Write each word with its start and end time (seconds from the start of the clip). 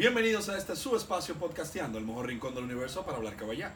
Bienvenidos 0.00 0.48
a 0.48 0.56
este 0.56 0.74
su 0.76 0.96
espacio 0.96 1.34
podcasteando, 1.34 1.98
el 1.98 2.06
mejor 2.06 2.26
rincón 2.26 2.54
del 2.54 2.64
universo 2.64 3.04
para 3.04 3.18
hablar 3.18 3.36
caballá. 3.36 3.74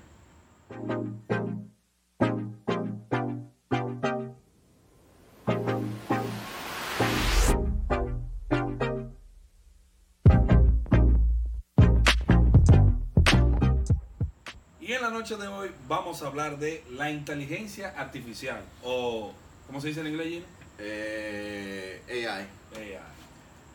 Y 14.81 14.93
en 14.95 15.03
la 15.03 15.11
noche 15.11 15.37
de 15.37 15.47
hoy 15.47 15.73
vamos 15.87 16.23
a 16.23 16.29
hablar 16.29 16.59
de 16.59 16.83
la 16.93 17.11
inteligencia 17.11 17.91
artificial 17.99 18.63
o 18.83 19.31
¿cómo 19.67 19.79
se 19.79 19.89
dice 19.89 20.01
en 20.01 20.07
inglés? 20.07 20.29
Gino? 20.29 20.47
Eh, 20.79 22.01
AI. 22.09 22.49
AI. 22.81 23.24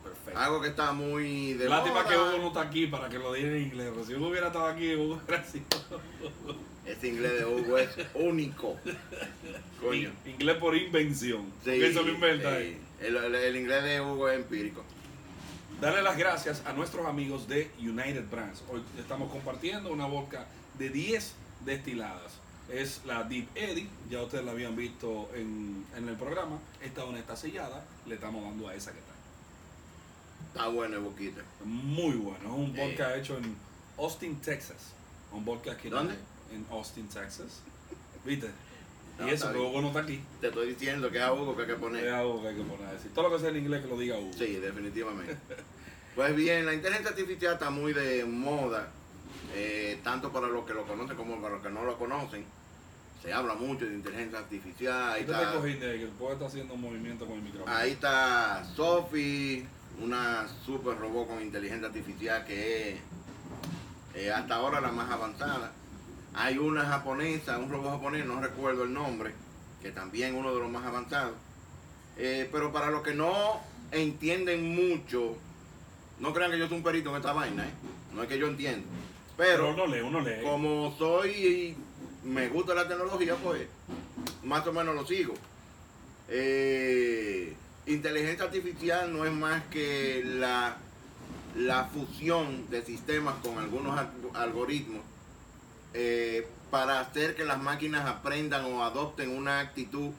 Perfecto. 0.02 0.38
Algo 0.38 0.60
que 0.60 0.68
está 0.68 0.92
muy 0.92 1.52
de 1.54 1.68
Lástima 1.68 2.06
que 2.06 2.16
Hugo 2.16 2.38
no 2.38 2.48
está 2.48 2.62
aquí 2.62 2.86
para 2.86 3.08
que 3.08 3.18
lo 3.18 3.32
diga 3.32 3.48
en 3.48 3.62
inglés. 3.64 3.88
pero 3.92 4.04
Si 4.06 4.14
Hugo 4.14 4.28
hubiera 4.28 4.46
estado 4.48 4.66
aquí, 4.66 4.94
Hugo 4.94 5.20
hubiera 5.26 5.44
sido. 5.44 5.64
Este 6.86 7.08
inglés 7.08 7.32
de 7.38 7.44
Hugo 7.44 7.78
es 7.78 7.90
único. 8.14 8.76
Coño. 9.80 10.10
In- 10.24 10.32
Inglés 10.32 10.56
por 10.56 10.74
invención. 10.76 11.44
Sí, 11.62 11.70
eso 11.82 12.02
lo 12.02 12.12
inventa 12.12 12.50
sí. 12.58 12.62
él. 12.62 12.78
El, 13.00 13.16
el- 13.16 13.34
el 13.34 13.56
inglés 13.56 13.84
de 13.84 14.00
Hugo 14.00 14.28
es 14.28 14.38
empírico. 14.38 14.82
Darle 15.80 16.02
las 16.02 16.16
gracias 16.18 16.62
a 16.66 16.72
nuestros 16.72 17.06
amigos 17.06 17.46
de 17.48 17.70
United 17.78 18.24
Brands. 18.30 18.62
Hoy 18.70 18.82
estamos 18.98 19.30
compartiendo 19.30 19.92
una 19.92 20.06
vodka 20.06 20.46
de 20.78 20.88
10 20.90 21.34
destiladas. 21.64 22.32
Es 22.72 23.02
la 23.04 23.22
Deep 23.24 23.48
Eddy, 23.54 23.88
ya 24.10 24.22
ustedes 24.22 24.44
la 24.44 24.52
habían 24.52 24.74
visto 24.76 25.30
en, 25.34 25.84
en 25.96 26.08
el 26.08 26.16
programa. 26.16 26.58
Esta 26.82 27.04
una 27.04 27.18
está 27.18 27.36
sellada, 27.36 27.84
le 28.06 28.14
estamos 28.16 28.42
dando 28.42 28.68
a 28.68 28.74
esa 28.74 28.92
que 28.92 28.98
está. 28.98 29.09
Está 30.52 30.68
bueno 30.68 30.96
el 30.96 31.02
boquita. 31.02 31.42
Muy 31.64 32.14
bueno, 32.16 32.38
es 32.44 32.50
un 32.50 32.74
Sí. 32.74 32.80
vodka 32.80 33.16
hecho 33.16 33.38
en 33.38 33.56
Austin, 33.98 34.40
Texas. 34.40 34.92
Un 35.32 35.44
vodka 35.44 35.76
que 35.76 35.88
¿Dónde? 35.90 36.14
En 36.52 36.66
Austin, 36.70 37.06
Texas. 37.08 37.62
¿Viste? 38.24 38.50
No, 39.18 39.28
y 39.28 39.30
eso, 39.32 39.52
bien. 39.52 39.64
Hugo 39.64 39.80
no 39.82 39.88
está 39.88 40.00
aquí. 40.00 40.20
Te 40.40 40.48
estoy 40.48 40.68
diciendo 40.74 41.10
que 41.10 41.18
es 41.18 41.22
a 41.22 41.32
Hugo 41.32 41.54
que 41.54 41.62
hay 41.62 41.66
que 41.68 41.74
Es 41.74 41.78
poner. 41.78 42.08
algo 42.08 42.42
que 42.42 42.48
hay 42.48 42.54
que 42.56 42.62
poner 42.62 42.86
a. 42.86 42.98
Todo 43.14 43.28
lo 43.28 43.36
que 43.36 43.40
sea 43.40 43.50
en 43.50 43.56
inglés 43.58 43.82
que 43.82 43.88
lo 43.88 43.98
diga 43.98 44.18
Hugo. 44.18 44.32
Sí, 44.36 44.54
definitivamente. 44.56 45.36
Pues 46.16 46.34
bien, 46.34 46.66
la 46.66 46.74
inteligencia 46.74 47.10
artificial 47.12 47.54
está 47.54 47.70
muy 47.70 47.92
de 47.92 48.24
moda, 48.24 48.88
eh, 49.54 50.00
tanto 50.02 50.32
para 50.32 50.48
los 50.48 50.66
que 50.66 50.74
lo 50.74 50.84
conocen 50.84 51.16
como 51.16 51.40
para 51.40 51.54
los 51.54 51.62
que 51.62 51.70
no 51.70 51.84
lo 51.84 51.96
conocen. 51.96 52.44
Se 53.22 53.32
habla 53.32 53.54
mucho 53.54 53.86
de 53.86 53.94
inteligencia 53.94 54.40
artificial. 54.40 55.12
Ahí 55.12 55.24
te 55.24 55.30
está, 55.30 55.62
que 55.62 56.02
el 56.02 56.08
poeta 56.08 56.32
está 56.34 56.46
haciendo 56.46 56.74
un 56.74 56.80
movimiento 56.80 57.26
con 57.26 57.36
el 57.36 57.42
micrófono. 57.42 57.72
ahí 57.74 57.92
está 57.92 58.64
Sophie, 58.74 59.64
una 60.00 60.46
super 60.64 60.98
robot 60.98 61.28
con 61.28 61.42
inteligencia 61.42 61.88
artificial 61.88 62.44
que 62.44 62.90
es 62.90 63.00
eh, 64.14 64.32
hasta 64.32 64.56
ahora 64.56 64.80
la 64.80 64.92
más 64.92 65.10
avanzada. 65.10 65.72
Hay 66.34 66.58
una 66.58 66.84
japonesa, 66.84 67.58
un 67.58 67.70
robot 67.70 67.92
japonés, 67.92 68.24
no 68.24 68.40
recuerdo 68.40 68.84
el 68.84 68.92
nombre, 68.92 69.34
que 69.82 69.90
también 69.90 70.34
uno 70.34 70.54
de 70.54 70.60
los 70.60 70.70
más 70.70 70.84
avanzados. 70.84 71.34
Eh, 72.16 72.48
pero 72.52 72.72
para 72.72 72.90
los 72.90 73.02
que 73.02 73.14
no 73.14 73.60
entienden 73.92 74.74
mucho, 74.74 75.36
no 76.18 76.32
crean 76.32 76.50
que 76.50 76.58
yo 76.58 76.68
soy 76.68 76.78
un 76.78 76.82
perito 76.82 77.10
en 77.10 77.16
esta 77.16 77.32
vaina, 77.32 77.64
¿eh? 77.66 77.72
no 78.14 78.22
es 78.22 78.28
que 78.28 78.38
yo 78.38 78.46
entiendo. 78.46 78.86
Pero 79.36 79.64
Pero 79.64 79.70
uno 79.70 79.86
lee, 79.86 80.00
uno 80.00 80.20
lee. 80.20 80.42
como 80.42 80.94
soy 80.98 81.30
y 81.30 81.76
me 82.26 82.48
gusta 82.48 82.74
la 82.74 82.86
tecnología, 82.86 83.36
pues 83.42 83.66
más 84.44 84.66
o 84.66 84.72
menos 84.72 84.94
lo 84.94 85.06
sigo. 85.06 85.34
Eh, 86.28 87.54
inteligencia 87.92 88.44
artificial 88.44 89.12
no 89.12 89.24
es 89.24 89.32
más 89.32 89.62
que 89.70 90.22
la, 90.24 90.76
la 91.56 91.84
fusión 91.86 92.68
de 92.70 92.82
sistemas 92.84 93.34
con 93.42 93.58
algunos 93.58 93.98
al- 93.98 94.10
algoritmos 94.34 95.02
eh, 95.94 96.46
para 96.70 97.00
hacer 97.00 97.34
que 97.34 97.44
las 97.44 97.60
máquinas 97.60 98.06
aprendan 98.08 98.64
o 98.66 98.84
adopten 98.84 99.36
una 99.36 99.60
actitud 99.60 100.10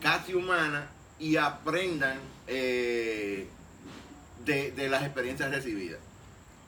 casi 0.00 0.34
humana 0.34 0.88
y 1.18 1.36
aprendan 1.36 2.18
eh, 2.46 3.48
de, 4.44 4.72
de 4.72 4.88
las 4.88 5.02
experiencias 5.02 5.50
recibidas. 5.50 6.00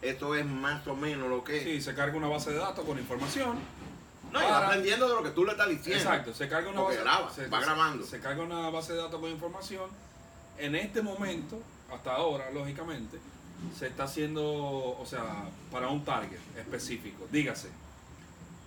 Esto 0.00 0.34
es 0.34 0.46
más 0.46 0.86
o 0.86 0.94
menos 0.94 1.28
lo 1.28 1.42
que 1.44 1.58
es. 1.58 1.64
Sí, 1.64 1.80
se 1.82 1.94
carga 1.94 2.16
una 2.16 2.28
base 2.28 2.50
de 2.50 2.56
datos 2.58 2.84
con 2.84 2.98
información. 2.98 3.58
No, 4.32 4.40
y 4.40 4.44
Para- 4.44 4.66
aprendiendo 4.68 5.08
de 5.08 5.14
lo 5.14 5.22
que 5.22 5.30
tú 5.30 5.44
le 5.44 5.52
estás 5.52 5.68
diciendo. 5.68 5.98
Exacto, 6.02 6.32
se 6.34 6.48
carga 6.48 6.70
una 6.70 6.80
Porque 6.80 6.96
base 6.98 7.04
graba, 7.10 7.32
se, 7.34 7.46
va 7.48 7.58
se- 7.60 7.64
grabando. 7.64 8.06
Se 8.06 8.20
carga 8.20 8.42
una 8.42 8.70
base 8.70 8.92
de 8.92 8.98
datos 9.00 9.20
con 9.20 9.30
información. 9.30 9.90
En 10.58 10.74
este 10.74 11.02
momento, 11.02 11.60
hasta 11.92 12.14
ahora, 12.14 12.50
lógicamente, 12.50 13.18
se 13.76 13.86
está 13.88 14.04
haciendo, 14.04 14.44
o 14.44 15.04
sea, 15.06 15.44
para 15.70 15.88
un 15.88 16.04
target 16.04 16.38
específico. 16.56 17.26
Dígase, 17.30 17.68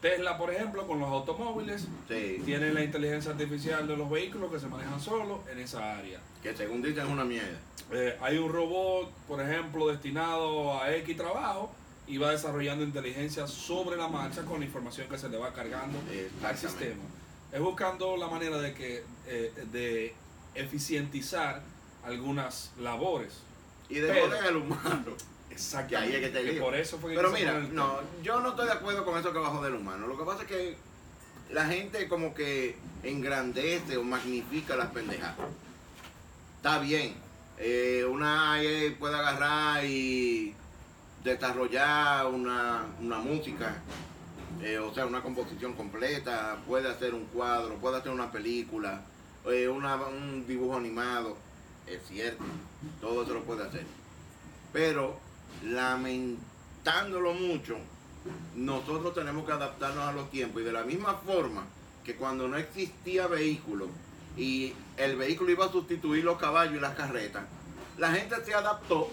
Tesla, 0.01 0.37
por 0.37 0.51
ejemplo, 0.51 0.87
con 0.87 0.99
los 0.99 1.09
automóviles, 1.09 1.87
Sí, 2.07 2.41
tiene 2.43 2.73
la 2.73 2.83
inteligencia 2.83 3.31
artificial 3.31 3.87
de 3.87 3.95
los 3.95 4.09
vehículos 4.09 4.51
que 4.51 4.59
se 4.59 4.67
manejan 4.67 4.99
solos 4.99 5.39
en 5.51 5.59
esa 5.59 5.97
área. 5.97 6.19
que 6.41 6.55
según 6.55 6.81
dicen 6.81 7.05
es 7.05 7.11
una 7.11 7.23
mierda. 7.23 7.59
Eh, 7.91 8.17
hay 8.21 8.37
un 8.37 8.51
robot, 8.51 9.11
por 9.27 9.41
ejemplo, 9.41 9.87
destinado 9.87 10.81
a 10.81 10.93
X 10.95 11.15
trabajo 11.15 11.71
y 12.07 12.17
va 12.17 12.31
desarrollando 12.31 12.83
inteligencia 12.83 13.45
sobre 13.47 13.95
la 13.95 14.07
marcha 14.07 14.43
con 14.43 14.59
la 14.59 14.65
información 14.65 15.07
que 15.07 15.17
se 15.17 15.29
le 15.29 15.37
va 15.37 15.53
cargando 15.53 15.99
al 16.43 16.57
sistema. 16.57 17.03
Es 17.51 17.59
buscando 17.61 18.17
la 18.17 18.27
manera 18.27 18.57
de 18.57 18.73
que 18.73 19.03
eh, 19.27 19.53
de 19.71 20.15
eficientizar 20.55 21.61
algunas 22.05 22.71
labores. 22.79 23.33
Y 23.89 23.95
de 23.95 24.11
al 24.21 24.55
humano. 24.57 25.03
Exactamente. 25.49 26.15
ahí 26.15 26.23
es 26.23 26.31
que 26.31 26.37
te 26.39 26.43
lío. 26.43 26.61
por 26.63 26.75
eso 26.75 26.97
fue 26.97 27.11
que 27.11 27.17
Pero 27.17 27.29
mira, 27.31 27.57
el 27.57 27.75
no, 27.75 27.99
yo 28.23 28.39
no 28.39 28.49
estoy 28.51 28.65
de 28.67 28.71
acuerdo 28.71 29.03
con 29.03 29.19
eso 29.19 29.33
que 29.33 29.39
bajo 29.39 29.61
del 29.61 29.75
humano. 29.75 30.07
Lo 30.07 30.17
que 30.17 30.23
pasa 30.23 30.43
es 30.43 30.47
que 30.47 30.77
la 31.51 31.65
gente 31.65 32.07
como 32.07 32.33
que 32.33 32.77
engrandece 33.03 33.97
o 33.97 34.03
magnifica 34.03 34.75
las 34.77 34.87
pendejadas. 34.91 35.35
Está 36.57 36.79
bien. 36.79 37.13
eh, 37.63 38.05
una 38.09 38.53
AI 38.53 38.91
puede 38.97 39.15
agarrar 39.15 39.85
y 39.85 40.55
desarrollar 41.23 42.25
una, 42.27 42.85
una 42.99 43.19
música, 43.19 43.75
eh, 44.63 44.79
o 44.79 44.91
sea, 44.93 45.05
una 45.05 45.21
composición 45.21 45.73
completa, 45.73 46.57
puede 46.67 46.89
hacer 46.89 47.13
un 47.13 47.25
cuadro, 47.25 47.75
puede 47.75 47.97
hacer 47.97 48.11
una 48.11 48.31
película, 48.31 49.01
eh, 49.45 49.67
una- 49.67 49.95
un 49.95 50.47
dibujo 50.47 50.75
animado. 50.77 51.37
Es 51.91 52.07
cierto, 52.07 52.43
todo 53.01 53.23
eso 53.23 53.33
lo 53.33 53.43
puede 53.43 53.67
hacer. 53.67 53.85
Pero 54.71 55.19
lamentándolo 55.65 57.33
mucho, 57.33 57.75
nosotros 58.55 59.13
tenemos 59.13 59.45
que 59.45 59.51
adaptarnos 59.51 60.07
a 60.07 60.13
los 60.13 60.31
tiempos 60.31 60.61
y 60.61 60.65
de 60.65 60.71
la 60.71 60.83
misma 60.83 61.15
forma 61.15 61.65
que 62.05 62.15
cuando 62.15 62.47
no 62.47 62.55
existía 62.55 63.27
vehículo 63.27 63.89
y 64.37 64.73
el 64.95 65.17
vehículo 65.17 65.51
iba 65.51 65.65
a 65.65 65.71
sustituir 65.71 66.23
los 66.23 66.37
caballos 66.37 66.75
y 66.77 66.79
las 66.79 66.95
carretas, 66.95 67.43
la 67.97 68.13
gente 68.13 68.37
se 68.45 68.53
adaptó, 68.53 69.09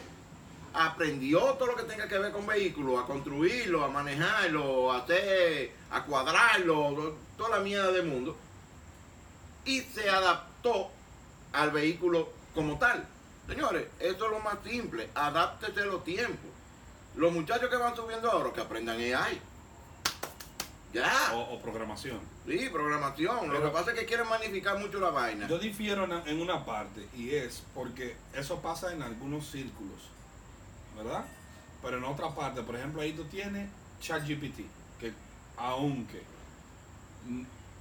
aprendió 0.73 1.41
todo 1.55 1.67
lo 1.67 1.77
que 1.77 1.83
tenga 1.83 2.07
que 2.07 2.19
ver 2.19 2.31
con 2.31 2.47
vehículos, 2.47 3.03
a 3.03 3.07
construirlo, 3.07 3.83
a 3.83 3.89
manejarlo, 3.89 4.93
a 4.93 4.99
hacer, 4.99 5.73
a 5.91 6.05
cuadrarlo, 6.05 7.17
toda 7.37 7.59
la 7.59 7.65
mierda 7.65 7.91
del 7.91 8.07
mundo, 8.07 8.37
y 9.65 9.81
se 9.81 10.09
adaptó 10.09 10.91
al 11.53 11.73
vehículo 11.73 12.38
como 12.59 12.77
tal. 12.77 13.07
Señores, 13.47 13.87
eso 14.01 14.25
es 14.25 14.31
lo 14.33 14.41
más 14.41 14.59
simple, 14.65 15.09
adáptese 15.15 15.83
a 15.83 15.87
los 15.87 16.03
tiempos. 16.03 16.51
Los 17.15 17.33
muchachos 17.33 17.71
que 17.71 17.77
van 17.77 17.95
subiendo 17.95 18.29
ahora, 18.29 18.53
que 18.53 18.61
aprendan 18.61 18.99
AI. 18.99 19.41
Ya. 20.93 21.35
O, 21.35 21.55
o 21.55 21.61
programación. 21.61 22.19
Sí, 22.49 22.69
programación. 22.73 23.53
Lo 23.53 23.63
que 23.63 23.69
pasa 23.69 23.93
es 23.93 24.01
que 24.01 24.07
quieren 24.07 24.29
magnificar 24.29 24.77
mucho 24.77 24.99
la 24.99 25.11
vaina. 25.11 25.47
Yo 25.47 25.57
difiero 25.61 26.05
en, 26.27 26.41
una 26.41 26.65
parte 26.65 27.09
y 27.17 27.31
es 27.31 27.63
porque 27.75 28.17
eso 28.35 28.61
pasa 28.61 28.93
en 28.93 29.03
algunos 29.03 29.49
círculos, 29.49 30.11
¿verdad? 30.97 31.25
Pero 31.81 31.99
en 31.99 32.05
otra 32.05 32.35
parte, 32.35 32.63
por 32.63 32.75
ejemplo, 32.75 33.03
ahí 33.03 33.13
tú 33.13 33.23
tienes 33.27 33.71
ChatGPT, 34.01 34.63
que 34.99 35.13
aunque 35.57 36.23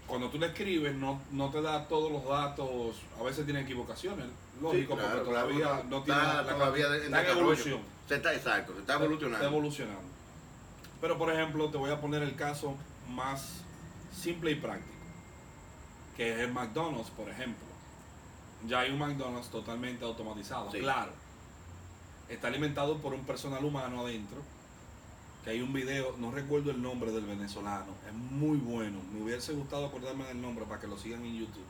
cuando 0.06 0.30
tú 0.30 0.38
le 0.38 0.48
escribes 0.48 0.94
no, 0.96 1.19
no 1.31 1.50
te 1.50 1.63
da 1.63 1.88
todos 1.88 2.12
los 2.12 2.25
datos, 2.25 2.98
a 3.19 3.24
veces 3.24 3.46
tiene 3.46 3.62
equivocaciones, 3.62 4.28
lógico, 4.62 4.94
Sí, 4.94 5.00
claro, 5.00 5.15
porque 5.15 5.30
todavía 5.31 5.65
claro, 5.65 5.83
no 5.89 6.04
tiene 6.04 6.19
está 6.21 6.42
la, 6.44 6.54
todavía 6.54 6.86
en 6.95 7.15
evolución. 7.15 7.80
Se 8.07 8.15
está 8.15 8.33
exacto, 8.33 8.74
se 8.74 8.80
está 8.80 8.94
evolucionando. 8.95 9.38
Está 9.38 9.48
evolucionando. 9.48 10.01
Pero 11.01 11.18
por 11.18 11.31
ejemplo, 11.31 11.69
te 11.69 11.77
voy 11.77 11.92
a 11.92 12.01
poner 12.01 12.24
el 12.24 12.36
caso 12.36 12.75
más 13.09 13.62
simple 14.13 14.51
y 14.51 14.56
práctico, 14.56 14.94
que 16.15 16.33
es 16.33 16.39
el 16.39 16.54
McDonald's, 16.54 17.09
por 17.12 17.30
ejemplo. 17.30 17.65
Ya 18.65 18.80
hay 18.80 18.92
un 18.92 18.98
McDonald's 19.00 19.50
totalmente 19.50 20.04
automatizado, 20.04 20.71
Sí. 20.71 20.80
claro. 20.80 21.12
Está 22.30 22.48
alimentado 22.48 22.98
por 22.98 23.13
un 23.13 23.24
personal 23.25 23.63
humano 23.63 24.01
adentro. 24.01 24.38
Que 25.44 25.51
hay 25.51 25.62
un 25.62 25.71
video, 25.71 26.13
no 26.18 26.31
recuerdo 26.31 26.71
el 26.71 26.81
nombre 26.81 27.12
del 27.12 27.25
venezolano, 27.25 27.94
es 28.06 28.13
muy 28.13 28.57
bueno. 28.57 29.00
Me 29.13 29.21
hubiese 29.21 29.53
gustado 29.53 29.86
acordarme 29.86 30.25
del 30.25 30.42
nombre 30.42 30.65
para 30.65 30.81
que 30.81 30.88
lo 30.88 30.98
sigan 30.98 31.24
en 31.24 31.36
YouTube. 31.39 31.63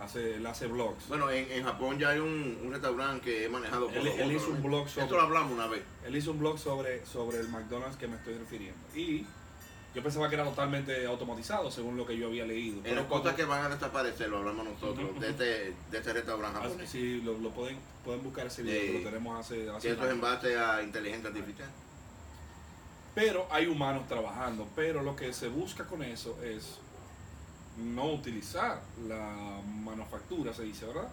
Hace, 0.00 0.34
él 0.36 0.46
hace 0.46 0.66
blogs. 0.66 1.08
Bueno, 1.08 1.30
en, 1.30 1.50
en 1.52 1.64
Japón 1.64 1.98
ya 1.98 2.10
hay 2.10 2.18
un, 2.18 2.58
un 2.64 2.72
restaurante 2.72 3.24
que 3.24 3.44
he 3.44 3.48
manejado 3.48 3.86
por 3.86 3.96
Él- 3.96 4.32
hizo 4.32 4.50
un 4.50 4.62
blog 4.62 4.86
Esto 4.88 5.00
sobre- 5.02 5.16
lo 5.16 5.20
hablamos 5.22 5.52
una 5.52 5.66
vez. 5.68 5.82
Él 6.04 6.16
hizo 6.16 6.32
un 6.32 6.40
blog 6.40 6.58
sobre, 6.58 7.06
sobre 7.06 7.38
el 7.38 7.48
McDonald's 7.48 7.96
que 7.96 8.08
me 8.08 8.16
estoy 8.16 8.34
refiriendo. 8.34 8.78
Y 8.94 9.24
yo 9.94 10.02
pensaba 10.02 10.28
que 10.28 10.34
era 10.34 10.44
totalmente 10.44 11.06
automatizado, 11.06 11.70
según 11.70 11.96
lo 11.96 12.04
que 12.04 12.18
yo 12.18 12.26
había 12.26 12.44
leído. 12.44 12.80
En 12.84 12.96
las 12.96 13.04
cosas 13.06 13.34
que 13.36 13.44
van 13.44 13.64
a 13.64 13.68
desaparecer, 13.74 14.28
lo 14.28 14.38
hablamos 14.38 14.64
nosotros, 14.66 15.20
de 15.20 15.30
este, 15.30 15.44
de 15.44 15.98
este 15.98 16.12
restaurante 16.12 16.58
japonés. 16.60 16.90
Sí, 16.90 17.20
lo, 17.22 17.38
lo 17.38 17.50
pueden, 17.50 17.78
pueden 18.04 18.22
buscar 18.24 18.46
ese 18.48 18.62
video 18.64 18.80
Sí. 18.80 18.86
que 18.88 18.98
lo 18.98 19.04
tenemos 19.10 19.38
hace, 19.40 19.70
hace 19.70 19.92
un 19.92 20.02
es 20.04 20.10
en 20.10 20.20
base 20.20 20.58
a 20.58 20.82
inteligencia 20.82 21.28
artificial. 21.30 21.70
Pero 23.14 23.46
hay 23.50 23.66
humanos 23.68 24.08
trabajando. 24.08 24.66
Pero 24.74 25.02
lo 25.04 25.14
que 25.14 25.32
se 25.32 25.46
busca 25.48 25.86
con 25.86 26.02
eso 26.02 26.36
es 26.42 26.78
no 27.78 28.12
utilizar 28.12 28.80
la 29.08 29.60
manufactura, 29.84 30.52
se 30.52 30.62
dice, 30.64 30.86
¿verdad? 30.86 31.08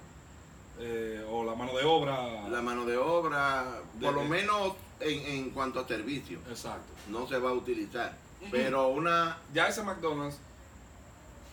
Eh, 0.80 1.24
o 1.30 1.44
la 1.44 1.56
mano 1.56 1.76
de 1.78 1.84
obra. 1.84 2.48
La 2.50 2.62
mano 2.62 2.86
de 2.86 2.98
obra, 2.98 3.82
De- 3.96 4.06
por 4.06 4.16
lo 4.16 4.24
menos 4.24 4.74
en, 5.00 5.20
en 5.26 5.50
cuanto 5.52 5.80
a 5.80 5.88
servicio, 5.88 6.40
Exacto. 6.50 6.94
no 7.10 7.28
se 7.28 7.38
va 7.38 7.50
a 7.50 7.54
utilizar. 7.54 8.16
Pero 8.50 8.88
una 8.88 9.38
Ya 9.54 9.68
ese 9.68 9.84
McDonald's, 9.84 10.38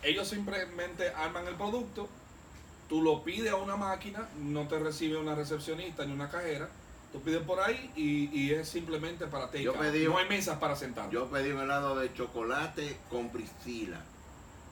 ellos 0.02 0.28
simplemente 0.28 1.10
arman 1.10 1.46
el 1.46 1.54
producto, 1.56 2.08
tú 2.88 3.02
lo 3.02 3.22
pides 3.24 3.50
a 3.50 3.56
una 3.56 3.76
máquina, 3.76 4.26
no 4.38 4.66
te 4.68 4.78
recibe 4.78 5.18
una 5.18 5.34
recepcionista 5.34 6.04
ni 6.06 6.12
una 6.12 6.30
cajera, 6.30 6.68
tú 7.12 7.20
pides 7.20 7.42
por 7.42 7.60
ahí 7.60 7.90
y, 7.96 8.30
y 8.38 8.52
es 8.52 8.68
simplemente 8.68 9.26
para 9.26 9.50
pedí 9.74 10.06
No 10.06 10.16
hay 10.18 10.28
mesas 10.28 10.58
para 10.58 10.76
sentar. 10.76 11.10
Yo 11.10 11.26
pedí 11.28 11.50
un 11.50 11.60
helado 11.60 11.96
de 11.96 12.12
chocolate 12.14 12.96
con 13.10 13.28
Priscila 13.30 14.00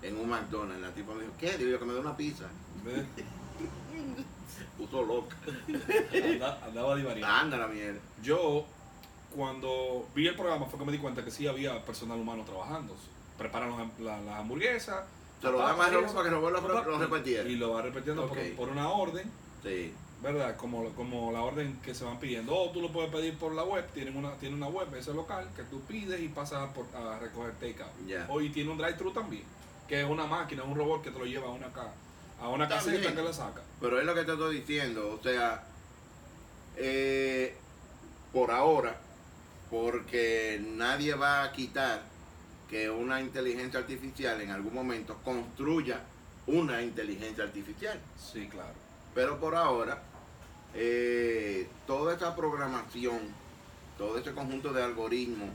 en 0.03 0.17
un 0.17 0.29
McDonald's. 0.29 0.81
La 0.83 0.91
tipa 0.93 1.13
me 1.15 1.23
dijo, 1.23 1.33
¿qué? 1.39 1.57
Digo 1.59 1.71
yo 1.71 1.79
que 1.79 1.85
me 1.85 1.93
dé 1.95 2.01
una 2.01 2.17
pizza. 2.17 2.45
Puso 4.79 5.03
loca. 5.03 5.37
Anda- 6.13 6.61
andaba 6.65 6.97
divariando. 6.97 7.27
Anda 7.35 7.57
la 7.57 7.67
mierda. 7.69 7.99
Yo, 8.23 8.65
cuando 9.35 10.07
vi 10.15 10.27
el 10.29 10.35
programa, 10.37 10.67
fue 10.67 10.79
que 10.79 10.85
me 10.85 10.93
di 10.93 10.99
cuenta 10.99 11.25
que 11.25 11.31
sí 11.31 11.47
había 11.47 11.83
personal 11.85 12.19
humano 12.19 12.45
trabajando. 12.45 12.95
Preparan 13.39 13.71
los- 13.71 14.01
la- 14.01 14.21
las 14.21 14.41
hamburguesas. 14.41 15.05
Se 15.41 15.51
lo 15.51 15.59
las 15.59 15.69
da 15.69 15.77
más 15.77 15.93
robo 15.93 16.13
para 16.15 16.25
que 16.25 16.31
lo, 16.35 16.43
papas, 16.43 16.87
lo 16.87 16.99
repetiera. 16.99 17.49
Y 17.49 17.57
lo 17.57 17.73
va 17.73 17.83
repitiendo 17.83 18.29
por- 18.57 18.69
una 18.69 18.89
orden, 18.91 19.31
Sí. 19.63 19.93
¿verdad? 20.23 20.57
Como, 20.57 20.89
como 20.95 21.31
la 21.33 21.43
orden 21.43 21.79
que 21.83 21.95
se 21.95 22.05
van 22.05 22.19
pidiendo. 22.19 22.55
O 22.57 22.71
tú 22.71 22.81
lo 22.81 22.91
puedes 22.93 23.11
pedir 23.11 23.37
por 23.37 23.55
la 23.55 23.65
web, 23.65 23.87
tienen 23.93 24.17
una, 24.17 24.33
tiene 24.35 24.55
una 24.57 24.69
web, 24.69 24.95
ese 24.95 25.13
local, 25.13 25.47
que 25.57 25.63
tú 25.65 25.81
pides 25.83 26.21
y 26.21 26.29
pasas 26.29 26.71
por- 26.73 26.87
a 26.97 27.19
recoger 27.19 27.53
takeout. 27.55 27.91
Ya. 28.07 28.27
O 28.31 28.41
y 28.41 28.49
tiene 28.51 28.71
un 28.71 28.79
drive-thru 28.79 29.11
también, 29.13 29.45
que 29.89 30.01
es 30.03 30.09
una 30.09 30.27
máquina, 30.27 30.65
un 30.65 30.75
robot 30.77 31.03
que 31.03 31.11
te 31.11 31.19
lo 31.19 31.25
lleva 31.27 31.47
a 31.49 31.51
una, 31.51 31.73
ca- 31.73 31.93
a 32.41 32.49
una 32.49 32.65
Está 32.65 32.77
caseta 32.77 32.99
bien. 33.01 33.15
que 33.15 33.23
la 33.23 33.33
saca. 33.33 33.63
Pero 33.81 33.99
es 34.01 34.05
lo 34.07 34.15
que 34.15 34.25
te 34.25 34.33
estoy 34.33 34.57
diciendo, 34.61 35.17
o 35.19 35.23
sea, 35.23 35.65
eh, 36.77 37.57
por 38.33 38.51
ahora, 38.51 38.97
porque 39.71 40.61
nadie 40.77 41.15
va 41.15 41.43
a 41.45 41.53
quitar 41.53 42.03
que 42.69 42.91
una 42.91 43.21
inteligencia 43.21 43.81
artificial 43.81 44.41
en 44.41 44.51
algún 44.51 44.75
momento 44.75 45.17
construya 45.25 46.01
una 46.47 46.83
inteligencia 46.83 47.45
artificial. 47.45 48.01
Sí, 48.19 48.49
claro. 48.49 48.75
Pero 49.15 49.39
por 49.41 49.55
ahora, 49.55 50.03
eh, 50.75 51.69
toda 51.87 52.15
esa 52.15 52.35
programación, 52.37 53.21
todo 53.97 54.19
ese 54.19 54.33
conjunto 54.33 54.73
de 54.73 54.83
algoritmos 54.83 55.49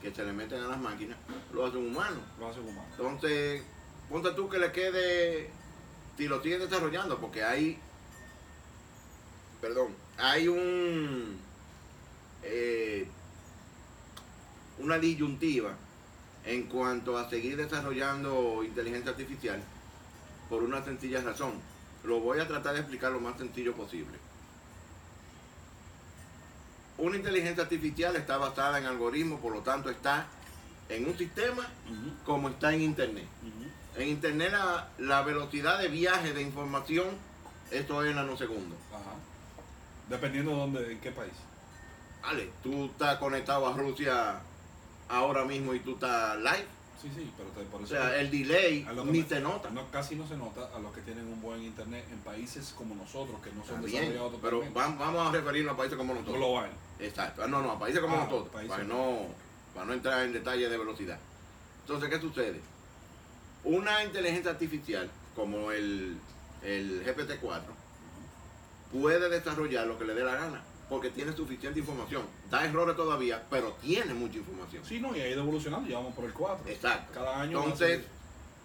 que 0.00 0.14
se 0.14 0.24
le 0.24 0.32
meten 0.32 0.62
a 0.62 0.68
las 0.68 0.78
máquinas, 0.80 1.18
lo 1.52 1.66
hacen 1.66 1.84
humanos. 1.86 2.20
Lo 2.38 2.48
hace 2.48 2.60
humano. 2.60 2.84
Entonces, 2.92 3.62
ponte 4.08 4.30
tú 4.32 4.48
que 4.48 4.58
le 4.58 4.72
quede, 4.72 5.50
si 6.16 6.28
lo 6.28 6.42
siguen 6.42 6.60
desarrollando, 6.60 7.18
porque 7.18 7.42
hay, 7.44 7.78
perdón, 9.60 9.94
hay 10.16 10.48
un, 10.48 11.38
eh, 12.42 13.06
una 14.78 14.98
disyuntiva 14.98 15.74
en 16.44 16.64
cuanto 16.64 17.18
a 17.18 17.28
seguir 17.28 17.56
desarrollando 17.56 18.62
inteligencia 18.64 19.10
artificial 19.10 19.62
por 20.48 20.62
una 20.62 20.84
sencilla 20.84 21.20
razón. 21.20 21.52
Lo 22.04 22.20
voy 22.20 22.40
a 22.40 22.48
tratar 22.48 22.74
de 22.74 22.80
explicar 22.80 23.12
lo 23.12 23.20
más 23.20 23.36
sencillo 23.36 23.74
posible. 23.74 24.18
Una 26.96 27.16
inteligencia 27.16 27.62
artificial 27.62 28.16
está 28.16 28.38
basada 28.38 28.78
en 28.78 28.86
algoritmos, 28.86 29.40
por 29.40 29.52
lo 29.52 29.60
tanto 29.60 29.90
está 29.90 30.26
en 30.88 31.06
un 31.06 31.16
sistema 31.16 31.68
como 32.24 32.48
está 32.48 32.72
en 32.74 32.80
Internet. 32.82 33.26
En 33.98 34.08
Internet 34.08 34.52
la, 34.52 34.88
la 34.98 35.22
velocidad 35.22 35.78
de 35.80 35.88
viaje 35.88 36.32
de 36.32 36.40
información, 36.42 37.06
esto 37.70 38.04
es 38.04 38.14
nanosegundos. 38.14 38.78
Ajá. 38.92 39.14
Dependiendo 40.08 40.52
de 40.52 40.56
dónde, 40.56 40.92
en 40.92 41.00
qué 41.00 41.10
país. 41.10 41.32
Vale, 42.22 42.50
tú 42.62 42.86
estás 42.86 43.18
conectado 43.18 43.66
a 43.66 43.72
Rusia 43.76 44.40
ahora 45.08 45.44
mismo 45.44 45.74
y 45.74 45.80
tú 45.80 45.94
estás 45.94 46.36
live. 46.38 46.66
Sí, 47.02 47.10
sí, 47.14 47.32
pero 47.36 47.48
te- 47.50 47.62
por 47.70 47.80
O 47.80 47.84
eso. 47.84 47.94
sea, 47.94 48.16
el 48.20 48.30
delay 48.30 48.86
ni 49.06 49.22
se 49.22 49.40
nota. 49.40 49.70
no, 49.70 49.88
casi 49.90 50.14
no 50.16 50.26
se 50.26 50.36
nota 50.36 50.68
a 50.74 50.78
los 50.80 50.92
que 50.92 51.00
tienen 51.02 51.26
un 51.26 51.40
buen 51.40 51.62
internet 51.62 52.04
en 52.10 52.18
países 52.20 52.74
como 52.76 52.94
nosotros, 52.94 53.40
que 53.42 53.50
no 53.52 53.64
son 53.64 53.84
bien, 53.84 54.02
desarrollados 54.02 54.40
pero 54.42 54.58
totalmente. 54.60 54.98
vamos 55.04 55.28
a 55.28 55.32
referirnos 55.32 55.74
a 55.74 55.76
países 55.76 55.96
como 55.98 56.14
nosotros. 56.14 56.36
global. 56.36 56.70
Exacto. 57.00 57.46
No, 57.48 57.62
no, 57.62 57.72
a 57.72 57.78
países 57.78 58.00
como 58.00 58.16
Ah, 58.16 58.24
nosotros. 58.24 58.48
países 58.52 58.70
para, 58.70 58.84
no, 58.84 59.26
para 59.74 59.86
no 59.86 59.92
entrar 59.92 60.24
en 60.24 60.32
detalles 60.32 60.70
de 60.70 60.78
velocidad. 60.78 61.18
Entonces, 61.82 62.08
¿qué 62.10 62.20
sucede? 62.20 62.60
Una 63.68 64.02
inteligencia 64.02 64.50
artificial 64.52 65.10
como 65.36 65.70
el, 65.72 66.16
el 66.62 67.04
GPT-4 67.04 67.60
puede 68.90 69.28
desarrollar 69.28 69.86
lo 69.86 69.98
que 69.98 70.06
le 70.06 70.14
dé 70.14 70.24
la 70.24 70.34
gana 70.36 70.62
porque 70.88 71.10
tiene 71.10 71.34
suficiente 71.34 71.78
información. 71.80 72.22
Da 72.50 72.64
errores 72.64 72.96
todavía, 72.96 73.44
pero 73.50 73.72
tiene 73.82 74.14
mucha 74.14 74.38
información. 74.38 74.82
Sí, 74.86 74.98
no, 75.00 75.14
y 75.14 75.20
ha 75.20 75.28
ido 75.28 75.42
evolucionando, 75.42 75.86
ya 75.86 75.96
vamos 75.98 76.14
por 76.14 76.24
el 76.24 76.32
4. 76.32 76.66
Exacto. 76.66 77.12
Cada 77.12 77.42
año. 77.42 77.58
Entonces, 77.62 78.00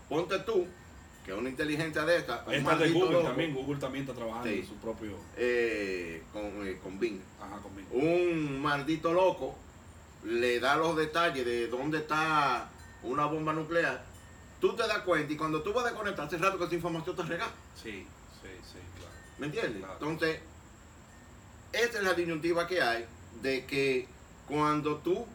ponte 0.07 0.39
tú 0.39 0.65
que 1.25 1.33
una 1.33 1.49
inteligencia 1.49 2.05
de 2.05 2.15
esta, 2.19 2.45
esta 2.49 2.77
de 2.77 2.91
Google 2.91 3.11
loco, 3.11 3.27
también, 3.27 3.53
Google 3.53 3.77
también 3.77 4.03
está 4.05 4.15
trabajando 4.15 4.47
Sí. 4.47 4.59
en 4.59 4.65
su 4.67 4.75
propio. 4.75 5.17
eh, 5.35 6.23
con, 6.31 6.65
eh, 6.65 6.79
con 6.81 6.97
Bing, 6.97 7.19
Ajá, 7.41 7.57
conmigo. 7.61 7.89
un 7.91 8.61
maldito 8.61 9.11
loco 9.11 9.55
le 10.23 10.61
da 10.61 10.77
los 10.77 10.95
detalles 10.95 11.45
de 11.45 11.67
dónde 11.67 11.97
está 11.97 12.69
una 13.03 13.25
bomba 13.25 13.51
nuclear, 13.51 14.01
tú 14.63 14.73
te 14.77 14.87
das 14.87 14.99
cuenta 14.99 15.33
y 15.33 15.35
cuando 15.35 15.61
tú 15.61 15.73
vas 15.73 15.83
a 15.83 15.89
desconectar, 15.89 16.25
hace 16.25 16.37
rato 16.37 16.57
que 16.57 16.63
esa 16.63 16.75
información 16.75 17.13
te 17.17 17.23
regala. 17.23 17.51
Sí, 17.75 18.07
sí, 18.41 18.49
sí, 18.71 18.79
claro. 18.97 19.11
¿Me 19.37 19.47
entiendes? 19.47 19.79
Claro. 19.79 19.93
Entonces, 19.95 20.39
esa 21.73 21.97
es 21.97 22.03
la 22.05 22.13
disyuntiva 22.13 22.65
que 22.65 22.81
hay 22.81 23.05
de 23.41 23.65
que 23.65 24.07
cuando 24.47 24.99
tú 24.99 25.25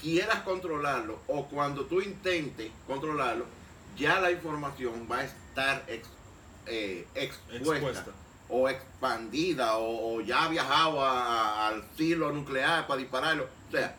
quieras 0.00 0.40
controlarlo 0.40 1.18
o 1.26 1.46
cuando 1.48 1.84
tú 1.84 2.00
intentes 2.00 2.70
controlarlo, 2.86 3.44
ya 3.98 4.20
la 4.20 4.30
información 4.30 5.06
va 5.10 5.18
a 5.18 5.24
estar 5.24 5.84
ex- 5.88 6.08
eh, 6.64 7.06
expuesta, 7.14 7.56
Expuesta. 7.74 8.10
o 8.48 8.70
expandida 8.70 9.76
o, 9.76 10.14
o 10.16 10.20
ya 10.22 10.44
ha 10.44 10.48
viajado 10.48 11.04
a- 11.04 11.20
a- 11.20 11.68
al 11.68 11.84
silo 11.98 12.32
nuclear 12.32 12.86
para 12.86 13.00
dispararlo. 13.00 13.46
O 13.68 13.70
sea, 13.70 13.98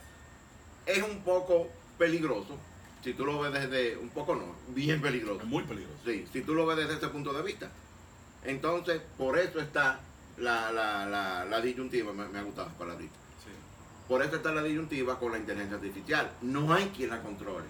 es 0.88 1.03
un 1.03 1.21
poco 1.24 1.67
peligroso, 2.00 2.57
si 3.03 3.13
tú 3.13 3.25
lo 3.25 3.39
ves 3.39 3.51
desde, 3.53 3.98
un 3.98 4.10
poco 4.10 4.36
no, 4.36 4.55
bien 4.69 5.01
peligroso. 5.01 5.41
Es 5.41 5.48
muy 5.48 5.63
peligroso. 5.63 5.98
Sí, 6.05 6.25
si 6.31 6.41
tú 6.41 6.53
lo 6.55 6.65
ves 6.65 6.77
desde 6.77 6.95
ese 6.95 7.07
punto 7.10 7.33
de 7.33 7.41
vista. 7.41 7.69
Entonces, 8.43 9.01
por 9.17 9.38
eso 9.38 9.60
está 9.60 10.00
la, 10.38 10.72
la, 10.72 11.05
la, 11.05 11.45
la 11.45 11.62
disyuntiva, 11.62 12.13
me, 12.13 12.27
me 12.27 12.39
ha 12.39 12.43
gustado 12.43 12.67
esa 12.69 12.77
palabrita. 12.77 13.13
Sí. 13.43 13.51
Por 14.07 14.22
eso 14.24 14.38
está 14.38 14.51
la 14.51 14.63
disyuntiva 14.63 15.19
con 15.19 15.31
la 15.33 15.38
inteligencia 15.38 15.77
artificial. 15.77 16.31
No 16.41 16.74
hay 16.74 16.86
quien 16.95 17.10
la 17.10 17.22
controle. 17.22 17.65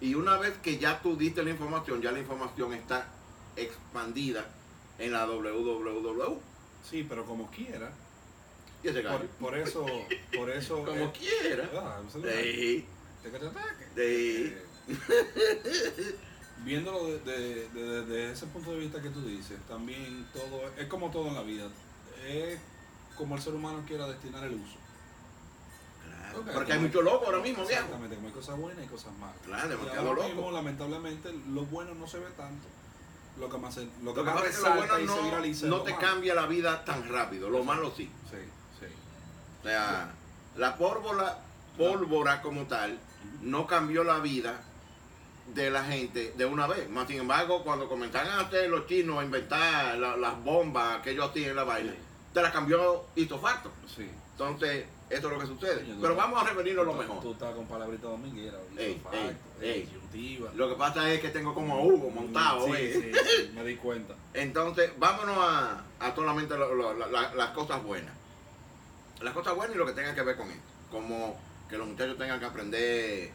Y 0.00 0.14
una 0.14 0.36
vez 0.36 0.54
que 0.62 0.78
ya 0.78 1.00
tú 1.00 1.16
diste 1.16 1.44
la 1.44 1.50
información, 1.50 2.02
ya 2.02 2.10
la 2.10 2.18
información 2.18 2.72
está 2.72 3.06
expandida 3.56 4.44
en 4.98 5.12
la 5.12 5.26
WWW. 5.26 6.38
Sí, 6.88 7.06
pero 7.08 7.24
como 7.24 7.50
quiera. 7.50 7.92
Y 8.82 8.88
ese 8.88 9.04
Por, 9.38 9.56
eso. 9.56 9.86
Por 10.34 10.50
eso. 10.50 10.76
Como 10.84 11.04
eh, 11.04 11.12
quiera. 11.16 11.70
ah. 11.74 12.00
Sí. 12.12 12.84
viéndolo 16.64 17.04
de- 17.06 17.18
de- 17.20 17.68
de- 17.70 18.04
desde 18.04 18.32
ese 18.32 18.46
punto 18.46 18.72
de 18.72 18.78
vista 18.78 19.00
que 19.02 19.10
tú 19.10 19.24
dices, 19.24 19.58
también 19.68 20.26
todo 20.32 20.62
es 20.76 20.86
como 20.86 21.10
todo 21.10 21.28
en 21.28 21.34
la 21.34 21.42
vida. 21.42 21.66
Es 22.26 22.58
como 23.16 23.36
el 23.36 23.42
ser 23.42 23.54
humano 23.54 23.82
quiera 23.86 24.06
destinar 24.06 24.44
el 24.44 24.54
uso. 24.54 24.76
Claro, 26.04 26.44
Porque 26.54 26.72
hay 26.72 26.78
mucho 26.78 27.02
loco 27.02 27.26
ahora 27.26 27.40
mismo. 27.40 27.62
Exactamente, 27.64 28.14
como 28.16 28.28
hay 28.28 28.34
cosas 28.34 28.56
buenas 28.58 28.84
y 28.84 28.88
cosas 28.88 29.12
malas. 29.18 29.36
Claro, 29.44 29.66
Y 29.66 29.70
demasiado 29.70 30.08
ahora 30.08 30.22
loco. 30.22 30.28
mismo, 30.34 30.50
lamentablemente, 30.52 31.32
lo 31.48 31.64
bueno 31.66 31.94
no 31.94 32.06
se 32.06 32.18
ve 32.18 32.26
tanto. 32.36 32.68
Lo 33.40 33.48
que 33.48 33.56
más, 33.58 33.76
lo 33.76 33.82
que 33.84 34.02
Lo 34.04 34.14
que 34.14 34.22
más 34.24 34.44
es 34.44 34.56
que 34.58 34.68
lo 34.68 34.74
bueno 34.76 34.98
y 34.98 35.06
se 35.08 35.14
no, 35.16 35.22
viraliza 35.22 35.62
te 35.64 35.70
malo. 35.92 35.98
cambia 35.98 36.34
la 36.34 36.46
vida 36.46 36.84
tan 36.84 37.08
rápido, 37.08 37.48
lo 37.50 37.64
malo 37.64 37.90
sí. 37.96 38.10
Sí, 38.30 38.36
sí. 38.78 38.86
O 39.60 39.64
sea, 39.64 40.12
la 40.56 40.76
pólvora, 40.76 41.38
pólvora 41.78 42.42
como 42.42 42.64
tal, 42.66 42.98
no 43.40 43.66
cambió 43.66 44.04
la 44.04 44.18
vida 44.18 44.60
de 45.46 45.70
la 45.70 45.84
gente 45.84 46.32
de 46.36 46.44
una 46.44 46.66
vez. 46.66 46.88
Más 46.88 47.08
sin 47.08 47.18
embargo, 47.20 47.62
cuando 47.64 47.88
comenzaron 47.88 48.32
a 48.32 48.40
hacer 48.40 48.70
los 48.70 48.86
chinos 48.86 49.18
a 49.20 49.24
inventar 49.24 49.98
la- 49.98 50.16
las 50.16 50.42
bombas 50.44 51.02
que 51.02 51.10
ellos 51.10 51.32
tienen 51.32 51.50
en 51.50 51.56
la 51.56 51.64
vaina, 51.64 51.92
Sí. 51.92 51.98
te 52.34 52.42
la 52.42 52.52
cambió 52.52 53.04
hizo 53.16 53.38
facto. 53.38 53.70
Sí. 53.94 54.08
Entonces, 54.32 54.86
eso 55.10 55.26
es 55.26 55.32
lo 55.34 55.38
que 55.38 55.46
sucede. 55.46 55.84
Pero 56.00 56.16
vamos 56.16 56.42
a 56.42 56.48
referirnos 56.48 56.84
a 56.84 56.90
lo 56.90 56.94
mejor. 56.94 57.20
Tú 57.20 57.32
estás 57.32 57.54
con 57.54 57.66
palabrita 57.66 58.06
dominguera, 58.08 58.58
Ey, 58.78 59.00
ey. 59.60 59.88
Lo 60.54 60.68
que 60.68 60.74
pasa 60.76 61.10
es 61.12 61.20
que 61.20 61.28
tengo 61.30 61.54
como 61.54 61.74
a 61.74 61.80
Hugo 61.80 62.10
montado. 62.10 62.66
Sí, 62.66 62.72
¿eh? 62.76 62.92
sí, 63.14 63.30
sí, 63.46 63.50
me 63.54 63.62
di 63.64 63.76
cuenta. 63.76 64.14
Entonces, 64.34 64.90
vámonos 64.98 65.36
a, 65.38 65.84
a 66.00 66.14
solamente 66.14 66.56
lo- 66.56 66.74
lo- 66.74 66.94
la- 66.94 67.06
la- 67.08 67.34
las 67.34 67.50
cosas 67.50 67.82
buenas. 67.82 68.12
Las 69.20 69.34
cosas 69.34 69.54
buenas 69.54 69.76
y 69.76 69.78
lo 69.78 69.86
que 69.86 69.92
tengan 69.92 70.14
que 70.14 70.22
ver 70.22 70.36
con 70.36 70.50
esto. 70.50 70.62
Como 70.90 71.38
que 71.68 71.76
los 71.78 71.86
muchachos 71.86 72.16
tengan 72.18 72.40
que 72.40 72.46
aprender 72.46 73.30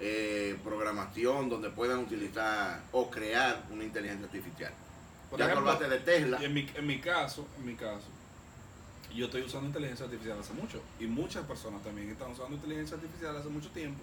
eh, 0.00 0.58
programación 0.64 1.48
donde 1.50 1.68
puedan 1.70 1.98
utilizar 1.98 2.82
o 2.92 3.10
crear 3.10 3.62
una 3.70 3.84
inteligencia 3.84 4.26
artificial. 4.26 4.72
Por 5.28 5.38
ya 5.38 5.44
ejemplo, 5.44 5.70
hablaste 5.70 5.94
de 5.94 6.00
Tesla. 6.00 6.38
Y 6.40 6.46
en 6.46 6.54
mi, 6.54 6.66
en 6.74 6.86
mi 6.86 6.98
caso, 7.00 7.46
en 7.58 7.66
mi 7.66 7.74
caso, 7.74 8.06
yo 9.14 9.26
estoy 9.26 9.42
usando 9.42 9.66
inteligencia 9.66 10.06
artificial 10.06 10.38
hace 10.40 10.54
mucho. 10.54 10.82
Y 10.98 11.04
muchas 11.04 11.44
personas 11.44 11.82
también 11.82 12.10
están 12.10 12.30
usando 12.32 12.56
inteligencia 12.56 12.96
artificial 12.96 13.36
hace 13.36 13.48
mucho 13.48 13.68
tiempo. 13.70 14.02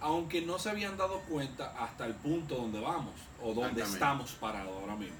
Aunque 0.00 0.42
no 0.42 0.58
se 0.58 0.70
habían 0.70 0.96
dado 0.96 1.20
cuenta 1.22 1.74
hasta 1.78 2.06
el 2.06 2.14
punto 2.14 2.54
donde 2.56 2.80
vamos 2.80 3.14
o 3.42 3.52
donde 3.52 3.82
estamos 3.82 4.32
parados 4.32 4.76
ahora 4.80 4.94
mismo. 4.94 5.16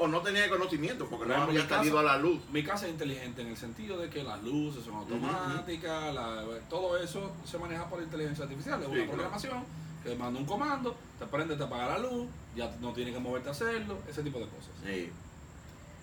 O 0.00 0.06
no 0.06 0.20
tenía 0.22 0.48
conocimiento 0.48 1.06
porque 1.08 1.26
Por 1.26 1.28
no 1.28 1.34
ejemplo, 1.42 1.60
había 1.62 1.68
salido 1.76 1.98
a 1.98 2.02
la 2.04 2.16
luz. 2.18 2.40
Mi 2.52 2.62
casa 2.62 2.86
es 2.86 2.92
inteligente 2.92 3.42
en 3.42 3.48
el 3.48 3.56
sentido 3.56 3.98
de 3.98 4.08
que 4.08 4.22
las 4.22 4.40
luces 4.44 4.84
son 4.84 4.94
automáticas, 4.94 6.14
la- 6.14 6.44
todo 6.70 6.96
eso 6.96 7.32
se 7.44 7.58
maneja 7.58 7.88
por 7.90 8.00
inteligencia 8.00 8.44
artificial. 8.44 8.80
Es 8.80 8.86
Sí, 8.86 8.92
una 8.92 9.00
claro. 9.02 9.12
programación 9.16 9.64
que 10.04 10.14
manda 10.14 10.38
un 10.38 10.46
comando, 10.46 10.96
te 11.18 11.26
prende, 11.26 11.56
te 11.56 11.64
apaga 11.64 11.88
la 11.88 11.98
luz, 11.98 12.28
ya 12.54 12.70
no 12.80 12.92
tienes 12.92 13.12
que 13.12 13.18
moverte 13.20 13.48
a 13.48 13.52
hacerlo, 13.52 13.98
ese 14.08 14.22
tipo 14.22 14.38
de 14.38 14.46
cosas. 14.46 14.70
Sí. 14.86 15.10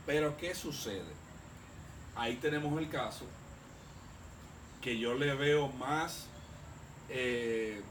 Pero 0.05 0.35
¿qué 0.35 0.53
sucede? 0.53 1.13
Ahí 2.17 2.35
tenemos 2.35 2.77
el 2.79 2.89
caso 2.89 3.25
que 4.81 4.99
yo 4.99 5.13
le 5.15 5.33
veo 5.35 5.69
más 5.69 6.27
eh, 7.09 7.81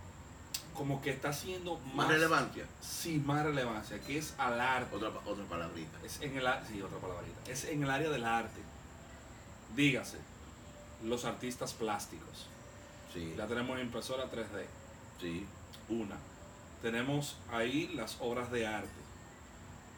como 0.75 1.00
que 1.00 1.11
está 1.11 1.28
haciendo 1.31 1.78
Más 1.95 2.09
relevancia. 2.09 2.64
sí, 2.81 3.23
más 3.25 3.45
relevancia, 3.45 3.99
que 4.00 4.19
es 4.19 4.35
al 4.38 4.61
arte. 4.61 4.95
Otra, 4.97 5.09
otra 5.25 5.45
palabrita. 5.45 5.99
Es 6.04 6.21
en 6.21 6.37
el 6.37 6.47
sí, 6.69 6.83
otra 6.83 6.99
palabrita. 6.99 7.50
Es 7.50 7.64
en 7.64 7.83
el 7.83 7.90
área 7.90 8.11
del 8.11 8.25
arte. 8.25 8.61
Dígase, 9.76 10.19
los 11.04 11.25
artistas 11.25 11.73
plásticos. 11.73 12.47
Sí. 13.12 13.35
Ya 13.37 13.47
tenemos 13.47 13.81
impresora 13.81 14.31
3D, 14.31 14.66
Sí. 15.21 15.47
una. 15.88 16.16
Tenemos 16.83 17.37
ahí 17.52 17.88
las 17.95 18.16
obras 18.21 18.50
de 18.50 18.66
arte. 18.66 18.88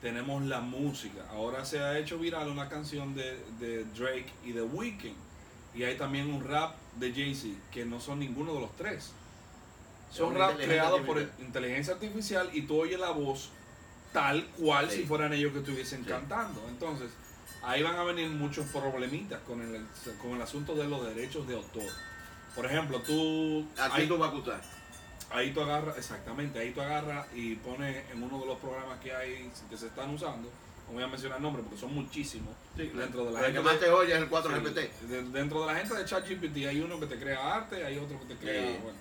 Tenemos 0.02 0.42
la 0.44 0.60
música. 0.60 1.24
Ahora 1.30 1.64
se 1.64 1.80
ha 1.80 1.98
hecho 1.98 2.18
viral 2.18 2.48
una 2.48 2.68
canción 2.68 3.14
de, 3.14 3.42
de 3.58 3.84
Drake 3.86 4.30
y 4.44 4.52
The 4.52 4.62
Weeknd. 4.62 5.16
Y 5.74 5.82
hay 5.84 5.96
también 5.96 6.32
un 6.32 6.44
rap 6.44 6.74
de 6.96 7.12
Jay-Z, 7.12 7.58
que 7.72 7.84
no 7.84 8.00
son 8.00 8.18
ninguno 8.20 8.54
de 8.54 8.60
los 8.60 8.76
tres. 8.76 9.12
Son 10.10 10.34
rap 10.34 10.56
creados 10.56 11.00
por 11.02 11.20
inteligencia 11.38 11.94
artificial 11.94 12.48
y 12.52 12.62
tú 12.62 12.80
oyes 12.80 12.98
la 12.98 13.10
voz 13.10 13.50
tal 14.12 14.46
cual 14.58 14.90
Sí. 14.90 14.98
si 14.98 15.04
fueran 15.04 15.32
ellos 15.32 15.52
que 15.52 15.58
estuviesen 15.58 16.04
Sí. 16.04 16.08
cantando. 16.10 16.64
Entonces, 16.68 17.10
ahí 17.62 17.82
van 17.82 17.96
a 17.96 18.04
venir 18.04 18.28
muchos 18.30 18.66
problemitas 18.66 19.40
con 19.46 19.60
el, 19.60 19.84
con 20.22 20.32
el 20.32 20.42
asunto 20.42 20.74
de 20.74 20.86
los 20.88 21.04
derechos 21.06 21.46
de 21.46 21.54
autor. 21.56 21.90
Por 22.54 22.64
ejemplo, 22.66 23.00
tú... 23.00 23.66
Aquí 23.78 24.02
ahí- 24.02 24.08
tú 24.08 24.16
vas 24.16 24.30
a 24.30 24.32
acusar. 24.32 24.60
Ahí 25.30 25.50
tú 25.52 25.60
agarras, 25.60 25.98
exactamente, 25.98 26.58
ahí 26.60 26.70
tú 26.70 26.80
agarras 26.80 27.26
y 27.34 27.56
pones 27.56 28.04
en 28.12 28.22
uno 28.22 28.38
de 28.40 28.46
los 28.46 28.58
programas 28.58 29.00
que 29.00 29.12
hay, 29.12 29.50
que 29.68 29.76
se 29.76 29.88
están 29.88 30.14
usando, 30.14 30.48
no 30.86 30.92
voy 30.94 31.02
a 31.02 31.08
mencionar 31.08 31.40
nombres 31.40 31.64
porque 31.64 31.80
son 31.80 31.92
muchísimos, 31.92 32.54
dentro 32.76 33.24
de 33.26 33.32
la 33.32 33.40
El 33.40 33.46
que 33.46 33.52
gente 33.54 33.60
más 33.60 33.80
de- 33.80 33.86
te 33.86 33.90
oye 33.92 34.12
es 34.12 34.18
el 34.20 34.30
4GPT. 34.30 34.88
sí, 35.00 35.06
de- 35.08 35.22
dentro 35.24 35.60
de 35.62 35.66
la 35.66 35.78
gente 35.80 35.94
de 35.94 36.04
ChatGPT 36.04 36.56
hay 36.68 36.80
uno 36.80 37.00
que 37.00 37.06
te 37.06 37.18
crea 37.18 37.56
arte, 37.56 37.84
hay 37.84 37.98
otro 37.98 38.18
que 38.20 38.26
te 38.26 38.36
crea, 38.36 38.78
bueno. 38.80 38.98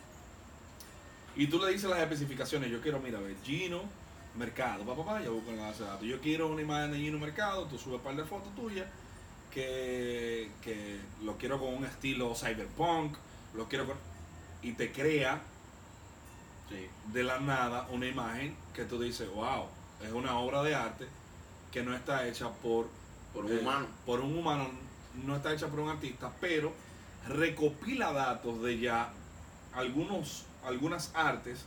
Y 1.35 1.47
tú 1.47 1.59
le 1.59 1.71
dices 1.71 1.89
las 1.89 1.99
especificaciones, 1.99 2.69
yo 2.71 2.81
quiero, 2.81 2.99
mira, 2.99 3.19
ver, 3.19 3.35
Gino 3.43 3.81
Mercado, 4.35 4.83
papá, 4.85 5.03
papá, 5.05 5.21
ya 5.21 5.29
busco 5.29 5.51
en 5.51 5.57
la 5.57 5.67
base 5.67 5.83
de 5.83 5.89
datos. 5.89 6.05
Yo 6.07 6.19
quiero 6.21 6.47
una 6.47 6.61
imagen 6.61 6.91
de 6.91 6.97
Gino 6.99 7.19
Mercado, 7.19 7.65
tú 7.65 7.77
subes 7.77 7.97
un 7.97 8.03
par 8.03 8.15
de 8.15 8.23
fotos 8.23 8.53
tuyas, 8.55 8.85
que, 9.51 10.49
que 10.61 10.99
lo 11.23 11.37
quiero 11.37 11.59
con 11.59 11.73
un 11.73 11.85
estilo 11.85 12.33
cyberpunk, 12.35 13.15
lo 13.53 13.67
quiero 13.67 13.85
con... 13.85 13.97
Y 14.61 14.73
te 14.73 14.91
crea 14.91 15.41
Sí. 16.67 16.87
de 17.13 17.23
la 17.23 17.39
nada 17.39 17.87
una 17.91 18.07
imagen 18.07 18.55
que 18.73 18.85
tú 18.85 18.99
dices, 18.99 19.29
wow, 19.29 19.65
es 20.03 20.11
una 20.11 20.39
obra 20.39 20.63
de 20.63 20.73
arte 20.73 21.05
que 21.71 21.83
no 21.83 21.93
está 21.95 22.27
hecha 22.27 22.49
por, 22.49 22.87
Por 23.33 23.45
un 23.45 23.51
eh, 23.51 23.59
humano. 23.61 23.85
por 24.03 24.19
un 24.21 24.35
humano, 24.35 24.69
no 25.23 25.35
está 25.35 25.53
hecha 25.53 25.67
por 25.67 25.79
un 25.81 25.89
artista, 25.89 26.31
pero 26.41 26.73
recopila 27.27 28.11
datos 28.13 28.63
de 28.63 28.79
ya 28.79 29.13
algunos, 29.75 30.45
algunas 30.65 31.11
artes 31.13 31.59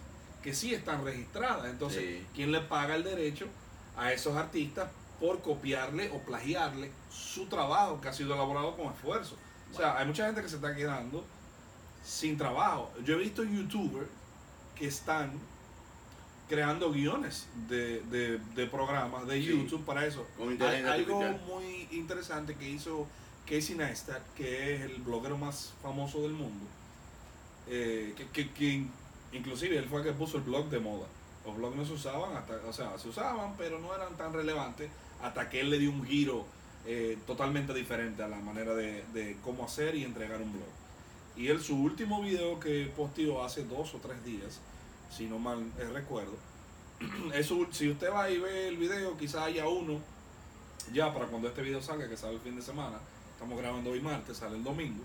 que 0.43 0.55
sí 0.55 0.75
están 0.75 1.05
registradas. 1.05 1.67
Entonces, 1.67 2.03
Sí. 2.03 2.27
¿quién 2.35 2.53
le 2.53 2.61
paga 2.61 2.95
el 2.95 3.05
derecho 3.05 3.47
a 3.97 4.13
esos 4.13 4.37
artistas 4.37 4.91
por 5.21 5.43
copiarle 5.43 6.11
o 6.11 6.19
plagiarle 6.21 6.91
su 7.11 7.47
trabajo 7.47 8.01
que 8.01 8.09
ha 8.09 8.13
sido 8.13 8.35
elaborado 8.35 8.77
con 8.77 8.93
esfuerzo? 8.93 9.37
O 9.73 9.77
sea, 9.77 9.99
hay 9.99 10.07
mucha 10.07 10.27
gente 10.27 10.41
que 10.43 10.49
se 10.49 10.57
está 10.57 10.75
quedando 10.75 11.25
sin 12.05 12.39
trabajo. 12.39 12.91
Yo 13.05 13.17
he 13.17 13.19
visto 13.19 13.43
youtubers 13.45 14.09
que 14.77 14.87
están 14.87 15.33
creando 16.49 16.91
guiones 16.93 17.47
de, 17.69 18.01
de- 18.05 18.39
de 18.55 18.67
programas 18.67 19.27
de 19.27 19.41
Sí. 19.43 19.49
YouTube 19.49 19.85
para 19.85 20.07
eso. 20.07 20.27
Hay- 20.61 20.83
algo 20.83 21.21
muy 21.47 21.87
interesante 21.91 22.55
que 22.55 22.69
hizo 22.71 23.07
Casey 23.45 23.75
Neistat, 23.77 24.23
que 24.35 24.75
es 24.75 24.81
el 24.83 25.03
bloguero 25.03 25.37
más 25.37 25.73
famoso 25.83 26.23
del 26.23 26.33
mundo, 26.33 26.65
eh, 27.69 28.15
que, 28.17 28.27
que- 28.29 28.53
que 28.53 28.65
in- 28.71 28.91
inclusive 29.33 29.77
él 29.79 29.85
fue 29.89 30.01
el 30.01 30.07
que 30.07 30.13
puso 30.13 30.37
el 30.39 30.45
blog 30.45 30.69
de 30.71 30.79
moda. 30.81 31.07
Los 31.47 31.57
blogs 31.57 31.77
no 31.77 31.85
se 31.87 31.93
usaban, 31.95 32.37
hasta, 32.37 32.55
o 32.69 32.73
sea, 32.73 32.99
se 32.99 33.09
usaban, 33.09 33.55
pero 33.57 33.79
no 33.79 33.95
eran 33.95 34.17
tan 34.17 34.33
relevantes 34.33 34.91
hasta 35.23 35.49
que 35.49 35.61
él 35.61 35.71
le 35.71 35.79
dio 35.79 35.91
un 35.91 36.05
giro 36.05 36.45
eh, 36.87 37.19
totalmente 37.27 37.73
diferente 37.75 38.23
a 38.23 38.29
la 38.29 38.37
manera 38.39 38.75
de, 38.75 39.03
de 39.13 39.37
cómo 39.43 39.65
hacer 39.65 39.95
y 39.95 40.05
entregar 40.05 40.41
un 40.43 40.53
blog. 40.53 40.69
Y 41.37 41.49
él, 41.49 41.61
su 41.63 41.77
último 41.77 42.21
video 42.23 42.59
que 42.61 42.91
posteó 42.97 43.45
hace 43.45 43.65
dos 43.65 43.95
o 43.95 43.99
tres 43.99 44.23
días, 44.25 44.61
si 45.15 45.27
no 45.27 45.39
mal 45.39 45.61
eh, 45.79 45.85
recuerdo, 45.93 46.37
si 47.73 47.89
usted 47.91 48.13
va 48.13 48.29
y 48.31 48.39
ve 48.39 48.69
el 48.69 48.77
video, 48.77 49.17
quizás 49.17 49.43
haya 49.43 49.69
uno 49.69 50.01
ya 50.93 51.13
para 51.13 51.27
cuando 51.27 51.49
este 51.49 51.63
video 51.63 51.81
salga, 51.83 52.09
que 52.09 52.17
sale 52.17 52.35
el 52.35 52.41
fin 52.41 52.57
de 52.57 52.63
semana, 52.63 52.99
estamos 53.33 53.59
grabando 53.59 53.91
hoy 53.91 54.01
martes, 54.01 54.37
sale 54.39 54.57
el 54.57 54.65
domingo, 54.65 55.03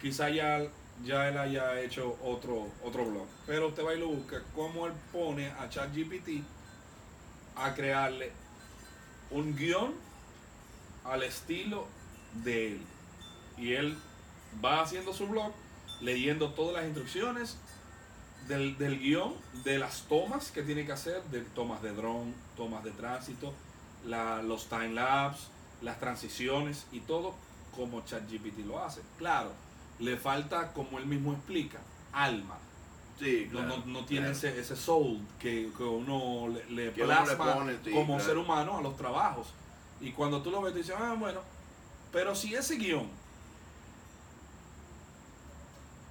quizá 0.00 0.28
ya, 0.30 0.62
ya 1.04 1.28
él 1.28 1.38
haya 1.38 1.80
hecho 1.80 2.16
otro, 2.22 2.68
otro 2.84 3.04
blog. 3.06 3.26
Pero 3.46 3.68
usted 3.68 3.84
va 3.84 3.94
y 3.94 4.00
lo 4.00 4.08
busca, 4.08 4.42
cómo 4.54 4.86
él 4.86 4.92
pone 5.12 5.48
a 5.50 5.68
ChatGPT 5.68 6.42
a 7.56 7.74
crearle 7.74 8.32
un 9.30 9.56
guion 9.56 9.94
al 11.04 11.22
estilo 11.22 11.86
de 12.44 12.72
él. 12.72 12.80
Y 13.56 13.72
él 13.74 13.96
va 14.64 14.82
haciendo 14.82 15.12
su 15.12 15.26
blog, 15.26 15.52
leyendo 16.00 16.50
todas 16.50 16.74
las 16.74 16.84
instrucciones 16.84 17.56
del, 18.48 18.76
del 18.78 18.98
guion, 18.98 19.34
de 19.64 19.78
las 19.78 20.02
tomas 20.02 20.50
que 20.50 20.62
tiene 20.62 20.84
que 20.84 20.92
hacer, 20.92 21.22
de 21.24 21.40
tomas 21.40 21.82
de 21.82 21.92
dron, 21.92 22.34
tomas 22.56 22.84
de 22.84 22.90
tránsito, 22.92 23.52
la- 24.04 24.42
los 24.42 24.68
time 24.68 24.90
lapse, 24.90 25.44
las 25.82 25.98
transiciones 25.98 26.86
y 26.92 27.00
todo 27.00 27.34
como 27.74 28.04
ChatGPT 28.04 28.58
lo 28.66 28.82
hace. 28.82 29.00
Claro, 29.18 29.52
le 29.98 30.16
falta, 30.16 30.72
como 30.72 30.98
él 30.98 31.06
mismo 31.06 31.32
explica, 31.32 31.78
alma. 32.12 32.58
Sí, 33.18 33.48
No, 33.50 33.60
claro, 33.60 33.76
no, 33.78 33.86
no 34.00 34.04
tiene 34.04 34.26
claro. 34.26 34.36
ese, 34.38 34.58
ese 34.60 34.76
soul 34.76 35.20
que, 35.38 35.70
que 35.76 35.82
uno 35.82 36.48
le, 36.48 36.64
le 36.70 36.92
Que 36.92 37.02
uno 37.02 37.12
le 37.12 37.24
plasma 37.24 37.54
pone, 37.54 37.76
sí, 37.82 37.90
como 37.90 38.14
claro. 38.16 38.24
ser 38.24 38.36
humano 38.38 38.76
a 38.78 38.82
los 38.82 38.96
trabajos. 38.96 39.48
Y 40.02 40.10
cuando 40.12 40.42
tú 40.42 40.50
lo 40.50 40.60
ves, 40.60 40.72
tú 40.74 40.78
dices, 40.80 40.94
ah, 40.98 41.16
bueno, 41.18 41.40
pero 42.12 42.34
si 42.34 42.54
ese 42.54 42.76
guion, 42.76 43.08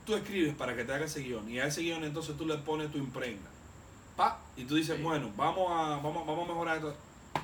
tú 0.06 0.15
escribes 0.15 0.56
para 0.56 0.75
que 0.75 0.84
te 0.84 0.94
haga 0.94 1.06
ese 1.06 1.22
guion, 1.22 1.50
y 1.50 1.60
a 1.60 1.65
ese 1.68 1.82
guion 1.82 2.04
entonces 2.04 2.38
tú 2.38 2.46
le 2.46 2.58
pones 2.60 2.92
tu 2.92 2.98
imprenta, 2.98 3.50
pa, 4.15 4.39
y 4.56 4.65
tú 4.65 4.75
dices, 4.75 4.98
Sí. 4.98 5.04
bueno, 5.04 5.32
vamos 5.36 5.70
a, 5.72 5.98
vamos, 5.98 6.25
vamos 6.25 6.46
a 6.46 6.48
mejorar 6.54 6.77
esto. 6.77 6.96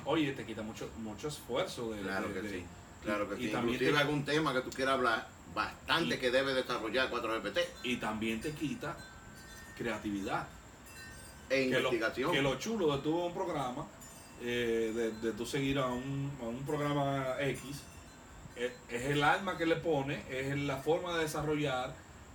Oye, 0.04 0.32
te 0.32 0.44
quita 0.46 0.62
mucho, 0.62 0.88
mucho 0.98 1.28
esfuerzo 1.28 1.90
de... 1.92 2.00
Claro 2.00 2.28
de- 2.28 2.34
que 2.34 2.42
de- 2.42 2.50
sí. 2.60 2.64
Claro 3.02 3.28
que 3.28 3.34
y 3.42 3.46
sí. 3.46 3.52
también 3.52 3.74
Inclusive 3.74 3.92
te- 3.96 4.02
algún 4.02 4.24
tema 4.24 4.52
que 4.52 4.60
tú 4.62 4.70
quieras 4.70 4.94
hablar, 4.94 5.28
bastante 5.54 6.16
Y- 6.16 6.18
que 6.18 6.30
debe 6.30 6.54
desarrollar 6.54 7.10
4GPT. 7.10 7.60
y 7.84 7.96
también 7.96 8.40
te 8.40 8.52
quita 8.52 8.96
creatividad. 9.76 10.46
E 11.50 11.64
que 11.68 11.80
lo, 11.80 11.88
investigación. 11.92 12.32
que 12.32 12.40
lo 12.42 12.58
chulo 12.58 12.96
de 12.96 13.02
tuvo 13.02 13.26
un 13.26 13.34
programa, 13.34 13.86
eh, 14.40 14.92
de, 14.94 15.12
de 15.12 15.32
tú 15.36 15.44
seguir 15.44 15.78
a 15.78 15.86
un, 15.86 16.30
a 16.40 16.44
un 16.44 16.64
programa 16.64 17.36
X, 17.40 17.62
es, 18.56 18.72
es 18.88 19.04
el 19.10 19.22
alma 19.22 19.58
que 19.58 19.66
le 19.66 19.76
pone, 19.76 20.24
es 20.30 20.56
la 20.58 20.78
forma 20.78 21.14
de 21.16 21.24
desarrollar 21.24 21.94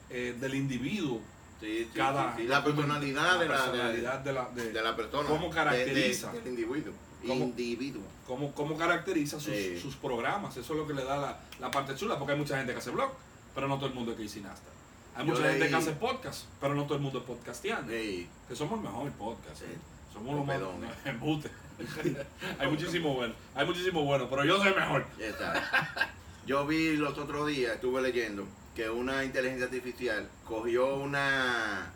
eh, 0.10 0.36
del 0.40 0.56
individuo 0.56 1.22
Sí, 1.60 1.86
sí, 1.86 1.90
cada 1.98 2.36
sí, 2.38 2.44
la 2.44 2.64
personalidad, 2.64 3.40
de, 3.40 3.48
la, 3.48 3.56
personalidad 3.56 4.20
de, 4.20 4.32
la, 4.34 4.46
de, 4.50 4.72
de 4.72 4.82
la 4.84 4.96
persona. 4.96 5.28
cómo 5.28 5.50
caracteriza. 5.50 6.32
de- 6.32 6.42
del 6.42 6.48
individuo. 6.50 6.94
Cómo- 7.26 7.46
Individuo. 7.46 8.04
Cómo, 8.28 8.54
cómo 8.54 8.78
caracteriza 8.78 9.40
sus, 9.40 9.54
Sí. 9.56 9.80
sus 9.80 9.96
programas. 9.96 10.56
Eso 10.58 10.74
es 10.74 10.80
lo 10.80 10.86
que 10.88 10.94
le 10.94 11.04
da 11.04 11.18
la, 11.18 11.40
la 11.60 11.72
parte 11.72 11.96
chula, 11.96 12.20
porque 12.20 12.34
hay 12.34 12.38
mucha 12.40 12.58
gente 12.58 12.74
que 12.74 12.80
hace 12.80 12.92
blog, 12.92 13.12
pero 13.56 13.68
no 13.68 13.78
todo 13.78 13.88
el 13.88 13.94
mundo 13.96 14.16
es 14.20 14.32
cineasta. 14.32 14.70
Hay 15.16 15.26
Yo 15.26 15.34
mucha 15.34 15.50
gente 15.50 15.70
que 15.70 15.76
hace 15.76 15.94
podcast, 15.94 16.46
pero 16.62 16.76
no 16.76 16.84
todo 16.84 16.96
el 16.96 17.02
mundo 17.02 17.20
es 17.20 17.26
podcasteando. 17.26 17.92
Sí. 17.92 18.28
Que 18.48 18.56
somos 18.56 18.78
el 18.80 18.84
mejor 18.86 19.12
podcast. 19.14 19.58
Sí. 19.58 19.66
¿eh? 19.66 19.78
Somos 20.14 20.36
los 20.36 20.46
más 20.46 20.58
Pedones. 20.58 20.92
embute. 21.06 21.50
hay 22.60 22.68
muchísimo 22.70 23.14
bueno, 23.14 23.34
hay 23.56 23.66
muchísimo 23.66 24.04
bueno, 24.04 24.28
pero 24.30 24.44
yo 24.46 24.58
soy 24.62 24.74
mejor. 24.74 25.06
Ya 25.20 25.28
está. 25.28 26.12
Yo 26.46 26.66
vi 26.66 26.96
los 26.98 27.18
otros 27.18 27.48
días, 27.48 27.76
estuve 27.76 28.02
leyendo, 28.02 28.48
que 28.76 28.90
una 28.90 29.24
inteligencia 29.24 29.66
artificial 29.66 30.28
cogió 30.46 30.96
una, 30.96 31.92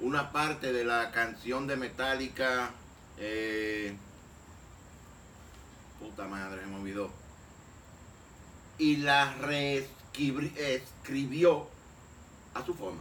una 0.00 0.30
parte 0.32 0.72
de 0.72 0.84
la 0.84 1.10
canción 1.10 1.66
de 1.66 1.76
Metallica. 1.76 2.70
eh, 3.18 3.94
puta 6.02 6.26
madre, 6.26 6.60
se 6.60 6.66
me 6.66 6.76
olvidó. 6.76 7.10
Y 8.78 8.96
la 8.96 9.32
reescribió 9.34 11.68
a 12.54 12.64
su 12.64 12.74
forma. 12.74 13.00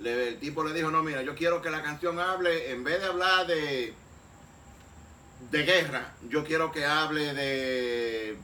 Le- 0.00 0.28
el 0.28 0.38
tipo 0.38 0.64
le 0.64 0.74
dijo, 0.74 0.90
no, 0.90 1.02
mira, 1.02 1.22
yo 1.22 1.34
quiero 1.34 1.62
que 1.62 1.70
la 1.70 1.82
canción 1.82 2.18
hable, 2.20 2.70
en 2.70 2.84
vez 2.84 3.00
de 3.00 3.06
hablar 3.06 3.46
de, 3.46 3.94
de 5.50 5.62
guerra, 5.64 6.12
yo 6.28 6.44
quiero 6.44 6.70
que 6.72 6.84
hable 6.86 7.34
de, 7.34 8.36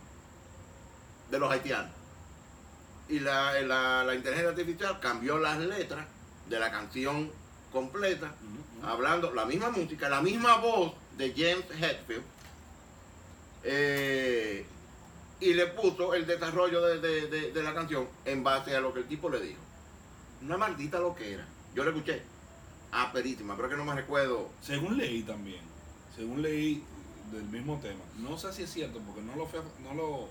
de 1.31 1.39
los 1.39 1.51
haitianos. 1.51 1.93
Y 3.09 3.21
la, 3.21 3.61
la, 3.63 4.05
la 4.05 4.15
inteligencia 4.15 4.51
artificial 4.51 5.01
cambió 5.01 5.39
las 5.39 5.59
letras 5.59 6.07
de 6.49 6.61
la 6.61 6.71
canción 6.71 7.31
completa, 7.73 8.35
hablando 8.85 9.33
la 9.33 9.45
misma 9.45 9.71
música, 9.71 10.09
la 10.09 10.21
misma 10.23 10.57
voz 10.57 10.93
de 11.17 11.31
James 11.33 11.65
Hetfield, 11.83 12.23
eh, 13.71 14.65
y 15.41 15.53
le 15.55 15.67
puso 15.69 16.15
el 16.15 16.27
desarrollo 16.27 16.81
de, 16.83 16.99
de- 17.01 17.27
de- 17.29 17.53
de 17.53 17.63
la 17.63 17.75
canción 17.75 18.09
en 18.25 18.43
base 18.43 18.75
a 18.75 18.81
lo 18.81 18.93
que 18.95 19.01
el 19.01 19.07
tipo 19.09 19.29
le 19.29 19.41
dijo. 19.41 19.61
Una 20.43 20.57
maldita 20.57 20.99
lo 21.01 21.15
que 21.15 21.35
era. 21.35 21.47
Yo 21.75 21.85
le 21.85 21.91
escuché. 21.91 22.23
Aperísima, 22.91 23.55
pero 23.57 23.69
que 23.69 23.77
no 23.77 23.85
me 23.85 23.95
recuerdo. 23.95 24.49
Según 24.63 24.97
leí 24.97 25.23
también, 25.23 25.61
según 26.17 26.41
leí 26.43 26.83
del 27.33 27.45
mismo 27.45 27.79
tema, 27.81 28.01
no 28.17 28.39
sé 28.39 28.51
si 28.55 28.63
es 28.63 28.73
cierto 28.73 28.99
porque 29.01 29.21
no 29.21 29.37
lo 29.37 29.47
fui 29.47 29.59
a, 29.59 29.63
no 29.87 29.93
lo 29.95 30.29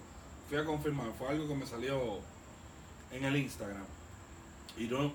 fui 0.50 0.58
a 0.58 0.65
confirmar, 0.65 1.12
fue 1.20 1.27
algo 1.29 1.48
que 1.48 1.53
me 1.53 1.67
salió 1.67 2.17
en 3.12 3.24
el 3.24 3.36
Instagram 3.38 3.86
y 4.75 4.86
no 4.86 5.13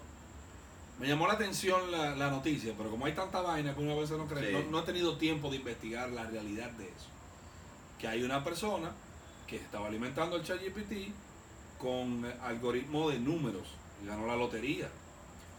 me 1.00 1.09
llamó 1.09 1.26
la 1.26 1.33
atención 1.33 1.91
la, 1.91 2.14
la 2.14 2.31
noticia, 2.31 2.75
pero 2.79 2.88
como 2.91 3.07
hay 3.07 3.12
tanta 3.14 3.41
vaina 3.41 3.75
que 3.75 3.81
una 3.81 3.97
vez 3.97 4.09
no 4.12 4.29
cree, 4.29 4.47
Sí. 4.47 4.52
no, 4.67 4.71
no 4.71 4.79
he 4.79 4.83
tenido 4.83 5.17
tiempo 5.19 5.50
de 5.50 5.57
investigar 5.57 6.09
la 6.12 6.23
realidad 6.25 6.71
de 6.71 6.85
eso. 6.85 7.09
Que 8.02 8.09
hay 8.09 8.23
una 8.25 8.42
persona 8.44 8.90
que 9.47 9.56
estaba 9.56 9.87
alimentando 9.87 10.35
el 10.37 10.42
ChatGPT 10.42 11.14
con 11.78 12.25
algoritmo 12.42 13.09
de 13.09 13.21
números 13.21 13.68
y 14.02 14.06
ganó 14.06 14.26
la 14.26 14.37
lotería. 14.37 14.90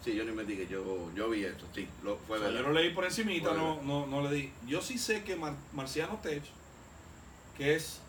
Sí, 0.03 0.13
yo 0.13 0.25
no 0.25 0.31
investigué, 0.31 0.67
yo, 0.67 1.09
yo 1.15 1.29
vi 1.29 1.45
eso, 1.45 1.65
sí, 1.73 1.87
lo, 2.03 2.17
fue 2.27 2.37
O 2.37 2.41
sea, 2.41 2.51
yo 2.51 2.61
lo 2.61 2.73
leí 2.73 2.93
por 2.93 3.05
encimita, 3.05 3.53
no, 3.53 3.81
no, 3.81 4.05
no 4.05 4.21
le 4.21 4.35
di. 4.35 4.51
Yo 4.67 4.81
sí 4.81 4.97
sé 4.97 5.23
que 5.23 5.37
Mar- 5.37 5.55
Marciano 5.71 6.17
Tech, 6.17 6.43
que 7.57 7.75
es, 7.75 8.01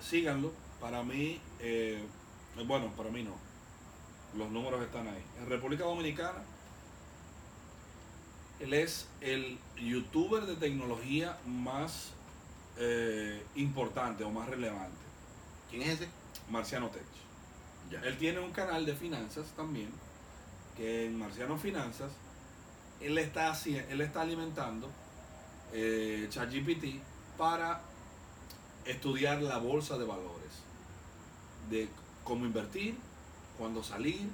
síganlo, 0.00 0.52
para 0.80 1.04
mí, 1.04 1.40
eh, 1.60 2.02
bueno, 2.66 2.90
para 2.96 3.10
mí 3.10 3.22
no. 3.22 3.36
Los 4.36 4.50
números 4.50 4.82
están 4.82 5.06
ahí. 5.06 5.22
En 5.38 5.48
República 5.48 5.84
Dominicana, 5.84 6.42
él 8.58 8.74
es 8.74 9.06
el 9.20 9.58
youtuber 9.76 10.46
de 10.46 10.56
tecnología 10.56 11.38
más 11.46 12.10
eh, 12.78 13.44
importante 13.56 14.24
o 14.24 14.30
más 14.30 14.48
relevante, 14.48 15.06
¿Quién 15.70 15.82
es 15.82 16.00
ese? 16.00 16.08
Marciano 16.50 16.88
Tech. 16.90 17.02
Ya. 17.90 18.00
Él 18.00 18.16
tiene 18.18 18.40
un 18.40 18.52
canal 18.52 18.86
de 18.86 18.94
finanzas 18.94 19.46
también, 19.56 19.90
que 20.76 21.06
en 21.06 21.18
Marciano 21.18 21.58
Finanzas, 21.58 22.12
él 23.00 23.18
está, 23.18 23.52
él 23.64 24.00
está 24.00 24.22
alimentando 24.22 24.88
eh, 25.72 26.26
ChatGPT 26.30 27.00
para 27.36 27.80
estudiar 28.84 29.42
la 29.42 29.58
bolsa 29.58 29.98
de 29.98 30.04
valores, 30.04 30.62
de 31.70 31.88
cómo 32.24 32.44
invertir, 32.44 32.96
cuándo 33.58 33.82
salir, 33.82 34.28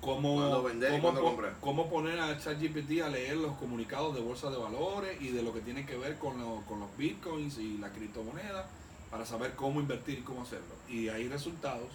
cómo, 0.00 0.62
vender 0.62 1.00
cómo 1.00 1.20
comprar. 1.20 1.54
cómo 1.60 1.88
poner 1.90 2.18
a 2.20 2.38
ChatGPT 2.38 3.02
a 3.02 3.08
leer 3.08 3.36
los 3.36 3.56
comunicados 3.56 4.14
de 4.14 4.20
bolsa 4.20 4.50
de 4.50 4.56
valores 4.56 5.20
y 5.20 5.28
de 5.28 5.42
lo 5.42 5.52
que 5.52 5.60
tiene 5.60 5.84
que 5.84 5.96
ver 5.96 6.18
con, 6.18 6.38
lo- 6.38 6.62
con 6.66 6.80
los 6.80 6.96
bitcoins 6.96 7.58
y 7.58 7.78
la 7.78 7.90
criptomoneda 7.90 8.68
para 9.10 9.24
saber 9.26 9.54
cómo 9.54 9.80
invertir 9.80 10.18
y 10.18 10.22
cómo 10.22 10.42
hacerlo. 10.42 10.74
Y 10.88 11.08
hay 11.08 11.28
resultados 11.28 11.88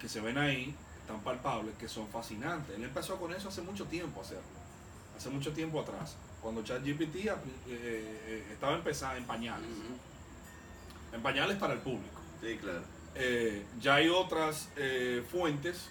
que 0.00 0.08
se 0.08 0.20
ven 0.20 0.38
ahí, 0.38 0.74
tan 1.06 1.20
palpables, 1.20 1.74
que 1.78 1.88
son 1.88 2.08
fascinantes. 2.08 2.76
Él 2.76 2.84
empezó 2.84 3.16
con 3.16 3.32
eso 3.32 3.48
hace 3.48 3.62
mucho 3.62 3.84
tiempo 3.84 4.20
a 4.20 4.22
hacerlo, 4.24 4.42
hace 5.16 5.30
mucho 5.30 5.52
tiempo 5.52 5.80
atrás, 5.80 6.16
cuando 6.42 6.62
ChatGPT 6.62 7.16
eh, 7.16 7.32
eh, 7.68 8.48
estaba 8.52 8.74
empezando 8.76 9.16
en 9.16 9.24
pañales, 9.24 9.68
en 11.12 11.22
pañales 11.22 11.56
para 11.58 11.74
el 11.74 11.80
público. 11.80 12.20
Sí, 12.42 12.56
claro. 12.60 12.82
Eh, 13.14 13.64
ya 13.80 13.94
hay 13.94 14.08
otras 14.08 14.68
eh, 14.76 15.24
fuentes 15.30 15.88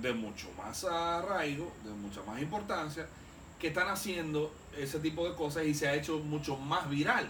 de 0.00 0.12
mucho 0.12 0.48
más 0.56 0.84
arraigo, 0.84 1.72
de 1.84 1.90
mucha 1.90 2.22
más 2.22 2.40
importancia, 2.40 3.06
que 3.58 3.68
están 3.68 3.88
haciendo 3.88 4.52
ese 4.76 4.98
tipo 5.00 5.28
de 5.28 5.34
cosas 5.34 5.64
y 5.64 5.74
se 5.74 5.88
ha 5.88 5.94
hecho 5.94 6.18
mucho 6.18 6.56
más 6.56 6.88
viral. 6.88 7.28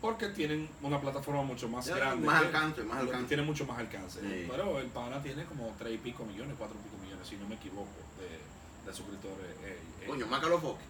Porque 0.00 0.28
tienen 0.28 0.66
una 0.80 0.98
plataforma 0.98 1.42
mucho 1.42 1.68
más 1.68 1.84
Ya, 1.84 1.96
grande. 1.96 2.26
más 2.26 2.40
que- 2.40 2.46
alcance, 2.46 2.82
más 2.84 2.98
alcance. 3.00 3.26
Tiene 3.26 3.42
mucho 3.42 3.66
más 3.66 3.78
alcance. 3.78 4.20
Sí. 4.20 4.46
Pero 4.50 4.78
el 4.78 4.86
pana 4.86 5.22
tiene 5.22 5.44
como 5.44 5.74
tres 5.78 5.94
y 5.94 5.98
pico 5.98 6.24
millones, 6.24 6.54
cuatro 6.58 6.76
y 6.80 6.88
pico 6.88 6.96
millones, 7.02 7.28
si 7.28 7.36
no 7.36 7.46
me 7.46 7.56
equivoco, 7.56 7.90
de, 8.18 8.90
de 8.90 8.96
suscriptores. 8.96 9.44
eh, 9.62 9.78
eh. 10.02 10.06
Coño, 10.06 10.26
más 10.26 10.40
que 10.40 10.48
los 10.48 10.60
foques. 10.62 10.86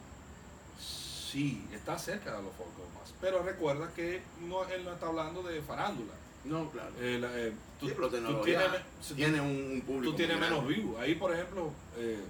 Sí, 0.78 1.66
está 1.72 1.98
cerca 1.98 2.37
de 2.37 2.42
los 2.42 2.52
focos 2.52 2.87
más. 2.98 3.12
Pero 3.20 3.42
recuerda 3.42 3.92
que 3.94 4.22
no, 4.42 4.64
él 4.64 4.85
no 4.85 4.92
está 4.92 5.06
hablando 5.09 5.42
de 5.42 5.61
farándula. 5.62 6.12
No, 6.44 6.70
claro. 6.70 6.90
Eh, 7.00 7.18
la- 7.20 7.38
eh, 7.38 7.53
tú, 7.79 7.87
Sí, 7.88 7.92
pero 7.94 8.09
tú 8.09 8.14
tecnología 8.16 8.59
tienes, 8.61 9.16
tiene 9.16 9.40
un, 9.40 9.72
un 9.72 9.81
público. 9.83 10.11
tú 10.11 10.16
tienes 10.16 10.38
menos 10.40 10.66
views. 10.66 10.98
Ahí, 10.98 11.14
por 11.16 11.33
ejemplo, 11.35 11.70
eh, 11.96 12.22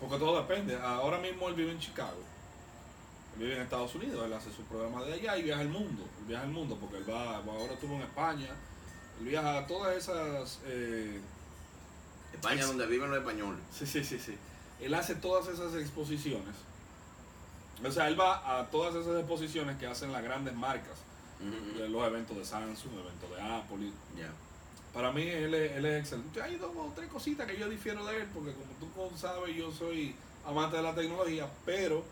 porque 0.00 0.16
todo 0.18 0.40
depende. 0.40 0.76
Ahora 0.76 1.18
mismo 1.18 1.48
él 1.48 1.54
vive 1.54 1.72
en 1.72 1.78
Chicago. 1.78 2.16
Él 3.36 3.42
vive 3.42 3.56
en 3.56 3.62
Estados 3.62 3.94
Unidos. 3.94 4.24
Él 4.24 4.32
hace 4.32 4.50
su 4.52 4.62
programa 4.62 5.02
de 5.04 5.12
allá 5.14 5.36
y 5.36 5.42
viaja 5.42 5.60
al 5.60 5.68
mundo. 5.68 6.02
Él 6.20 6.24
viaja 6.28 6.44
al 6.44 6.50
mundo 6.50 6.76
porque 6.80 6.96
él 6.98 7.10
va, 7.10 7.36
ahora 7.36 7.74
estuvo 7.74 7.94
en 7.94 8.02
España. 8.02 8.48
Él 9.20 9.26
viaja 9.26 9.58
a 9.58 9.66
todas 9.66 9.96
esas... 9.96 10.60
eh, 10.66 11.20
España, 12.32 12.56
Ex- 12.60 12.68
donde 12.68 12.86
viven 12.86 13.10
los 13.10 13.18
españoles. 13.18 13.60
Sí, 13.72 13.84
sí, 13.86 14.04
sí, 14.04 14.18
sí. 14.18 14.36
Él 14.80 14.94
hace 14.94 15.14
todas 15.16 15.48
esas 15.48 15.74
exposiciones. 15.74 16.54
O 17.84 17.90
sea, 17.90 18.08
él 18.08 18.18
va 18.18 18.58
a 18.60 18.66
todas 18.70 18.94
esas 18.94 19.18
exposiciones 19.18 19.76
que 19.78 19.86
hacen 19.86 20.12
las 20.12 20.22
grandes 20.22 20.54
marcas. 20.54 20.96
Los 21.88 22.06
eventos 22.06 22.36
de 22.36 22.44
Samsung, 22.44 22.92
eventos 22.98 23.30
de 23.30 23.40
Apple. 23.42 23.76
y- 23.86 24.18
Ya. 24.20 24.30
Para 24.92 25.12
mí 25.12 25.22
él 25.22 25.54
es, 25.54 25.72
él 25.72 25.84
es 25.86 26.00
excelente. 26.00 26.42
Hay 26.42 26.56
dos 26.56 26.70
o 26.76 26.92
tres 26.96 27.08
cositas 27.08 27.46
que 27.46 27.56
yo 27.58 27.68
difiero 27.68 28.04
de 28.06 28.16
él, 28.22 28.28
porque 28.34 28.52
como 28.94 29.08
tú 29.10 29.16
sabes, 29.16 29.54
yo 29.54 29.70
soy 29.70 30.14
amante 30.46 30.76
de 30.78 30.82
la 30.82 30.94
tecnología, 30.94 31.46
pero 31.64 32.02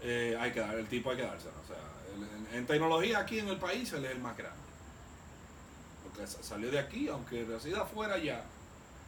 eh, 0.00 0.36
hay 0.40 0.52
que 0.52 0.60
dar, 0.60 0.74
el 0.76 0.86
tipo 0.86 1.10
hay 1.10 1.16
que 1.18 1.22
dársela. 1.24 1.52
O 1.62 1.66
sea, 1.66 1.76
él- 2.16 2.46
en, 2.52 2.58
en 2.58 2.66
tecnología 2.66 3.18
aquí 3.18 3.38
en 3.40 3.48
el 3.48 3.58
país 3.58 3.92
él 3.92 4.04
es 4.04 4.12
el 4.12 4.20
más 4.20 4.36
grande. 4.36 4.58
Porque 6.02 6.26
sa- 6.26 6.42
salió 6.42 6.70
de 6.70 6.78
aquí, 6.78 7.08
aunque 7.08 7.44
resida 7.44 7.82
afuera 7.82 8.16
ya, 8.18 8.44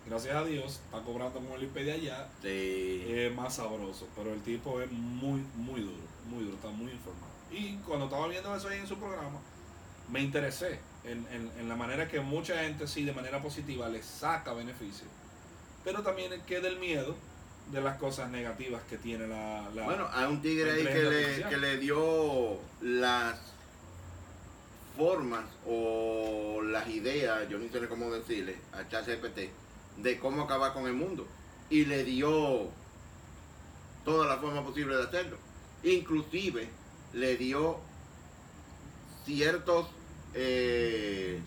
gracias 0.07 0.35
a 0.37 0.45
Dios, 0.45 0.81
está 0.85 1.01
cobrando 1.03 1.41
con 1.41 1.53
el 1.53 1.63
IP 1.65 1.75
de 1.85 1.93
allá, 1.93 2.29
Sí. 2.43 3.05
es 3.09 3.35
más 3.35 3.55
sabroso. 3.57 4.07
Pero 4.17 4.33
el 4.35 4.43
tipo 4.43 4.81
es 4.81 4.91
muy, 4.91 5.41
muy 5.57 5.81
duro, 5.81 5.97
muy 6.29 6.45
duro, 6.45 6.57
está 6.57 6.69
muy 6.69 6.91
informado. 6.93 7.33
Y 7.51 7.77
cuando 7.87 8.07
estaba 8.07 8.27
viendo 8.29 8.55
eso 8.55 8.69
ahí 8.69 8.81
en 8.81 8.87
su 8.87 8.97
programa, 8.99 9.39
me 10.11 10.21
interesé 10.21 10.79
en, 11.05 11.27
en- 11.33 11.51
en 11.59 11.69
la 11.69 11.77
manera 11.77 12.09
que 12.09 12.21
mucha 12.21 12.59
gente, 12.63 12.87
sí, 12.87 13.05
de 13.05 13.13
manera 13.13 13.43
positiva, 13.43 13.89
le 13.89 14.03
saca 14.03 14.53
beneficio. 14.53 15.07
Pero 15.85 16.03
también 16.03 16.33
queda 16.47 16.69
el 16.69 16.79
miedo 16.79 17.15
de 17.73 17.81
las 17.81 17.97
cosas 17.99 18.31
negativas 18.31 18.83
que 18.89 18.97
tiene 18.99 19.27
la... 19.27 19.69
la- 19.75 19.85
Bueno, 19.85 20.09
hay 20.13 20.27
un 20.27 20.41
tigre 20.43 20.71
ahí 20.73 20.85
que 20.85 21.03
le, 21.03 21.43
que 21.49 21.57
le 21.57 21.77
dio 21.79 22.59
las 22.83 23.39
formas 24.97 25.45
o 25.67 26.61
las 26.63 26.89
ideas, 26.89 27.49
yo 27.49 27.59
no 27.59 27.71
sé 27.71 27.89
cómo 27.89 28.11
decirle, 28.13 28.57
a 28.73 28.87
ChatGPT, 28.89 29.51
de 29.99 30.19
cómo 30.19 30.43
acabar 30.43 30.73
con 30.73 30.87
el 30.87 30.93
mundo. 30.93 31.27
Y 31.71 31.85
le 31.87 32.05
dio 32.05 32.69
toda 34.05 34.27
la 34.29 34.37
forma 34.37 34.65
posible 34.65 34.97
de 34.97 35.03
hacerlo. 35.05 35.37
Inclusive 35.83 36.69
le 37.15 37.37
dio 37.37 37.79
ciertos 39.25 39.89
eh, 40.35 41.41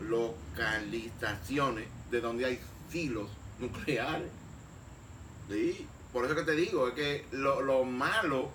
localizaciones 0.00 1.86
de 2.10 2.20
donde 2.20 2.44
hay 2.46 2.60
silos 2.90 3.28
nucleares. 3.58 4.30
Sí, 5.48 5.86
por 6.12 6.24
eso 6.24 6.34
que 6.34 6.42
te 6.42 6.52
digo, 6.52 6.88
es 6.88 6.94
que 6.94 7.24
lo, 7.32 7.60
lo 7.62 7.84
malo 7.84 8.50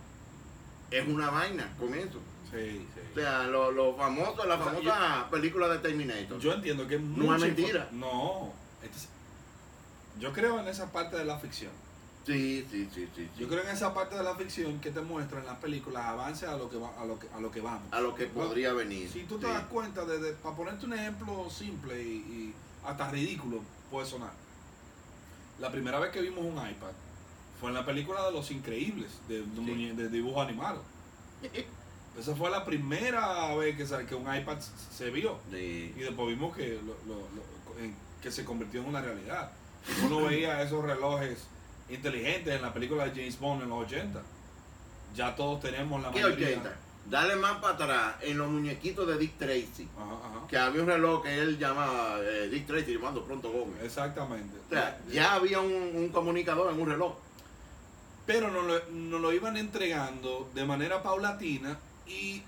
es 0.91 1.07
una 1.07 1.29
vaina 1.29 1.73
con 1.79 1.93
eso. 1.93 2.19
Sí, 2.51 2.85
O 2.89 2.93
sí. 2.95 3.01
sea, 3.15 3.43
lo, 3.47 3.71
lo 3.71 3.95
famoso, 3.95 4.45
la 4.45 4.55
O 4.55 4.57
sea, 4.57 4.65
famosa 4.65 5.27
película 5.31 5.67
de 5.67 5.79
Terminator. 5.79 6.39
Yo 6.39 6.53
entiendo 6.53 6.87
que 6.87 6.99
No 6.99 7.35
es 7.35 7.41
mentira. 7.41 7.89
No. 7.91 8.53
Es- 8.83 9.09
yo 10.19 10.31
creo 10.31 10.59
en 10.61 10.67
esa 10.69 10.91
parte 10.93 11.17
de 11.17 11.25
la 11.25 11.37
ficción. 11.39 11.71
Sí, 12.25 12.65
sí, 12.71 12.89
sí, 12.93 13.07
sí. 13.15 13.29
Yo 13.37 13.47
creo 13.47 13.61
en 13.63 13.69
esa 13.69 13.93
parte 13.93 14.15
de 14.17 14.23
la 14.23 14.33
ficción 14.35 14.79
que 14.79 14.89
te 14.91 14.99
muestra 15.01 15.39
en 15.39 15.45
las 15.45 15.57
películas 15.57 16.05
avance 16.05 16.45
a 16.47 16.57
lo 16.57 16.69
que 16.69 16.77
va, 16.77 16.89
a 16.99 17.05
lo 17.05 17.19
que 17.19 17.27
a 17.35 17.39
lo 17.39 17.51
que 17.51 17.61
vamos. 17.61 17.83
A 17.91 17.99
lo 17.99 18.15
que 18.15 18.25
podría 18.25 18.73
venir. 18.73 19.07
Si 19.09 19.23
tú 19.23 19.37
te 19.37 19.45
Sí. 19.45 19.51
das 19.53 19.65
cuenta, 19.65 20.05
de, 20.05 20.17
de- 20.19 20.33
para 20.33 20.55
ponerte 20.55 20.85
un 20.87 20.93
ejemplo 20.93 21.47
simple 21.49 22.01
y, 22.01 22.07
y 22.15 22.53
hasta 22.83 23.11
ridículo 23.11 23.61
puede 23.91 24.07
sonar. 24.07 24.31
La 25.59 25.71
primera 25.71 25.99
vez 25.99 26.11
que 26.11 26.21
vimos 26.21 26.43
un 26.43 26.53
iPad 26.57 26.91
fue 27.59 27.69
en 27.69 27.75
la 27.75 27.85
película 27.85 28.25
de 28.25 28.31
Los 28.31 28.49
Increíbles, 28.51 29.11
de, 29.27 29.43
Sí. 29.43 29.91
de 29.95 30.09
dibujo 30.09 30.41
animado. 30.41 30.81
Esa 32.19 32.33
fue 32.35 32.49
la 32.49 32.63
primera 32.65 33.53
vez 33.55 33.75
que, 33.77 34.05
que 34.07 34.15
un 34.15 34.33
iPad 34.33 34.57
se 34.59 35.09
vio. 35.11 35.37
Sí. 35.51 35.93
Y 35.95 35.99
después 35.99 36.27
vimos 36.29 36.55
que, 36.55 36.79
lo- 36.83 37.13
lo- 37.13 37.27
que 38.21 38.31
se 38.31 38.43
convirtió 38.45 38.81
en 38.81 38.87
una 38.87 39.01
realidad. 39.01 39.51
Uno 40.05 40.23
veía 40.23 40.61
esos 40.63 40.83
relojes 40.83 41.43
inteligentes 41.89 42.55
en 42.55 42.61
la 42.61 42.73
película 42.73 43.05
de 43.05 43.11
James 43.11 43.39
Bond 43.39 43.63
en 43.63 43.69
los 43.69 43.85
80. 43.85 44.21
Ya 45.15 45.35
todos 45.35 45.61
tenemos 45.61 46.01
la 46.01 46.11
¿Qué 46.11 46.21
mayoría. 46.21 46.47
80? 46.49 46.75
Dale 47.09 47.35
más 47.35 47.61
para 47.61 47.73
atrás 47.75 48.15
en 48.21 48.37
los 48.37 48.49
muñequitos 48.49 49.07
de 49.07 49.17
Dick 49.17 49.37
Tracy. 49.37 49.87
Ajá, 49.95 50.13
ajá. 50.13 50.47
Que 50.47 50.57
había 50.57 50.81
un 50.81 50.87
reloj 50.87 51.23
que 51.23 51.37
él 51.39 51.57
llamaba 51.59 52.17
eh, 52.19 52.49
Dick 52.49 52.65
Tracy 52.65 52.93
llamando 52.93 53.23
pronto 53.23 53.51
Gómez. 53.51 53.83
Exactamente. 53.83 54.57
O 54.67 54.73
sea, 54.73 54.99
ya 55.11 55.35
había 55.35 55.59
un, 55.59 55.71
un 55.71 56.09
comunicador 56.09 56.73
en 56.73 56.79
un 56.81 56.89
reloj. 56.89 57.15
Pero 58.25 58.49
nos 58.49 58.65
lo, 58.65 58.79
nos 58.91 59.21
lo 59.21 59.31
iban 59.31 59.55
entregando 59.55 60.49
de 60.55 60.65
manera 60.65 61.03
paulatina 61.03 61.77
y 62.07 62.41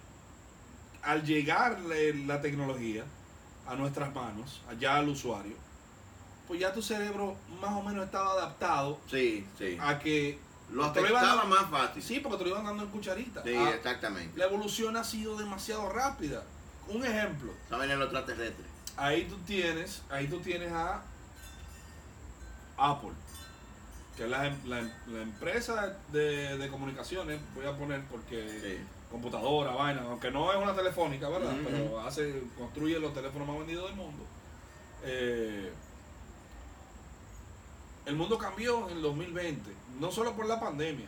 al 1.04 1.24
llegarle 1.24 2.16
la 2.26 2.42
tecnología 2.42 3.04
a 3.68 3.76
nuestras 3.76 4.14
manos, 4.16 4.62
allá 4.70 4.98
al 4.98 5.10
usuario, 5.10 5.54
pues 6.48 6.60
ya 6.60 6.74
tu 6.74 6.82
cerebro 6.82 7.36
más 7.62 7.72
o 7.72 7.82
menos 7.84 8.06
estaba 8.06 8.32
adaptado 8.32 9.00
Sí, 9.10 9.46
sí. 9.58 9.78
a 9.82 10.00
que... 10.00 10.40
Lo 10.70 10.84
dando- 10.92 11.46
más 11.46 11.70
fácil. 11.70 12.04
Sí, 12.04 12.20
porque 12.20 12.38
te 12.40 12.44
lo 12.44 12.50
iban 12.50 12.66
dando 12.66 12.84
en 12.84 12.90
cucharita. 12.90 13.42
Sí, 13.44 13.56
Ah, 13.56 13.70
exactamente. 13.70 14.38
la 14.38 14.46
evolución 14.46 14.98
ha 14.98 15.04
sido 15.04 15.38
demasiado 15.38 15.90
rápida. 15.90 16.44
Un 16.90 17.06
ejemplo, 17.06 17.54
Saben 17.70 17.90
en 17.92 18.00
los 18.00 18.08
extraterrestres. 18.12 18.68
ahí 18.98 19.26
tú 19.26 19.38
tienes, 19.46 20.02
ahí 20.10 20.28
tú 20.28 20.40
tienes 20.40 20.72
a 20.74 21.02
Apple, 22.78 23.12
que 24.16 24.24
es 24.26 24.30
la, 24.30 24.48
em- 24.48 24.60
la 24.66 24.80
em- 24.80 24.92
la 25.08 25.22
empresa 25.22 25.98
de, 26.12 26.58
de 26.58 26.68
comunicaciones, 26.70 27.40
voy 27.56 27.66
a 27.66 27.76
poner 27.78 28.04
porque 28.06 28.48
Sí. 28.62 28.84
computadora, 29.12 29.72
vaina, 29.72 30.02
aunque 30.04 30.32
no 30.32 30.52
es 30.52 30.58
una 30.58 30.76
telefónica, 30.76 31.30
¿verdad? 31.30 31.54
Pero 31.66 32.00
hace, 32.02 32.44
construye 32.58 33.00
los 33.00 33.14
teléfonos 33.14 33.48
más 33.48 33.58
vendidos 33.60 33.88
del 33.88 33.96
mundo. 33.96 34.24
Eh, 35.04 35.72
el 38.08 38.16
mundo 38.16 38.38
cambió 38.38 38.90
en 38.90 38.98
el 38.98 39.02
2020, 39.04 39.72
no 40.00 40.12
solo 40.12 40.34
por 40.34 40.46
la 40.48 40.60
pandemia, 40.60 41.06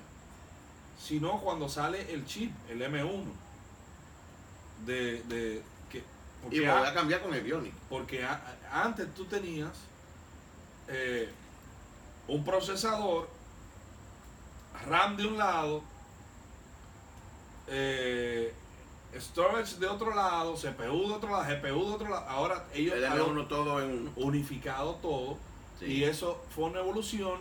sino 1.01 1.39
cuando 1.39 1.67
sale 1.69 2.13
el 2.13 2.25
chip, 2.25 2.53
el 2.69 2.81
M1, 2.81 3.23
de, 4.85 5.23
de 5.23 5.63
que, 5.89 6.03
Y 6.51 6.63
a- 6.65 6.77
voy 6.77 6.87
a 6.87 6.93
cambiar 6.93 7.21
con 7.21 7.33
el 7.33 7.41
Bionic. 7.41 7.73
porque 7.89 8.23
a- 8.23 8.57
antes 8.71 9.13
tú 9.15 9.25
tenías 9.25 9.71
eh, 10.89 11.29
un 12.27 12.43
procesador, 12.43 13.29
RAM 14.87 15.15
de 15.17 15.25
un 15.27 15.37
lado, 15.37 15.83
eh, 17.67 18.53
storage 19.19 19.77
de 19.77 19.87
otro 19.87 20.13
lado, 20.13 20.55
CPU 20.55 21.07
de 21.09 21.13
otro 21.13 21.29
lado, 21.31 21.43
GPU 21.43 21.87
de 21.89 21.93
otro 21.93 22.09
lado. 22.09 22.27
Ahora 22.27 22.65
ellos 22.73 22.95
El 22.95 23.05
han 23.05 23.17
M1 23.19 23.47
todo 23.47 23.81
en 23.81 24.11
unificado 24.15 24.95
todo 24.95 25.37
Sí. 25.79 25.85
y 25.85 26.03
eso 26.03 26.41
fue 26.53 26.65
una 26.65 26.79
evolución 26.79 27.39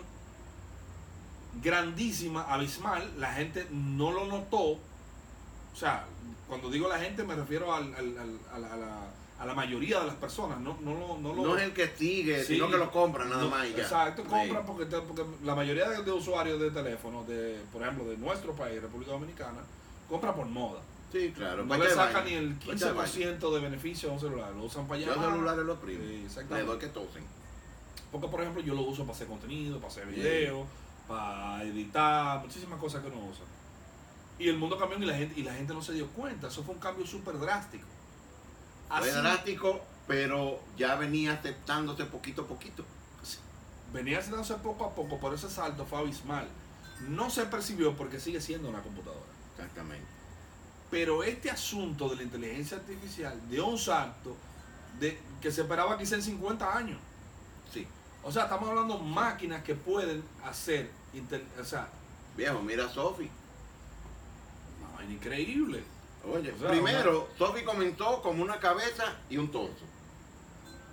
grandísima, 1.62 2.42
abismal. 2.52 3.10
La 3.18 3.32
gente 3.32 3.66
no 3.70 4.12
lo 4.12 4.26
notó. 4.26 4.72
O 4.72 5.76
sea, 5.76 6.04
cuando 6.48 6.70
digo 6.70 6.88
la 6.88 6.98
gente 6.98 7.24
me 7.24 7.34
refiero 7.34 7.72
al- 7.74 7.94
al- 7.94 8.18
al- 8.18 8.38
a, 8.54 8.58
la, 8.58 8.72
a 8.72 8.76
la- 8.76 9.08
a 9.40 9.46
la 9.46 9.54
mayoría 9.54 10.00
de 10.00 10.06
las 10.06 10.16
personas. 10.16 10.58
No, 10.60 10.76
no, 10.80 10.94
lo- 10.94 11.18
no, 11.18 11.32
lo- 11.34 11.42
No 11.44 11.56
es 11.56 11.62
el 11.64 11.72
que 11.72 11.88
sigue, 11.96 12.42
Sí. 12.44 12.54
sino 12.54 12.68
que 12.68 12.76
lo 12.76 12.90
compran 12.90 13.28
nada 13.30 13.42
no, 13.44 13.50
más 13.50 13.66
y 13.68 13.72
ya. 13.72 13.82
Exacto, 13.82 14.22
Sí. 14.22 14.28
compran 14.28 14.66
porque, 14.66 14.86
porque 14.86 15.24
la 15.44 15.54
mayoría 15.54 15.88
de, 15.90 16.02
de 16.02 16.10
usuarios 16.12 16.60
de 16.60 16.70
teléfonos, 16.72 17.26
de, 17.28 17.60
por 17.72 17.82
ejemplo, 17.82 18.04
de 18.06 18.16
nuestro 18.16 18.52
país, 18.54 18.80
República 18.82 19.12
Dominicana, 19.12 19.60
compran 20.08 20.34
por 20.34 20.46
moda. 20.46 20.80
Sí, 21.12 21.32
claro. 21.34 21.62
No 21.62 21.68
¿Para 21.68 21.84
le 21.84 21.90
sacan 21.90 22.24
ni 22.26 22.32
el 22.34 22.54
¿Para 22.54 22.76
qué 22.76 22.84
vaina? 22.86 23.04
15% 23.04 23.54
de 23.54 23.60
beneficio 23.60 24.10
a 24.10 24.12
un 24.14 24.20
celular, 24.20 24.52
lo 24.54 24.64
usan 24.64 24.86
para 24.88 25.00
Yo 25.00 25.14
llamar. 25.14 25.30
celulares 25.30 25.64
los 25.64 25.78
primos. 25.78 26.04
Sí, 26.06 26.12
Le 26.12 26.24
exactamente. 26.26 26.66
doy 26.70 26.78
que 26.80 26.86
tosen. 26.88 27.24
Porque, 28.10 28.28
por 28.28 28.40
ejemplo, 28.40 28.62
yo 28.62 28.74
lo 28.74 28.82
uso 28.82 29.02
para 29.02 29.14
hacer 29.14 29.26
contenido, 29.26 29.76
para 29.76 29.88
hacer 29.88 30.06
Bien. 30.06 30.20
video, 30.20 30.66
para 31.06 31.62
editar, 31.64 32.40
muchísimas 32.40 32.78
cosas 32.80 33.02
que 33.02 33.08
uno 33.08 33.26
usa. 33.26 33.44
Y 34.38 34.48
el 34.48 34.56
mundo 34.56 34.78
cambió 34.78 34.98
y 34.98 35.04
la 35.04 35.14
gente, 35.14 35.38
y 35.38 35.42
la 35.42 35.54
gente 35.54 35.74
no 35.74 35.82
se 35.82 35.92
dio 35.92 36.06
cuenta. 36.08 36.48
Eso 36.48 36.62
fue 36.62 36.74
un 36.74 36.80
cambio 36.80 37.06
súper 37.06 37.38
drástico. 37.38 37.86
Fue 38.88 39.10
drástico, 39.10 39.80
pero 40.06 40.60
ya 40.76 40.94
venía 40.94 41.34
aceptándose 41.34 42.04
poquito 42.06 42.42
a 42.42 42.46
poquito. 42.46 42.84
venía 43.92 44.18
haciéndose 44.18 44.54
poco 44.54 44.84
a 44.84 44.94
poco, 44.94 45.18
pero 45.20 45.34
ese 45.34 45.50
salto 45.50 45.84
fue 45.84 45.98
abismal. 45.98 46.48
No 47.08 47.30
se 47.30 47.46
percibió 47.46 47.96
porque 47.96 48.20
sigue 48.20 48.40
siendo 48.40 48.68
una 48.68 48.80
computadora. 48.80 49.26
Exactamente. 49.56 50.06
Pero 50.90 51.22
este 51.22 51.50
asunto 51.50 52.08
de 52.08 52.16
la 52.16 52.22
inteligencia 52.22 52.78
artificial 52.78 53.38
dio 53.50 53.66
un 53.66 53.78
salto 53.78 54.36
de, 54.98 55.20
que 55.40 55.50
se 55.52 55.62
esperaba 55.62 55.98
quizá 55.98 56.14
en 56.14 56.22
50 56.22 56.76
años. 56.76 56.98
Sí. 57.72 57.86
O 58.22 58.32
sea, 58.32 58.44
estamos 58.44 58.68
hablando 58.68 58.98
de 58.98 59.04
máquinas 59.04 59.62
que 59.62 59.74
pueden 59.74 60.22
hacer, 60.44 60.90
intel- 61.14 61.44
o 61.60 61.64
sea, 61.64 61.88
Viejo, 62.36 62.60
mira 62.62 62.84
a 62.84 62.88
Sofi. 62.88 63.28
vaina 64.96 65.12
increíble. 65.12 65.82
Oye, 66.32 66.52
O 66.52 66.58
sea, 66.58 66.68
primero, 66.70 67.28
Sofi 67.38 67.64
comenzó 67.64 68.20
como 68.22 68.42
una 68.42 68.58
cabeza 68.58 69.04
y 69.30 69.36
un 69.38 69.50
torso. 69.50 69.84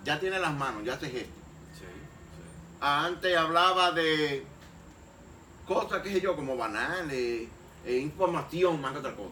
Ya 0.03 0.19
tiene 0.19 0.39
las 0.39 0.53
manos, 0.53 0.83
ya 0.83 0.93
hace 0.93 1.09
gestos. 1.09 1.33
Sí, 1.73 1.81
sí. 1.81 2.77
Antes 2.79 3.35
hablaba 3.37 3.91
de 3.91 4.45
cosas, 5.67 6.01
qué 6.01 6.13
sé 6.13 6.21
yo, 6.21 6.35
como 6.35 6.55
banales, 6.57 7.47
e 7.85 7.97
información 7.97 8.79
más 8.81 8.93
que 8.93 8.99
otra 8.99 9.15
cosa. 9.15 9.29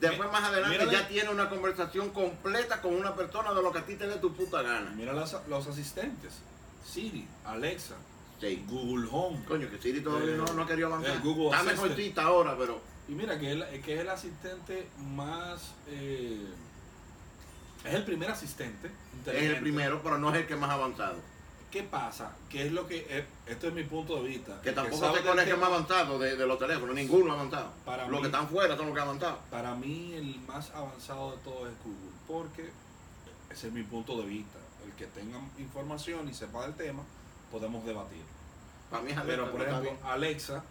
Después, 0.00 0.30
más 0.30 0.44
adelante, 0.44 0.78
mírale. 0.78 0.92
ya 0.92 1.08
tiene 1.08 1.30
una 1.30 1.48
conversación 1.48 2.10
completa 2.10 2.82
con 2.82 2.94
una 2.94 3.14
persona 3.16 3.52
de 3.54 3.62
lo 3.62 3.72
que 3.72 3.78
a 3.78 3.86
ti 3.86 3.94
te 3.94 4.06
dé 4.06 4.16
tu 4.18 4.32
puta 4.34 4.60
gana. 4.62 4.90
Mira 4.94 5.12
las- 5.12 5.36
los 5.48 5.66
asistentes. 5.66 6.34
Siri, 6.86 7.26
Alexa, 7.44 7.94
Sí. 8.40 8.64
Google 8.68 9.08
Home. 9.10 9.44
Coño, 9.46 9.68
que 9.70 9.78
Siri 9.78 10.00
todavía 10.02 10.34
Eh, 10.34 10.36
no, 10.36 10.44
no 10.52 10.62
ha 10.62 10.66
querido 10.66 10.88
avanzar. 10.88 11.16
el 11.16 11.20
Google 11.22 11.46
Está 11.56 11.62
mejorcita 11.62 12.22
ahora, 12.22 12.54
pero 12.58 12.80
Y 13.08 13.12
mira 13.12 13.38
que, 13.38 13.52
es 13.52 13.88
el 14.00 14.08
asistente 14.08 14.88
más... 15.14 15.72
eh, 15.88 16.46
es 17.84 17.94
el 17.94 18.04
primer 18.04 18.30
asistente 18.30 18.90
es 19.26 19.42
el 19.42 19.60
primero, 19.60 20.00
pero 20.02 20.18
no 20.18 20.30
es 20.30 20.36
el 20.36 20.46
que 20.46 20.56
más 20.56 20.70
ha 20.70 20.74
avanzado. 20.74 21.16
¿Qué 21.70 21.82
pasa? 21.82 22.34
¿Qué 22.48 22.66
es 22.66 22.72
lo 22.72 22.86
que... 22.86 23.06
es- 23.08 23.24
esto 23.52 23.68
es 23.68 23.74
mi 23.74 23.82
punto 23.84 24.22
de 24.22 24.28
vista. 24.28 24.60
Que 24.62 24.68
El 24.70 24.74
tampoco 24.74 25.12
que 25.12 25.20
tema, 25.44 25.56
más 25.56 25.68
avanzado 25.70 26.18
de, 26.18 26.36
de 26.36 26.46
los 26.46 26.58
teléfonos. 26.58 26.94
Ninguno 26.94 27.32
ha 27.32 27.34
avanzado. 27.34 27.70
Para 27.84 28.04
los 28.06 28.12
mí- 28.12 28.20
que 28.20 28.26
están 28.26 28.48
fuera 28.48 28.76
son 28.76 28.86
los 28.86 28.94
que 28.94 29.00
han 29.00 29.08
avanzado. 29.08 29.38
Para 29.50 29.74
mí 29.74 30.12
el 30.14 30.38
más 30.46 30.70
avanzado 30.70 31.32
de 31.32 31.38
todos 31.38 31.68
es 31.68 31.74
Google. 31.84 32.10
Porque 32.28 32.70
ese 33.50 33.66
es 33.68 33.72
mi 33.72 33.82
punto 33.82 34.20
de 34.20 34.26
vista. 34.26 34.58
El 34.86 34.92
que 34.92 35.06
tenga 35.06 35.38
información 35.58 36.28
y 36.28 36.34
sepa 36.34 36.62
del 36.62 36.74
tema, 36.74 37.02
podemos 37.50 37.84
debatir. 37.84 38.22
Para 38.90 39.02
mí 39.02 39.10
es 39.12 39.20
Pero 39.22 39.50
por 39.50 39.62
ejemplo. 39.62 39.90
Alexa 40.04 40.62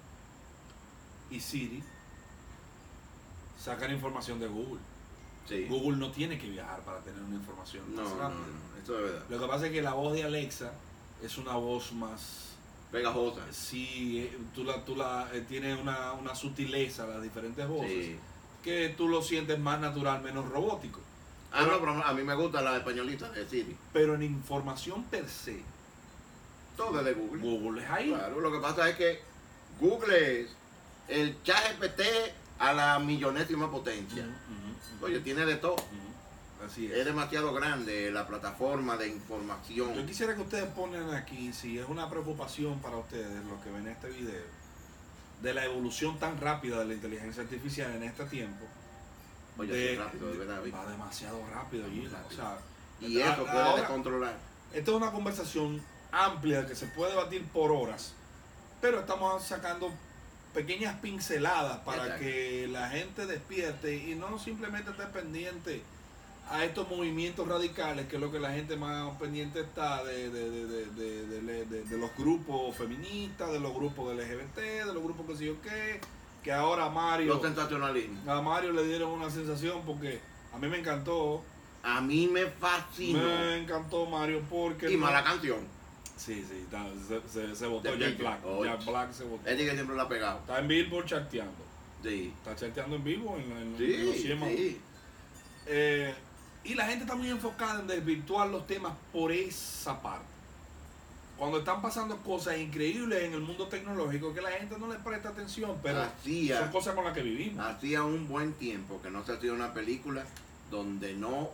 y 1.30 1.40
Siri 1.40 1.84
sacan 3.62 3.92
información 3.92 4.40
de 4.40 4.48
Google. 4.48 4.80
Sí. 5.48 5.66
Google 5.70 5.98
no 5.98 6.12
tiene 6.12 6.38
que 6.40 6.50
viajar 6.50 6.80
para 6.82 7.00
tener 7.02 7.22
una 7.22 7.36
información 7.36 7.84
No, 7.96 8.02
más 8.04 8.12
no, 8.14 8.20
rápida. 8.20 8.40
no, 8.40 8.82
eso 8.84 8.98
es 8.98 9.04
verdad. 9.12 9.26
Lo 9.30 9.40
que 9.40 9.48
pasa 9.48 9.66
es 9.68 9.72
que 9.72 9.82
la 9.82 9.94
voz 9.94 10.14
de 10.14 10.24
Alexa 10.24 10.72
es 11.22 11.38
una 11.38 11.54
voz 11.56 11.92
más... 11.94 12.42
Pegajosa. 12.92 13.42
Sí, 13.52 14.20
eh, 14.20 14.38
tú 14.54 14.64
la, 14.64 14.84
tú 14.86 14.96
la, 14.96 15.28
eh, 15.34 15.42
tiene 15.48 15.76
una, 15.76 16.14
una 16.14 16.34
sutileza 16.34 17.06
las 17.06 17.22
diferentes 17.22 17.68
voces 17.68 17.92
Sí. 17.92 18.20
que 18.64 18.90
tú 18.90 19.08
lo 19.10 19.22
sientes 19.22 19.60
más 19.60 19.80
natural, 19.82 20.22
menos 20.22 20.48
robótico. 20.50 21.02
Ah, 21.56 21.64
no, 21.66 21.80
pero 21.80 22.04
a 22.04 22.14
mí 22.14 22.22
me 22.24 22.36
gusta 22.36 22.62
la 22.62 22.78
españolita 22.78 23.30
de 23.32 23.48
Siri. 23.48 23.76
Pero 23.94 24.16
en 24.16 24.24
información 24.24 25.04
per 25.06 25.28
se, 25.30 25.62
Todo 26.76 27.00
es 27.00 27.06
de 27.06 27.14
Google. 27.14 27.42
Google 27.42 27.84
es 27.84 27.90
ahí. 27.90 28.10
Claro, 28.10 28.40
lo 28.42 28.52
que 28.52 28.60
pasa 28.60 28.90
es 28.90 28.96
que 28.98 29.22
Google 29.80 30.42
es 30.42 30.50
el 31.08 31.42
chat 31.44 31.80
GPT 31.80 32.02
a 32.60 32.74
la 32.74 33.00
millonésima 33.00 33.72
potencia. 33.72 34.24
ujú. 34.24 35.06
Oye, 35.06 35.20
tiene 35.22 35.46
de 35.46 35.56
todo. 35.56 35.76
Así 36.66 36.88
Es 36.88 36.94
es. 37.00 37.06
demasiado 37.06 37.54
grande 37.54 38.12
la 38.12 38.26
plataforma 38.28 38.98
de 38.98 39.08
Yo 39.10 39.16
información. 39.16 40.06
quisiera 40.08 40.36
que 40.36 40.42
ustedes 40.42 40.66
pongan 40.74 41.14
aquí, 41.14 41.54
si 41.54 41.78
es 41.78 41.88
una 41.88 42.10
preocupación 42.10 42.80
para 42.80 42.98
ustedes, 42.98 43.46
los 43.46 43.62
que 43.64 43.70
ven 43.72 43.88
este 43.88 44.10
video, 44.10 44.42
de 45.42 45.54
la 45.54 45.64
evolución 45.66 46.18
tan 46.18 46.40
rápida 46.42 46.80
de 46.80 46.86
la 46.86 46.94
inteligencia 46.96 47.44
artificial 47.44 47.94
en 47.94 48.04
este 48.04 48.26
tiempo. 48.26 48.66
Oye, 49.58 49.74
de- 49.74 49.90
sí, 49.92 49.96
rápido, 49.96 50.28
de 50.32 50.38
verdad, 50.38 50.62
¿viste? 50.64 50.78
va 50.80 50.86
demasiado 50.92 51.40
rápido, 51.54 51.88
Gila. 51.90 52.24
O 52.28 52.32
sea, 52.32 52.58
Y 53.02 53.20
eso 53.20 53.44
puede 53.46 53.60
ahora- 53.62 53.76
descontrolar. 53.82 54.38
Esta 54.74 54.92
es 54.92 54.98
una 54.98 55.12
conversación 55.12 55.82
amplia 56.12 56.66
que 56.68 56.76
se 56.76 56.86
puede 56.88 57.12
debatir 57.12 57.46
por 57.48 57.72
horas, 57.72 58.14
pero 58.82 59.00
estamos 59.00 59.44
sacando 59.44 59.92
pequeñas 60.54 60.96
pinceladas 61.00 61.80
para 61.80 62.04
Exacto. 62.04 62.24
que 62.24 62.68
la 62.70 62.90
gente 62.90 63.26
despierte 63.26 63.96
y 63.96 64.16
no 64.16 64.38
simplemente 64.40 64.92
esté 64.92 65.06
pendiente 65.08 65.82
a 66.50 66.64
estos 66.64 66.88
movimientos 66.90 67.48
radicales, 67.48 68.08
que 68.08 68.16
es 68.18 68.22
lo 68.22 68.32
que 68.32 68.40
la 68.40 68.52
gente 68.54 68.78
más 68.78 69.18
pendiente 69.18 69.62
está 69.62 70.04
de, 70.04 70.30
de, 70.30 70.50
de, 70.52 70.66
de, 70.68 70.86
de- 71.26 71.42
de- 71.42 71.66
de- 71.66 71.84
de 71.84 71.98
los 71.98 72.16
grupos 72.16 72.76
feministas, 72.78 73.52
de 73.52 73.60
los 73.60 73.74
grupos 73.74 74.14
LGBT, 74.16 74.86
de 74.86 74.94
los 74.94 75.02
grupos 75.04 75.26
que 75.26 75.36
sé 75.38 75.46
yo 75.46 75.62
qué, 75.62 76.00
que 76.46 76.52
ahora 76.54 76.86
a 76.86 76.90
Mario, 76.92 77.34
Los 77.34 77.42
sensacionalismos. 77.42 78.28
a 78.28 78.40
Mario 78.40 78.72
le 78.72 78.86
dieron 78.86 79.10
una 79.10 79.32
sensación 79.32 79.82
porque 79.84 80.20
a 80.54 80.60
mí 80.60 80.68
me 80.68 80.78
encantó, 80.78 81.44
A 81.82 82.00
mí 82.02 82.28
me 82.28 82.46
fascinó. 82.46 83.18
me 83.20 83.58
encantó 83.64 84.06
Mario 84.06 84.44
porque... 84.48 84.92
Y 84.92 84.96
no- 84.96 85.08
mala 85.08 85.24
canción. 85.24 85.58
Sí, 86.16 86.46
sí, 86.48 86.60
está- 86.64 86.86
se, 87.08 87.28
se, 87.28 87.56
se 87.56 87.66
votó 87.66 87.96
Jack. 87.96 88.18
Black. 88.20 88.46
Oye. 88.46 88.70
Jack 88.70 88.86
Black 88.86 89.12
se 89.12 89.24
votó. 89.24 89.50
Ese 89.50 89.66
que 89.66 89.72
siempre 89.74 89.96
lo 89.96 90.02
ha 90.04 90.08
pegado. 90.08 90.38
Está 90.40 90.60
en 90.60 90.68
Billboard 90.68 91.06
charteando. 91.08 91.66
Sí. 92.04 92.32
Está 92.38 92.56
charteando 92.56 92.96
en 92.98 93.04
vivo 93.04 93.36
en, 93.38 93.52
en- 93.52 93.76
en 93.84 94.06
los 94.06 94.16
Sí, 94.16 94.22
100 94.22 94.40
más. 94.40 94.50
sí. 94.50 94.80
Eh, 95.66 96.14
y 96.64 96.76
la 96.76 96.86
gente 96.86 97.06
está 97.06 97.16
muy 97.16 97.30
enfocada 97.32 97.80
en 97.82 97.88
desvirtuar 97.88 98.50
los 98.50 98.68
temas 98.68 98.94
por 99.12 99.32
esa 99.32 100.00
parte. 100.00 100.26
Cuando 101.38 101.60
están 101.60 101.82
pasando 101.82 102.16
cosas 102.18 102.58
increíbles 102.58 103.24
en 103.24 103.34
el 103.34 103.42
mundo 103.42 103.68
tecnológico 103.68 104.34
que 104.34 104.42
la 104.42 104.52
gente 104.52 104.78
no 104.80 104.88
le 104.88 104.98
presta 105.00 105.30
atención, 105.30 105.78
pero 105.84 106.00
son 106.00 106.08
Hacía, 106.08 106.72
cosas 106.72 106.96
con 106.96 107.04
las 107.04 107.14
que 107.14 107.22
vivimos. 107.24 107.66
hacía 107.66 108.04
un 108.04 108.28
buen 108.30 108.54
tiempo 108.54 109.02
que 109.02 109.10
no 109.10 109.26
se 109.26 109.34
hacía 109.34 109.52
una 109.52 109.74
película 109.74 110.24
donde 110.72 111.14
no 111.14 111.50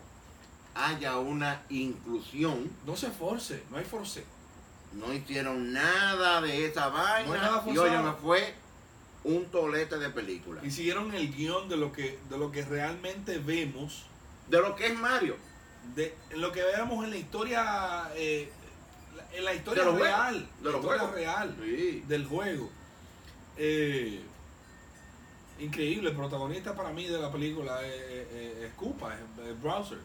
haya 0.75 1.17
una 1.17 1.63
inclusión. 1.69 2.69
No 2.85 2.95
se 2.95 3.09
force, 3.09 3.63
no 3.71 3.77
hay 3.77 3.83
force. 3.85 4.23
No 4.93 5.11
hicieron 5.13 5.73
nada 5.73 6.41
de 6.41 6.65
esa 6.67 6.89
vaina. 6.89 7.27
No 7.27 7.33
hay 7.33 7.41
nada 7.41 7.63
y 7.65 7.77
oye, 7.77 7.97
me 7.97 8.13
fue 8.13 8.53
un 9.23 9.45
tolete 9.45 9.97
de 9.97 10.09
película. 10.09 10.61
Y 10.63 10.69
siguieron 10.71 11.13
el 11.13 11.33
guion 11.33 11.69
de 11.69 11.77
lo 11.77 11.91
que, 11.91 12.19
de 12.29 12.37
lo 12.37 12.51
que 12.51 12.63
realmente 12.65 13.37
vemos 13.39 14.05
De 14.47 14.59
lo 14.59 14.75
que 14.75 14.87
es 14.87 14.97
Mario. 14.99 15.37
de 15.95 16.15
lo 16.35 16.51
que 16.51 16.61
veamos 16.61 17.03
en 17.05 17.11
la 17.11 17.17
historia 17.17 18.09
eh, 18.15 18.51
en 19.33 19.45
la 19.45 19.53
historia 19.53 19.83
De 19.85 19.91
real 19.91 20.47
de 20.61 20.71
la 20.71 20.77
historia 20.77 21.07
real 21.07 21.55
Sí. 21.63 22.03
del 22.07 22.25
juego 22.25 22.69
Eh, 23.57 24.21
increíble 25.59 26.09
el 26.09 26.15
protagonista 26.15 26.75
para 26.75 26.89
mí 26.91 27.05
de 27.07 27.19
la 27.19 27.31
película 27.31 27.85
es, 27.85 27.93
es- 27.93 28.57
es 28.65 28.73
Koopa 28.73 29.13
es, 29.15 29.47
es 29.47 29.61
Browser 29.61 29.99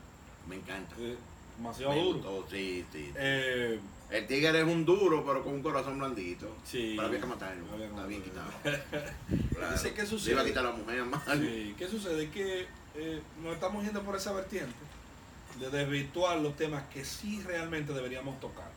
Me 0.47 0.57
encanta. 0.57 0.95
es 1.01 1.17
demasiado 1.57 1.93
Me 1.93 2.03
duro 2.03 2.19
gustó, 2.19 2.47
sí, 2.51 2.85
sí. 2.93 3.13
Eh, 3.17 3.81
El 4.11 4.27
tigre 4.29 4.61
es 4.61 4.65
un 4.67 4.85
duro, 4.85 5.25
pero 5.27 5.43
con 5.43 5.55
un 5.55 5.63
corazón 5.63 5.99
blandito. 5.99 6.55
sí 6.65 6.93
Pero 6.97 7.09
había 7.09 7.21
que 7.21 7.27
matarlo. 7.27 7.65
Había 7.73 7.87
que 7.87 7.93
Está 7.95 8.07
bien 8.07 8.23
quitado. 8.23 8.51
Claro. 9.57 9.73
Dice, 9.73 9.95
¿qué 9.95 10.07
sucede? 10.07 10.33
iba 10.33 10.43
a 10.43 10.45
quitar 10.45 10.65
a 10.67 10.71
la 10.71 10.77
mujer 10.77 11.05
más. 11.07 11.23
Sí, 11.39 11.75
¿Qué 11.79 11.89
sucede? 11.89 12.31
Que 12.31 12.67
eh, 12.95 13.21
nos 13.43 13.55
estamos 13.55 13.83
yendo 13.85 14.03
por 14.03 14.15
esa 14.17 14.33
vertiente 14.33 14.75
de 15.59 15.71
desvirtuar 15.71 16.39
los 16.39 16.55
temas 16.57 16.85
que 16.93 17.05
sí 17.05 17.43
realmente 17.43 17.93
deberíamos 17.95 18.39
tocar 18.41 18.71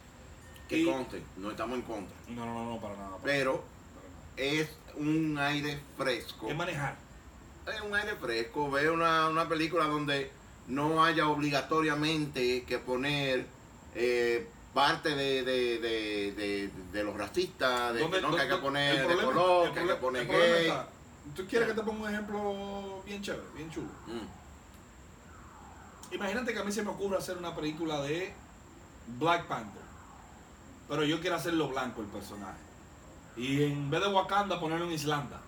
Que 0.70 0.78
Y- 0.78 0.86
conste, 0.86 1.22
no 1.38 1.50
estamos 1.52 1.76
en 1.78 1.82
contra. 1.82 2.16
no, 2.30 2.46
no, 2.46 2.72
no, 2.76 2.80
para 2.80 2.96
nada 2.96 3.10
para 3.18 3.24
Pero 3.24 3.52
nada, 3.54 3.64
para 3.96 4.08
nada. 4.10 4.24
es 4.38 4.70
un 4.96 5.38
aire 5.40 5.80
fresco. 5.98 6.48
es 6.50 6.56
manejar 6.56 6.96
Es 7.68 7.82
un 7.82 7.94
aire 7.96 8.16
fresco. 8.16 8.70
Ve 8.72 8.90
una, 8.90 9.28
una 9.30 9.48
película 9.50 9.86
donde 9.86 10.32
no 10.68 11.04
haya 11.04 11.28
obligatoriamente 11.28 12.64
que 12.64 12.78
poner 12.80 13.46
eh, 13.96 14.48
parte 14.74 15.10
de, 15.16 15.44
de, 15.44 15.80
de, 15.80 16.70
de, 16.94 17.04
los 17.04 17.16
racistas, 17.18 17.94
de 17.96 18.00
¿Dónde- 18.02 18.18
que 18.18 18.22
no, 18.22 18.36
que 18.36 18.42
hay 18.44 18.50
que 18.50 18.56
poner 18.58 19.08
de 19.08 19.16
color, 19.16 19.74
que 19.74 19.80
hay 19.80 19.88
que 19.88 19.96
poner 19.96 20.28
gay. 20.28 20.68
está- 20.68 20.88
¿Tú 21.36 21.46
quieres 21.48 21.68
que 21.70 21.74
te 21.76 21.82
ponga 21.84 22.04
un 22.08 22.10
ejemplo 22.14 23.04
bien 23.06 23.22
chévere, 23.22 23.44
bien 23.56 23.70
chulo? 23.72 23.90
Mm. 24.08 24.40
Imagínate 26.16 26.54
que 26.54 26.60
a 26.60 26.64
mí 26.64 26.72
se 26.72 26.84
me 26.84 26.90
ocurre 26.90 27.18
hacer 27.18 27.38
una 27.38 27.56
película 27.56 28.02
de 28.02 28.34
Black 29.20 29.46
Panther, 29.48 29.79
pero 30.90 31.04
yo 31.06 31.20
quiero 31.22 31.36
hacerlo 31.38 31.70
blanco 31.70 32.02
el 32.02 32.08
personaje. 32.08 32.60
Y 33.38 33.64
en 33.64 33.90
vez 33.90 34.02
de 34.02 34.08
Wakanda 34.08 34.60
ponerlo 34.60 34.86
en 34.88 34.92
Islanda. 34.92 35.40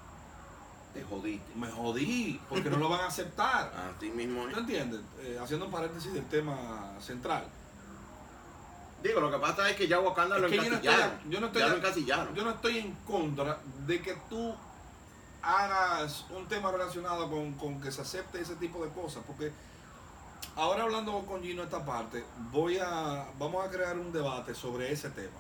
Te 0.94 1.04
jodiste. 1.04 1.52
Me 1.56 1.70
jodí, 1.72 2.40
porque 2.50 2.70
no 2.70 2.78
lo 2.78 2.90
van 2.90 3.02
a 3.02 3.08
aceptar. 3.08 3.74
Así 3.98 4.10
mismo 4.10 4.48
es. 4.48 4.54
¿Tú 4.54 4.60
entiendes? 4.62 5.02
Eh, 5.22 5.40
haciendo 5.42 5.66
un 5.66 5.72
paréntesis 5.72 6.14
del 6.14 6.26
tema 6.26 6.94
central. 7.02 7.44
Digo, 9.04 9.20
lo 9.20 9.32
que 9.32 9.38
pasa 9.40 9.68
es 9.70 9.76
que 9.76 9.88
ya 9.88 10.00
Wakanda 10.00 10.36
Es 10.36 10.42
lo 10.44 10.48
que 10.50 10.58
yo 10.58 10.62
no 10.64 10.76
estoy- 10.76 10.88
encasillaron. 10.90 11.30
yo 11.32 11.40
no 11.42 11.48
estoy- 11.48 11.62
ya 11.62 11.68
lo 11.70 11.76
encasillaron. 11.78 12.36
Yo 12.36 12.44
no 12.44 12.50
estoy 12.52 12.78
en 12.78 12.92
contra 13.08 13.58
de 13.88 14.02
que 14.02 14.14
tú 14.30 14.54
hagas 15.42 16.26
un 16.30 16.46
tema 16.48 16.72
relacionado 16.72 17.30
con, 17.30 17.54
con 17.54 17.82
que 17.82 17.92
se 17.92 18.02
acepte 18.02 18.40
ese 18.42 18.56
tipo 18.58 18.84
de 18.86 18.92
cosas, 18.92 19.24
porque 19.26 19.52
ahora 20.56 20.84
hablando 20.84 21.12
con 21.26 21.42
Gino 21.42 21.64
esta 21.64 21.86
parte, 21.86 22.24
voy 22.52 22.78
a 22.78 23.26
vamos 23.40 23.66
a 23.66 23.70
crear 23.70 23.98
un 23.98 24.12
debate 24.12 24.54
sobre 24.54 24.92
ese 24.92 25.10
tema, 25.12 25.40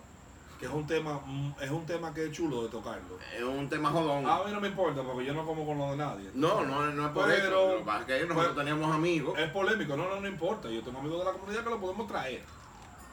que 0.60 0.66
es 0.66 0.72
un 0.72 0.86
tema 0.88 1.20
mm, 1.26 1.52
es 1.62 1.70
un 1.72 1.86
tema 1.86 2.14
que 2.14 2.26
es 2.26 2.32
chulo 2.32 2.64
de 2.64 2.70
tocarlo. 2.70 3.18
Es 3.36 3.44
un 3.44 3.68
tema 3.70 3.90
jodón. 3.92 4.26
A 4.28 4.44
mí 4.44 4.52
no 4.52 4.62
me 4.62 4.68
importa 4.70 5.02
porque 5.04 5.26
yo 5.26 5.34
no 5.34 5.46
como 5.46 5.66
con 5.66 5.78
lo 5.78 5.92
de 5.92 5.98
nadie. 5.98 6.30
no, 6.34 6.64
no, 6.66 6.86
no 6.92 7.06
es 7.08 7.12
por 7.14 7.26
Pero- 7.28 7.78
eso. 7.78 7.86
Lo 7.86 8.06
que 8.06 8.20
nosotros 8.20 8.38
pero- 8.38 8.56
teníamos 8.56 8.96
amigos. 8.96 9.38
Es 9.40 9.50
polémico, 9.52 9.96
no, 9.98 10.08
no, 10.10 10.20
no 10.22 10.28
importa. 10.28 10.70
Yo 10.70 10.82
tengo 10.84 11.00
amigos 11.00 11.20
de 11.20 11.26
la 11.26 11.32
comunidad 11.32 11.64
que 11.64 11.70
lo 11.70 11.80
podemos 11.80 12.08
traer. 12.08 12.42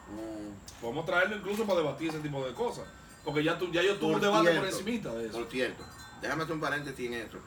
Mm, 0.09 0.81
Podemos 0.81 1.05
traerlo 1.05 1.35
incluso 1.35 1.65
para 1.65 1.79
debatir 1.79 2.09
ese 2.09 2.19
tipo 2.19 2.43
de 2.45 2.53
cosas. 2.53 2.85
Porque 3.25 3.43
ya, 3.43 3.57
tú, 3.57 3.69
ya 3.71 3.81
yo 3.83 3.97
tuve 3.97 4.15
un 4.15 4.21
debate 4.21 4.55
por 4.55 4.65
encimita 4.65 5.13
de 5.13 5.25
eso. 5.27 5.37
Por 5.39 5.47
cierto, 5.49 5.83
déjame 6.21 6.43
hacer 6.43 6.55
un 6.55 6.61
paréntesis 6.61 7.05
en 7.07 7.13
eso. 7.15 7.37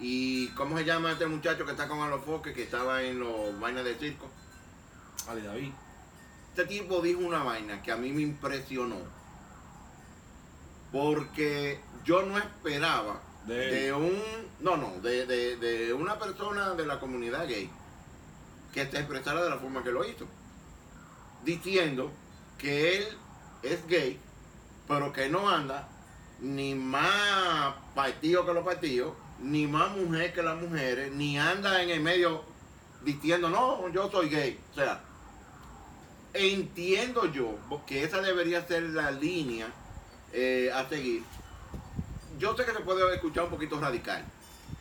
¿Y 0.00 0.48
cómo 0.48 0.76
se 0.76 0.84
llama 0.84 1.12
este 1.12 1.26
muchacho 1.26 1.64
que 1.64 1.70
está 1.72 1.88
con 1.88 2.00
Alofoque, 2.00 2.52
que 2.52 2.64
estaba 2.64 3.02
en 3.02 3.20
los 3.20 3.58
vainas 3.60 3.84
de 3.84 3.94
circo? 3.94 4.28
Ali 5.28 5.42
David. 5.42 5.70
Este 6.50 6.66
tipo 6.66 7.00
dijo 7.00 7.20
una 7.20 7.42
vaina 7.42 7.82
que 7.82 7.92
a 7.92 7.96
mí 7.96 8.12
me 8.12 8.22
impresionó. 8.22 8.96
Porque 10.92 11.80
yo 12.04 12.22
no 12.22 12.38
esperaba 12.38 13.20
De 13.46 13.92
un. 13.92 14.20
No, 14.60 14.76
no, 14.76 14.92
de, 15.02 15.26
de- 15.26 15.56
de 15.56 15.92
una 15.92 16.18
persona 16.18 16.70
de 16.74 16.86
la 16.86 16.98
comunidad 17.00 17.46
gay 17.46 17.70
que 18.72 18.86
se 18.90 18.98
expresara 18.98 19.42
de 19.42 19.50
la 19.50 19.58
forma 19.58 19.82
que 19.82 19.90
lo 19.92 20.04
hizo. 20.04 20.26
Diciendo 21.44 22.10
que 22.58 22.96
él 22.98 23.04
es 23.62 23.86
gay, 23.86 24.18
pero 24.88 25.12
que 25.12 25.28
no 25.28 25.48
anda 25.50 25.88
ni 26.40 26.74
más 26.74 27.74
partido 27.94 28.46
que 28.46 28.54
los 28.54 28.64
partidos, 28.64 29.12
ni 29.44 29.66
más 29.66 29.94
mujer 29.94 30.32
que 30.32 30.42
las 30.42 30.56
mujeres, 30.56 31.12
ni 31.12 31.38
anda 31.38 31.82
en 31.82 31.90
el 31.90 32.00
medio 32.00 32.42
diciendo, 33.02 33.50
no, 33.50 33.88
yo 33.90 34.10
soy 34.10 34.30
gay. 34.30 34.58
O 34.72 34.74
sea, 34.74 35.02
entiendo 36.32 37.26
yo 37.26 37.58
que 37.86 38.04
esa 38.04 38.22
debería 38.22 38.66
ser 38.66 38.82
la 38.84 39.10
línea 39.10 39.68
eh, 40.32 40.70
a 40.74 40.88
seguir. 40.88 41.22
Yo 42.38 42.56
sé 42.56 42.64
que 42.64 42.72
se 42.72 42.80
puede 42.80 43.14
escuchar 43.14 43.44
un 43.44 43.50
poquito 43.50 43.78
radical, 43.78 44.24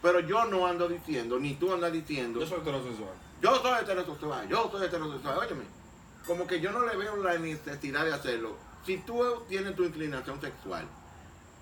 pero 0.01 0.21
yo 0.21 0.45
no 0.45 0.65
ando 0.65 0.87
diciendo, 0.87 1.37
ni 1.39 1.55
tú 1.55 1.73
andas 1.73 1.91
diciendo, 1.91 2.39
Yo 2.39 2.47
soy 2.47 2.59
heterosexual. 2.61 3.13
yo 3.41 3.61
soy 3.61 3.81
heterosexual, 3.81 4.47
yo 4.47 4.71
soy 4.71 4.85
heterosexual, 4.87 5.37
óyeme, 5.37 5.63
como 6.25 6.47
que 6.47 6.61
yo 6.61 6.71
no 6.71 6.85
le 6.85 6.95
veo 6.95 7.17
la 7.17 7.37
necesidad 7.37 8.05
de 8.05 8.13
hacerlo. 8.13 8.55
Si 8.85 8.97
tú 8.97 9.21
tienes 9.49 9.75
tu 9.75 9.83
inclinación 9.83 10.39
sexual, 10.41 10.87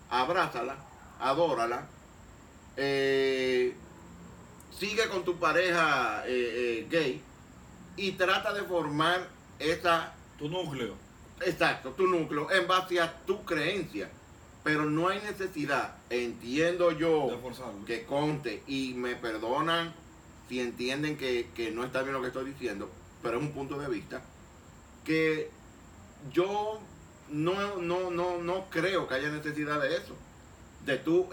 abrázala, 0.09 0.75
adórala, 1.19 1.87
eh, 2.77 3.73
sigue 4.77 5.07
con 5.09 5.23
tu 5.23 5.37
pareja 5.37 6.23
eh, 6.25 6.29
eh, 6.29 6.87
gay 6.89 7.21
y 7.97 8.13
trata 8.13 8.53
de 8.53 8.63
formar 8.63 9.27
esa, 9.59 10.13
Tu 10.37 10.49
núcleo. 10.49 10.95
exacto, 11.41 11.91
tu 11.91 12.07
núcleo 12.07 12.49
en 12.51 12.67
base 12.67 12.99
a 12.99 13.13
tu 13.25 13.43
creencia. 13.43 14.09
Pero 14.63 14.85
no 14.85 15.07
hay 15.07 15.19
necesidad, 15.21 15.95
entiendo 16.11 16.91
yo, 16.91 17.27
De 17.27 17.85
que 17.85 18.05
conte 18.05 18.61
y 18.67 18.93
me 18.93 19.15
perdonan 19.15 19.91
si 20.47 20.59
entienden 20.59 21.17
que, 21.17 21.49
que 21.55 21.71
no 21.71 21.83
está 21.83 22.03
bien 22.03 22.13
lo 22.13 22.21
que 22.21 22.27
estoy 22.27 22.45
diciendo, 22.45 22.87
pero 23.23 23.37
es 23.37 23.43
un 23.43 23.53
punto 23.53 23.79
de 23.79 23.87
vista 23.87 24.21
que 25.03 25.49
yo 26.31 26.79
no, 27.29 27.77
no, 27.77 28.11
no, 28.11 28.37
no 28.37 28.69
creo 28.69 29.07
que 29.07 29.15
haya 29.15 29.29
necesidad 29.29 29.81
de 29.81 29.95
eso, 29.95 30.15
de 30.85 30.97
tú 30.97 31.29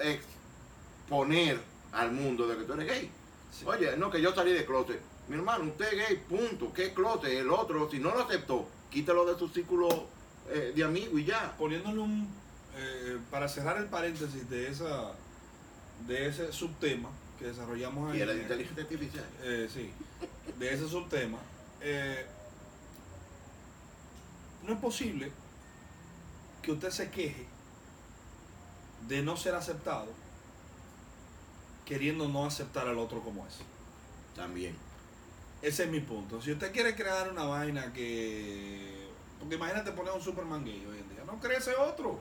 exponer 1.09 1.59
al 1.93 2.13
mundo 2.13 2.47
de 2.47 2.59
que 2.59 2.65
tú 2.65 2.75
eres 2.75 2.87
gay. 2.87 3.11
Sí. 3.51 3.65
Oye, 3.67 3.97
no, 3.97 4.11
que 4.11 4.21
yo 4.21 4.35
salí 4.35 4.53
de 4.53 4.67
closet. 4.67 5.01
Mi 5.29 5.37
hermano, 5.37 5.65
usted 5.65 5.87
es 5.93 6.09
gay, 6.09 6.17
punto. 6.29 6.71
¿Qué 6.73 6.93
clote? 6.93 7.39
El 7.39 7.51
otro, 7.51 7.91
si 7.91 7.99
no 7.99 8.11
lo 8.11 8.23
aceptó, 8.25 8.69
quítalo 8.91 9.25
de 9.25 9.39
su 9.39 9.49
círculo 9.49 9.89
eh, 10.51 10.73
de 10.77 10.85
amigos 10.85 11.19
y 11.21 11.25
ya. 11.25 11.55
Poniéndole 11.57 12.01
un. 12.01 12.29
eh, 12.77 13.19
para 13.31 13.49
cerrar 13.49 13.79
el 13.79 13.87
paréntesis 13.87 14.49
de 14.51 14.69
esa 14.69 15.13
de 16.07 16.29
ese 16.29 16.53
subtema 16.53 17.09
que 17.39 17.47
desarrollamos 17.47 18.13
ahí. 18.13 18.21
Y 18.21 18.27
la 18.27 18.35
eh, 18.35 18.43
inteligencia 18.43 18.83
artificial. 18.83 19.25
eh, 19.43 19.69
sí, 19.73 19.91
de 20.59 20.75
ese 20.75 20.89
subtema, 20.89 21.39
eh, 21.81 22.25
no 24.63 24.75
es 24.75 24.79
posible 24.79 25.33
que 26.63 26.73
usted 26.73 26.91
se 26.91 27.11
queje 27.11 27.47
de 29.09 29.23
no 29.23 29.37
ser 29.37 29.55
aceptado 29.55 30.07
queriendo 31.89 32.29
no 32.29 32.45
aceptar 32.45 32.87
al 32.87 32.99
otro 32.99 33.21
como 33.21 33.47
es. 33.47 33.55
También. 34.37 34.77
Ese 35.63 35.85
es 35.85 35.91
mi 35.91 36.01
punto. 36.01 36.41
Si 36.43 36.53
usted 36.53 36.71
quiere 36.71 36.95
crear 36.95 37.31
una 37.31 37.45
vaina 37.45 37.93
que... 37.95 39.09
Porque 39.41 39.55
imagínate 39.55 39.91
poner 39.93 40.13
un 40.13 40.21
Superman 40.21 40.65
gay 40.65 40.85
hoy 40.89 40.99
en 40.99 41.09
día. 41.09 41.25
No 41.25 41.41
crece 41.41 41.75
otro. 41.75 42.21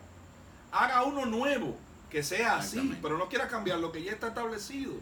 Haga 0.71 1.03
uno 1.03 1.25
nuevo 1.25 1.75
que 2.09 2.23
sea 2.23 2.57
así, 2.57 2.97
pero 3.01 3.17
no 3.17 3.27
quiera 3.27 3.47
cambiar 3.49 3.79
lo 3.79 3.91
que 3.91 4.01
ya 4.01 4.13
está 4.13 4.29
establecido. 4.29 4.93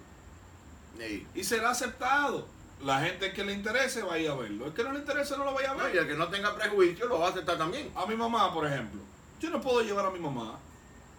Y 1.35 1.43
será 1.43 1.69
aceptado. 1.69 2.47
La 2.83 3.01
gente 3.01 3.31
que 3.31 3.43
le 3.43 3.53
interese 3.53 4.01
va 4.01 4.15
a 4.15 4.19
ir 4.19 4.29
a 4.29 4.35
verlo. 4.35 4.65
El 4.65 4.73
que 4.73 4.83
no 4.83 4.91
le 4.91 4.99
interese 4.99 5.37
no 5.37 5.45
lo 5.45 5.53
vaya 5.53 5.71
a 5.71 5.75
No, 5.75 5.87
y 5.87 5.91
ver. 5.93 5.97
el 6.01 6.07
que 6.07 6.15
no 6.15 6.27
tenga 6.29 6.55
prejuicio 6.55 7.07
lo 7.07 7.19
va 7.19 7.27
a 7.27 7.29
aceptar 7.29 7.57
también. 7.57 7.91
A 7.95 8.05
mi 8.05 8.15
mamá, 8.15 8.53
por 8.53 8.65
ejemplo. 8.65 9.01
Yo 9.39 9.49
no 9.49 9.61
puedo 9.61 9.81
llevar 9.81 10.05
a 10.07 10.11
mi 10.11 10.19
mamá 10.19 10.57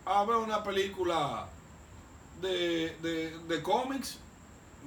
a 0.04 0.24
ver 0.24 0.37
una 0.37 0.62
película 0.62 1.46
de, 2.40 2.96
de, 3.03 3.38
de 3.49 3.62
cómics, 3.62 4.18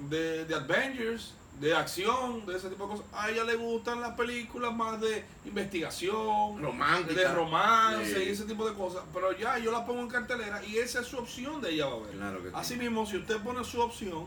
de, 0.08 0.44
de 0.44 0.54
Avengers, 0.54 1.34
de 1.60 1.74
acción, 1.74 2.46
de 2.46 2.56
ese 2.56 2.70
tipo 2.70 2.84
de 2.86 2.92
cosas. 2.92 3.06
A 3.12 3.28
ella 3.30 3.44
le 3.44 3.54
gustan 3.56 4.00
las 4.00 4.14
películas 4.14 4.72
más 4.74 4.98
de 5.00 5.24
investigación, 5.44 6.62
Romántica. 6.62 7.20
de 7.20 7.28
romance 7.34 8.14
Sí. 8.14 8.22
y 8.28 8.28
ese 8.30 8.44
tipo 8.44 8.66
de 8.66 8.74
cosas. 8.74 9.02
Pero 9.12 9.36
ya 9.36 9.58
yo 9.58 9.70
la 9.70 9.84
pongo 9.84 10.00
en 10.00 10.08
cartelera 10.08 10.64
y 10.64 10.78
esa 10.78 11.00
es 11.00 11.06
su 11.06 11.18
opción 11.18 11.60
de 11.60 11.70
ella 11.72 11.86
va 11.86 11.96
a 11.96 11.98
ver. 12.00 12.10
Claro 12.16 12.42
que 12.42 12.48
sí. 12.48 12.54
Así 12.56 12.76
mismo, 12.76 13.04
si 13.04 13.18
usted 13.18 13.36
pone 13.42 13.62
su 13.64 13.78
opción, 13.80 14.26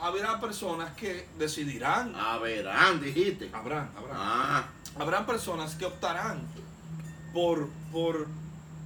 habrá 0.00 0.40
personas 0.40 0.96
que 0.96 1.28
decidirán. 1.38 2.12
A 2.16 2.38
verán, 2.38 3.00
dijiste. 3.00 3.50
Habrán, 3.52 3.90
habrán. 3.96 4.16
Ah, 4.18 4.68
Habrán 4.98 5.24
personas 5.26 5.76
que 5.76 5.84
optarán 5.84 6.40
por, 7.32 7.68
por, 7.92 8.26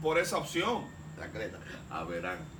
por 0.03 0.19
esa 0.19 0.37
opción. 0.37 0.85
la 1.19 1.31
creta. 1.31 1.59
Te 1.59 2.54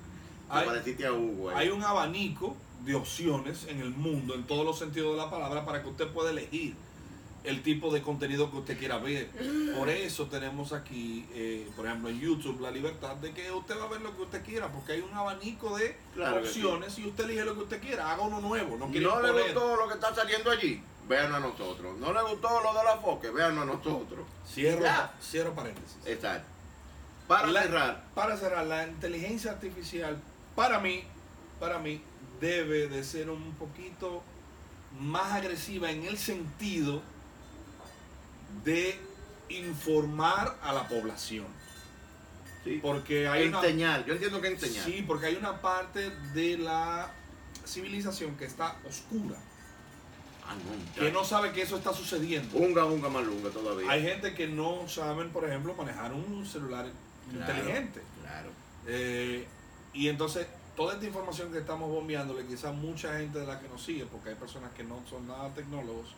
Hay- 0.49 0.65
pareciste 0.67 1.05
a 1.05 1.13
Hugo. 1.13 1.49
ahí. 1.49 1.55
Hay 1.57 1.69
un 1.69 1.83
abanico 1.83 2.55
de 2.83 2.95
opciones 2.95 3.65
en 3.67 3.79
el 3.81 3.89
mundo, 3.89 4.35
en 4.35 4.43
todos 4.45 4.65
los 4.65 4.77
sentidos 4.77 5.11
de 5.11 5.17
la 5.23 5.29
palabra, 5.29 5.65
para 5.65 5.81
que 5.81 5.89
usted 5.89 6.07
pueda 6.09 6.29
elegir 6.31 6.75
el 7.43 7.61
tipo 7.61 7.93
de 7.93 8.01
contenido 8.01 8.49
que 8.49 8.57
usted 8.57 8.77
quiera 8.79 8.97
ver. 8.97 9.29
Por 9.77 9.87
eso 9.89 10.25
tenemos 10.25 10.73
aquí, 10.73 11.27
eh, 11.33 11.69
por 11.75 11.85
ejemplo, 11.85 12.09
en 12.09 12.19
YouTube, 12.19 12.59
la 12.59 12.71
libertad 12.71 13.15
de 13.17 13.33
que 13.33 13.51
usted 13.51 13.77
va 13.79 13.83
a 13.85 13.87
ver 13.89 14.01
lo 14.01 14.15
que 14.15 14.23
usted 14.23 14.43
quiera, 14.43 14.71
porque 14.71 14.93
hay 14.93 15.01
un 15.01 15.13
abanico 15.13 15.77
de 15.77 15.95
Claro 16.15 16.39
opciones 16.39 16.97
y 16.97 17.05
usted 17.07 17.25
elige 17.25 17.45
lo 17.45 17.53
que 17.55 17.61
usted 17.61 17.79
quiera. 17.81 18.11
Haga 18.11 18.23
uno 18.23 18.41
nuevo, 18.41 18.77
no 18.77 18.87
no 18.87 18.91
le 19.33 19.43
gustó 19.43 19.75
lo 19.75 19.87
que 19.87 19.93
está 19.93 20.13
saliendo 20.15 20.49
allí, 20.49 20.81
véanos 21.07 21.37
a 21.37 21.39
nosotros. 21.39 21.97
No 21.99 22.13
le 22.13 22.21
gustó 22.23 22.49
lo 22.63 22.73
de 22.73 22.83
la 22.83 22.97
foque, 22.97 23.29
véanos 23.29 23.61
a 23.61 23.65
nosotros. 23.65 24.25
Cierro, 24.51 24.81
Ya. 24.81 25.13
cierro 25.21 25.53
paréntesis. 25.53 25.97
Exacto. 26.05 26.47
Para 27.27 27.47
La- 27.47 27.61
cerrar, 27.63 28.03
Para 28.15 28.37
cerrar, 28.37 28.65
la 28.65 28.87
inteligencia 28.87 29.51
artificial, 29.51 30.17
para 30.55 30.79
mí, 30.79 31.03
para 31.59 31.79
mí, 31.79 32.01
debe 32.39 32.87
de 32.87 33.03
ser 33.03 33.29
un 33.29 33.53
poquito 33.55 34.23
más 34.99 35.33
agresiva 35.33 35.91
en 35.91 36.03
el 36.03 36.17
sentido 36.17 37.01
de 38.63 38.97
informar 39.49 40.57
a 40.61 40.73
la 40.73 40.87
población. 40.87 41.45
sí. 42.63 42.79
Porque 42.81 43.27
hay 43.27 43.47
una, 43.47 43.59
enseñar, 43.59 44.05
yo 44.05 44.13
entiendo 44.13 44.41
que 44.41 44.47
enseñar. 44.49 44.85
sí, 44.85 45.03
porque 45.05 45.27
hay 45.27 45.35
una 45.35 45.61
parte 45.61 46.09
de 46.33 46.57
la 46.57 47.11
civilización 47.65 48.35
que 48.37 48.45
está 48.45 48.75
oscura, 48.87 49.37
Ah, 50.47 50.53
no, 50.53 51.01
que 51.01 51.11
no 51.11 51.23
sabe 51.25 51.51
que 51.53 51.63
eso 51.63 51.75
está 51.75 51.91
sucediendo. 51.91 52.55
Unga, 52.55 52.85
unga, 52.85 53.09
malunga 53.09 53.49
todavía. 53.49 53.89
Hay 53.89 54.03
gente 54.03 54.35
que 54.35 54.45
no 54.47 54.87
saben, 54.87 55.31
por 55.31 55.43
ejemplo, 55.43 55.73
manejar 55.73 56.13
un 56.13 56.45
celular 56.45 56.85
Claro, 57.31 57.51
inteligente. 57.53 58.01
Claro. 58.21 58.49
Eh, 58.85 59.47
y 59.95 60.09
entonces, 60.09 60.47
toda 60.75 60.93
esta 60.93 61.05
información 61.05 61.51
que 61.51 61.59
estamos 61.59 61.89
bombeándole, 61.89 62.45
quizás 62.45 62.75
mucha 62.75 63.17
gente 63.17 63.39
de 63.39 63.47
la 63.47 63.59
que 63.59 63.67
nos 63.69 63.81
sigue, 63.81 64.05
porque 64.05 64.29
hay 64.29 64.35
personas 64.35 64.71
que 64.73 64.83
no 64.83 64.99
son 65.09 65.27
nada 65.27 65.49
tecnólogos, 65.53 66.13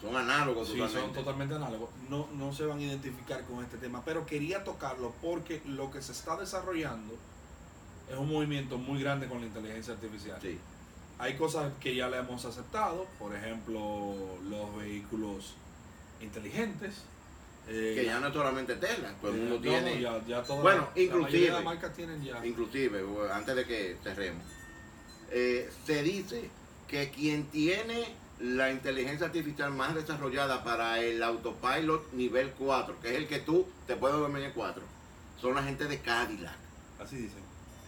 Son 0.00 0.16
análogos 0.16 0.66
sí, 0.66 0.74
totalmente. 0.78 1.00
son 1.00 1.12
totalmente 1.24 1.54
análogos, 1.54 1.90
no, 2.08 2.26
no 2.36 2.52
se 2.52 2.66
van 2.66 2.78
a 2.78 2.82
identificar 2.82 3.44
con 3.44 3.62
este 3.62 3.78
tema. 3.78 4.02
Pero 4.04 4.26
quería 4.26 4.64
tocarlo 4.64 5.12
porque 5.22 5.62
lo 5.64 5.92
que 5.92 6.02
se 6.02 6.10
está 6.10 6.36
desarrollando 6.36 7.14
es 8.10 8.16
un 8.18 8.28
movimiento 8.28 8.78
muy 8.78 9.00
grande 9.00 9.28
con 9.28 9.40
la 9.40 9.46
inteligencia 9.46 9.94
artificial. 9.94 10.38
Sí. 10.42 10.58
Hay 11.20 11.36
cosas 11.36 11.72
que 11.78 11.94
ya 11.94 12.08
le 12.08 12.18
hemos 12.18 12.44
aceptado, 12.44 13.06
por 13.20 13.32
ejemplo, 13.36 14.16
los 14.50 14.76
vehículos 14.76 15.54
inteligentes. 16.20 17.04
Eh, 17.68 17.92
Que 17.96 18.04
ya 18.04 18.18
no 18.20 18.28
es 18.28 18.32
solamente 18.34 18.74
Tesla, 18.76 19.14
todo 19.20 19.30
el 19.32 19.36
eh, 19.38 19.40
mundo 19.40 19.60
tiene. 19.60 20.00
ya- 20.00 20.24
ya 20.26 20.40
Bueno, 20.42 20.88
la 20.88 20.94
de 20.94 21.02
inclusive- 21.04 21.50
las 21.50 21.64
marcas 21.64 21.92
tienen 21.94 22.22
ya. 22.24 22.44
Inclusive, 22.44 23.02
antes 23.32 23.56
de 23.56 23.64
que 23.64 23.96
cerremos, 24.02 24.42
eh, 25.30 25.70
se 25.86 26.02
dice 26.02 26.50
que 26.88 27.10
quien 27.10 27.44
tiene 27.46 28.14
la 28.40 28.70
inteligencia 28.72 29.26
artificial 29.26 29.70
más 29.72 29.94
desarrollada 29.94 30.64
para 30.64 31.00
el 31.00 31.22
autopilot 31.22 32.12
nivel 32.12 32.50
4, 32.58 32.96
que 33.00 33.10
es 33.10 33.14
el 33.16 33.28
que 33.28 33.38
tú 33.38 33.66
te 33.86 33.94
puedes 33.96 34.16
dormir 34.18 34.42
en 34.42 34.52
4, 34.52 34.82
son 35.40 35.54
la 35.54 35.62
gente 35.62 35.84
de 35.86 36.00
Cadillac. 36.00 36.56
Así 36.98 37.16
dicen. 37.16 37.42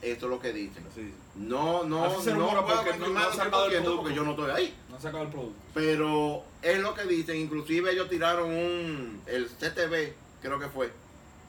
Eso 0.04 0.26
es 0.26 0.30
lo 0.30 0.38
que 0.40 0.52
dicen. 0.52 0.84
Dicen. 0.88 1.14
No, 1.34 1.82
no, 1.84 2.04
Así 2.04 2.30
no 2.32 2.48
puedo 2.50 2.66
porque 2.84 2.98
no- 2.98 3.08
no 3.08 3.18
han 3.20 3.32
sacado 3.32 3.66
el 3.66 3.72
100% 3.72 3.82
producto. 3.82 3.96
porque 4.02 4.14
yo 4.14 4.24
no 4.24 4.30
estoy 4.32 4.50
ahí. 4.50 4.74
No 4.90 4.96
han 4.96 5.02
sacado 5.02 5.22
el 5.24 5.30
producto. 5.30 5.58
Pero 5.72 6.44
es 6.62 6.78
lo 6.80 6.94
que 6.94 7.04
dicen, 7.04 7.36
inclusive 7.36 7.90
ellos 7.92 8.08
tiraron 8.10 8.50
un, 8.50 9.22
el 9.26 9.48
CTV, 9.48 10.14
creo 10.42 10.58
que 10.60 10.68
fue, 10.68 10.92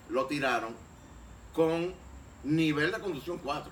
lo 0.10 0.26
tiraron 0.28 0.74
con 1.54 1.94
nivel 2.44 2.92
de 2.92 3.00
conducción 3.00 3.40
4. 3.44 3.72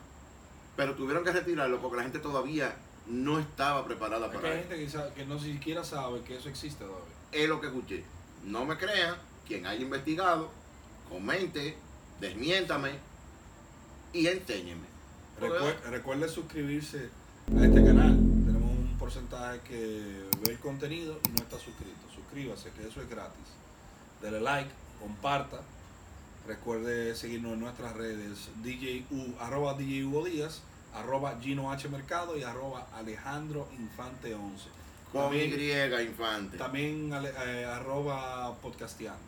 Pero 0.75 0.95
tuvieron 0.95 1.23
que 1.23 1.31
retirarlo 1.31 1.79
porque 1.79 1.97
la 1.97 2.03
gente 2.03 2.19
todavía 2.19 2.75
no 3.07 3.39
estaba 3.39 3.85
preparada 3.85 4.25
Es 4.27 4.31
que 4.31 4.37
para 4.39 4.53
hay 4.53 4.59
eso. 4.61 4.69
gente 4.69 5.09
que, 5.09 5.13
que 5.21 5.25
no 5.25 5.39
siquiera 5.39 5.83
sabe 5.83 6.21
que 6.23 6.35
eso 6.37 6.49
existe 6.49 6.83
todavía. 6.83 7.13
Es 7.31 7.47
lo 7.47 7.61
que 7.61 7.67
escuché. 7.67 8.03
No 8.43 8.65
me 8.65 8.77
crean, 8.77 9.15
quien 9.47 9.65
haya 9.65 9.81
investigado, 9.81 10.49
comente, 11.09 11.77
desmiéntame 12.19 12.91
y 14.13 14.27
enséñeme. 14.27 14.87
Recue- 15.39 15.79
recuerde 15.89 16.29
suscribirse 16.29 17.09
a 17.59 17.65
este 17.65 17.83
canal. 17.83 18.15
Tenemos 18.45 18.71
un 18.71 18.95
porcentaje 18.99 19.59
que 19.67 20.21
ve 20.45 20.51
el 20.53 20.59
contenido 20.59 21.19
y 21.25 21.29
no 21.29 21.37
está 21.37 21.57
suscrito. 21.59 21.99
Suscríbase, 22.15 22.69
que 22.71 22.87
eso 22.87 23.01
es 23.01 23.09
gratis. 23.09 23.43
Dele 24.21 24.39
like, 24.39 24.69
comparta. 24.99 25.61
Recuerde 26.47 27.15
seguirnos 27.15 27.53
en 27.53 27.61
nuestras 27.61 27.95
redes 27.95 28.49
DJU, 28.63 29.35
arroba 29.39 29.73
DJ 29.75 30.05
Hugo 30.05 30.25
Díaz, 30.25 30.61
arroba 30.93 31.37
Gino 31.41 31.71
H 31.71 31.87
Mercado 31.89 32.37
y 32.37 32.43
arroba 32.43 32.87
Alejandro 32.93 33.67
Infante 33.79 34.33
11. 34.35 34.65
Con 35.11 35.21
También- 35.23 35.53
Y, 35.59 36.03
infante. 36.03 36.57
También 36.57 37.11
eh, 37.13 37.65
arroba 37.65 38.55
podcasteando. 38.61 39.21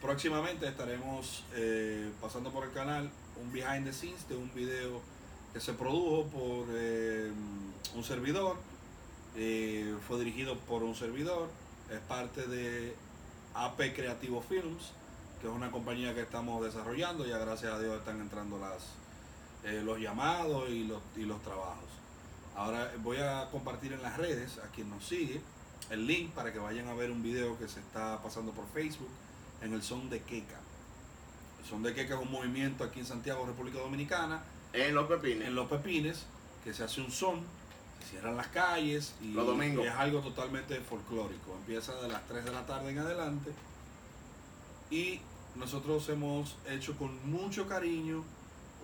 Próximamente 0.00 0.68
estaremos 0.68 1.44
eh, 1.54 2.10
pasando 2.20 2.50
por 2.52 2.64
el 2.64 2.72
canal 2.72 3.10
un 3.42 3.52
behind 3.52 3.84
the 3.84 3.92
scenes 3.92 4.28
de 4.28 4.36
un 4.36 4.52
video 4.54 5.00
que 5.52 5.60
se 5.60 5.72
produjo 5.72 6.24
por 6.24 6.66
eh, 6.72 7.30
un 7.94 8.04
servidor, 8.04 8.56
eh, 9.36 9.94
fue 10.06 10.18
dirigido 10.18 10.56
por 10.60 10.82
un 10.82 10.94
servidor, 10.94 11.48
es 11.90 12.00
parte 12.00 12.46
de 12.46 12.94
AP 13.54 13.94
Creativo 13.94 14.42
Films, 14.42 14.92
que 15.40 15.46
es 15.46 15.52
una 15.52 15.70
compañía 15.70 16.14
que 16.14 16.22
estamos 16.22 16.64
desarrollando, 16.64 17.26
ya 17.26 17.38
gracias 17.38 17.72
a 17.72 17.78
Dios 17.80 17.98
están 17.98 18.20
entrando 18.20 18.58
las, 18.58 18.84
eh, 19.64 19.82
los 19.84 19.98
llamados 19.98 20.68
y 20.68 20.84
los, 20.84 21.00
y 21.16 21.22
los 21.22 21.40
trabajos. 21.42 21.88
Ahora 22.56 22.92
voy 23.02 23.18
a 23.18 23.48
compartir 23.50 23.92
en 23.92 24.02
las 24.02 24.16
redes 24.16 24.58
a 24.58 24.66
quien 24.68 24.90
nos 24.90 25.06
sigue 25.06 25.40
el 25.90 26.06
link 26.06 26.32
para 26.32 26.52
que 26.52 26.58
vayan 26.58 26.88
a 26.88 26.94
ver 26.94 27.10
un 27.10 27.22
video 27.22 27.58
que 27.58 27.68
se 27.68 27.80
está 27.80 28.20
pasando 28.22 28.52
por 28.52 28.66
Facebook 28.68 29.08
en 29.62 29.72
el 29.72 29.82
Son 29.82 30.10
de 30.10 30.20
Queca. 30.22 30.58
Son 31.68 31.82
de 31.82 31.94
Queca 31.94 32.14
es 32.14 32.20
un 32.20 32.30
movimiento 32.30 32.84
aquí 32.84 33.00
en 33.00 33.06
Santiago, 33.06 33.44
República 33.44 33.78
Dominicana, 33.78 34.42
En 34.72 34.94
los 34.94 35.06
pepines. 35.06 35.48
en 35.48 35.54
Los 35.54 35.68
Pepines, 35.68 36.24
que 36.64 36.72
se 36.72 36.84
hace 36.84 37.00
un 37.00 37.10
son, 37.10 37.40
se 38.00 38.10
cierran 38.12 38.36
las 38.36 38.48
calles 38.48 39.14
y 39.20 39.32
Los 39.32 39.46
domingos. 39.46 39.86
es 39.86 39.92
algo 39.92 40.20
totalmente 40.20 40.76
folclórico. 40.80 41.54
Empieza 41.60 41.94
de 42.00 42.08
las 42.08 42.26
3 42.26 42.44
de 42.44 42.52
la 42.52 42.64
tarde 42.66 42.90
en 42.90 42.98
adelante 42.98 43.52
y 44.90 45.20
nosotros 45.56 46.08
hemos 46.08 46.56
hecho 46.68 46.96
con 46.96 47.30
mucho 47.30 47.66
cariño 47.66 48.24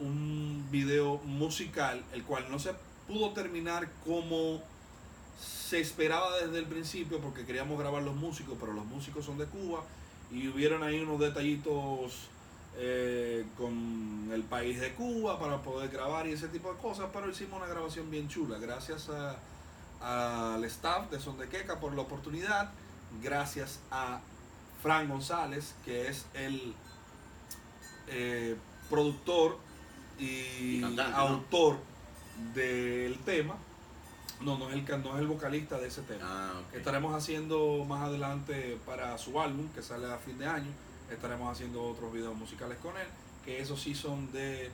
un 0.00 0.66
video 0.70 1.18
musical, 1.24 2.02
el 2.12 2.24
cual 2.24 2.46
no 2.50 2.58
se 2.58 2.74
pudo 3.06 3.30
terminar 3.30 3.88
como 4.04 4.60
se 5.40 5.80
esperaba 5.80 6.36
desde 6.38 6.58
el 6.58 6.66
principio 6.66 7.20
porque 7.20 7.46
queríamos 7.46 7.78
grabar 7.78 8.02
los 8.02 8.14
músicos, 8.14 8.56
pero 8.60 8.72
los 8.72 8.84
músicos 8.84 9.24
son 9.24 9.38
de 9.38 9.46
Cuba 9.46 9.84
y 10.32 10.48
hubieron 10.48 10.82
ahí 10.82 11.00
unos 11.00 11.20
detallitos 11.20 12.28
eh, 12.76 13.44
con 13.56 14.30
el 14.32 14.42
país 14.42 14.80
de 14.80 14.92
Cuba 14.94 15.38
para 15.38 15.62
poder 15.62 15.90
grabar 15.90 16.26
y 16.26 16.32
ese 16.32 16.48
tipo 16.48 16.72
de 16.72 16.78
cosas, 16.78 17.08
pero 17.12 17.28
hicimos 17.30 17.58
una 17.58 17.66
grabación 17.68 18.10
bien 18.10 18.28
chula. 18.28 18.58
Gracias 18.58 19.08
a- 19.10 19.36
al 20.54 20.64
staff 20.64 21.10
de 21.10 21.18
Son 21.20 21.38
de 21.38 21.48
Queca 21.48 21.78
por 21.80 21.94
la 21.94 22.02
oportunidad, 22.02 22.70
gracias 23.22 23.80
a 23.90 24.20
Fran 24.82 25.08
González, 25.08 25.74
que 25.84 26.08
es 26.08 26.26
el 26.34 26.74
eh, 28.08 28.56
productor 28.90 29.58
y 30.18 30.76
Y 30.76 30.80
cantante, 30.82 31.12
¿no? 31.12 31.16
autor 31.18 31.78
del 32.54 33.18
tema. 33.20 33.54
No, 34.40 34.58
no 34.58 34.68
es, 34.68 34.74
el, 34.74 35.02
no 35.02 35.14
es 35.14 35.20
el 35.20 35.26
vocalista 35.26 35.78
de 35.78 35.88
ese 35.88 36.02
tema. 36.02 36.22
Ah. 36.24 36.52
Estaremos 36.72 37.14
haciendo 37.14 37.84
más 37.88 38.02
adelante 38.02 38.78
para 38.84 39.16
su 39.16 39.40
álbum 39.40 39.68
que 39.68 39.80
sale 39.82 40.12
a 40.12 40.18
fin 40.18 40.36
de 40.38 40.46
año. 40.46 40.70
Estaremos 41.14 41.50
haciendo 41.50 41.82
otros 41.82 42.12
videos 42.12 42.34
musicales 42.34 42.78
con 42.78 42.96
él, 42.96 43.06
que 43.44 43.60
esos 43.60 43.80
sí 43.80 43.94
son 43.94 44.30
de, 44.32 44.70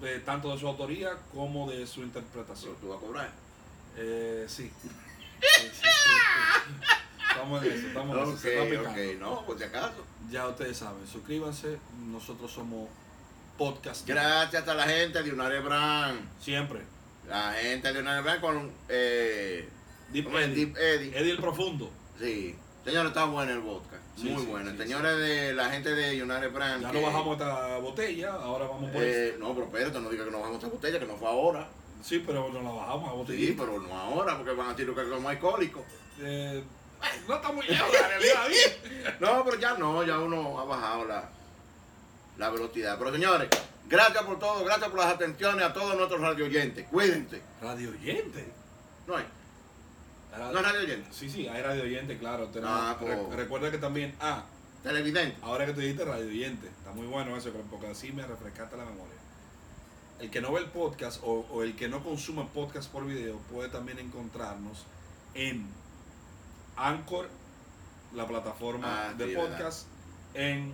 de 0.00 0.20
tanto 0.20 0.52
de 0.52 0.58
su 0.58 0.68
autoría 0.68 1.10
como 1.34 1.70
de 1.70 1.86
su 1.86 2.02
interpretación. 2.02 2.74
tú 2.80 2.88
vas 2.88 2.98
a 2.98 3.00
cobrar. 3.00 3.30
Eh, 3.96 4.46
sí. 4.48 4.70
Sí, 5.40 5.62
sí, 5.62 5.70
sí, 5.72 5.88
sí. 6.54 6.94
Estamos 7.28 7.64
en 7.64 7.72
eso, 7.72 7.86
estamos 7.88 8.16
en 8.16 8.22
eso. 8.22 8.32
Ok, 8.32 8.38
se 8.38 8.54
está 8.54 8.70
picando. 8.70 8.90
ok, 8.90 9.20
no, 9.20 9.44
por 9.44 9.58
si 9.58 9.64
acaso. 9.64 10.04
Ya 10.30 10.48
ustedes 10.48 10.76
saben, 10.76 11.06
suscríbanse. 11.06 11.78
Nosotros 12.06 12.50
somos 12.50 12.88
podcast. 13.58 14.06
Gracias 14.06 14.66
a 14.66 14.74
la 14.74 14.84
gente 14.84 15.22
de 15.22 15.32
Unare 15.32 15.60
Brand. 15.60 16.20
Siempre. 16.40 16.80
La 17.28 17.52
gente 17.52 17.92
de 17.92 18.00
Unare 18.00 18.22
Brand 18.22 18.40
con 18.40 18.72
eh, 18.88 19.68
Deep. 20.12 20.28
Eddie. 20.28 20.54
Deep 20.54 20.76
Eddie. 20.76 21.18
Eddie 21.18 21.32
el 21.32 21.38
Profundo. 21.38 21.90
Sí. 22.18 22.56
Señores, 22.84 23.08
está 23.08 23.24
bueno 23.24 23.52
el 23.52 23.60
vodka. 23.60 23.98
Sí, 24.16 24.28
Muy 24.30 24.42
sí, 24.44 24.48
bueno. 24.48 24.70
sí, 24.70 24.78
Señores 24.78 25.18
de 25.18 25.52
la 25.54 25.70
gente 25.70 25.94
de 25.94 26.22
United 26.22 26.52
Brand. 26.52 26.82
Ya 26.82 26.90
que- 26.92 27.00
no 27.00 27.06
bajamos 27.06 27.32
esta 27.38 27.78
botella, 27.78 28.32
ahora 28.34 28.66
vamos 28.66 28.90
por 28.92 29.02
eh, 29.02 29.36
No, 29.40 29.54
pero 29.54 29.66
espérate, 29.66 30.00
no 30.00 30.08
diga 30.10 30.24
que 30.24 30.30
no 30.30 30.38
bajamos 30.38 30.58
esta 30.62 30.70
botella, 30.74 30.98
que 31.00 31.06
no 31.06 31.16
fue 31.16 31.28
ahora. 31.28 31.68
Sí, 32.02 32.22
pero 32.24 32.48
no 32.52 32.62
la 32.62 32.70
bajamos 32.70 33.08
a 33.08 33.12
Sí, 33.12 33.16
botellita. 33.18 33.62
pero 33.64 33.80
no 33.80 33.98
ahora, 33.98 34.36
porque 34.36 34.52
van 34.52 34.68
a 34.68 34.74
decir 34.74 34.94
que 34.94 35.08
como 35.08 35.28
alcohólico. 35.28 35.84
Eh, 36.20 36.62
no 37.28 37.34
está 37.34 37.50
muy 37.52 37.66
lejos, 37.66 37.88
la 37.92 38.08
realidad 38.08 38.48
bien. 38.48 39.14
No, 39.20 39.44
pero 39.44 39.58
ya 39.58 39.74
no, 39.74 40.04
ya 40.04 40.18
uno 40.20 40.58
ha 40.60 40.64
bajado 40.64 41.04
la, 41.06 41.28
la 42.38 42.50
velocidad. 42.50 42.96
Pero 42.98 43.12
señores, 43.12 43.48
gracias 43.88 44.22
por 44.22 44.38
todo, 44.38 44.64
gracias 44.64 44.88
por 44.90 45.00
las 45.00 45.14
atenciones 45.14 45.64
a 45.64 45.72
todos 45.72 45.96
nuestros 45.96 46.20
radio 46.20 46.44
oyentes. 46.46 46.86
Cuídense. 46.90 47.42
Radio 47.60 47.90
oyente. 47.90 48.52
No 49.06 49.16
hay, 49.16 49.24
No 50.38 50.58
es 50.58 50.64
radio 50.64 50.80
oyente. 50.80 51.08
Sí, 51.12 51.28
sí, 51.30 51.46
hay 51.48 51.62
radio 51.62 51.82
oyente, 51.84 52.18
claro. 52.18 52.50
Ah, 52.64 52.96
re- 53.00 53.36
recuerda 53.36 53.70
que 53.70 53.78
también, 53.78 54.14
ah, 54.20 54.44
Televidente. 54.82 55.36
ahora 55.42 55.64
que 55.66 55.72
tú 55.72 55.80
dijiste 55.80 56.04
radio 56.04 56.26
oyente, 56.26 56.66
está 56.68 56.92
muy 56.92 57.06
bueno 57.06 57.36
eso, 57.36 57.50
porque 57.70 57.86
así 57.88 58.12
me 58.12 58.26
refrescaste 58.26 58.76
la 58.76 58.84
memoria. 58.84 59.14
El 60.20 60.30
que 60.30 60.40
no 60.40 60.52
ve 60.52 60.60
el 60.60 60.66
podcast 60.70 61.20
o, 61.24 61.46
o 61.50 61.62
el 61.62 61.74
que 61.76 61.88
no 61.88 62.02
consume 62.02 62.44
podcast 62.54 62.90
por 62.90 63.06
video 63.06 63.36
puede 63.52 63.68
también 63.68 63.98
encontrarnos 63.98 64.84
en 65.34 65.66
Anchor, 66.76 67.28
la 68.14 68.26
plataforma 68.26 69.08
Ah, 69.10 69.14
de 69.14 69.26
sí, 69.28 69.34
podcast, 69.34 69.86
en 70.34 70.72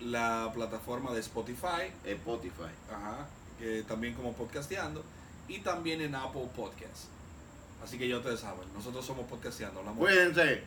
la 0.00 0.50
plataforma 0.54 1.12
de 1.12 1.20
Spotify, 1.20 1.90
Spotify. 2.04 2.70
Ajá, 2.92 3.26
que 3.58 3.82
también 3.82 4.14
como 4.14 4.32
podcasteando 4.34 5.02
y 5.48 5.58
también 5.60 6.00
en 6.00 6.14
Apple 6.14 6.48
Podcasts. 6.54 7.08
Así 7.82 7.98
que 7.98 8.08
ya 8.08 8.18
ustedes 8.18 8.40
saben, 8.40 8.72
nosotros 8.74 9.04
somos 9.04 9.26
podcasteando, 9.26 9.80
hablamos 9.80 9.98
Cuídense. 10.00 10.62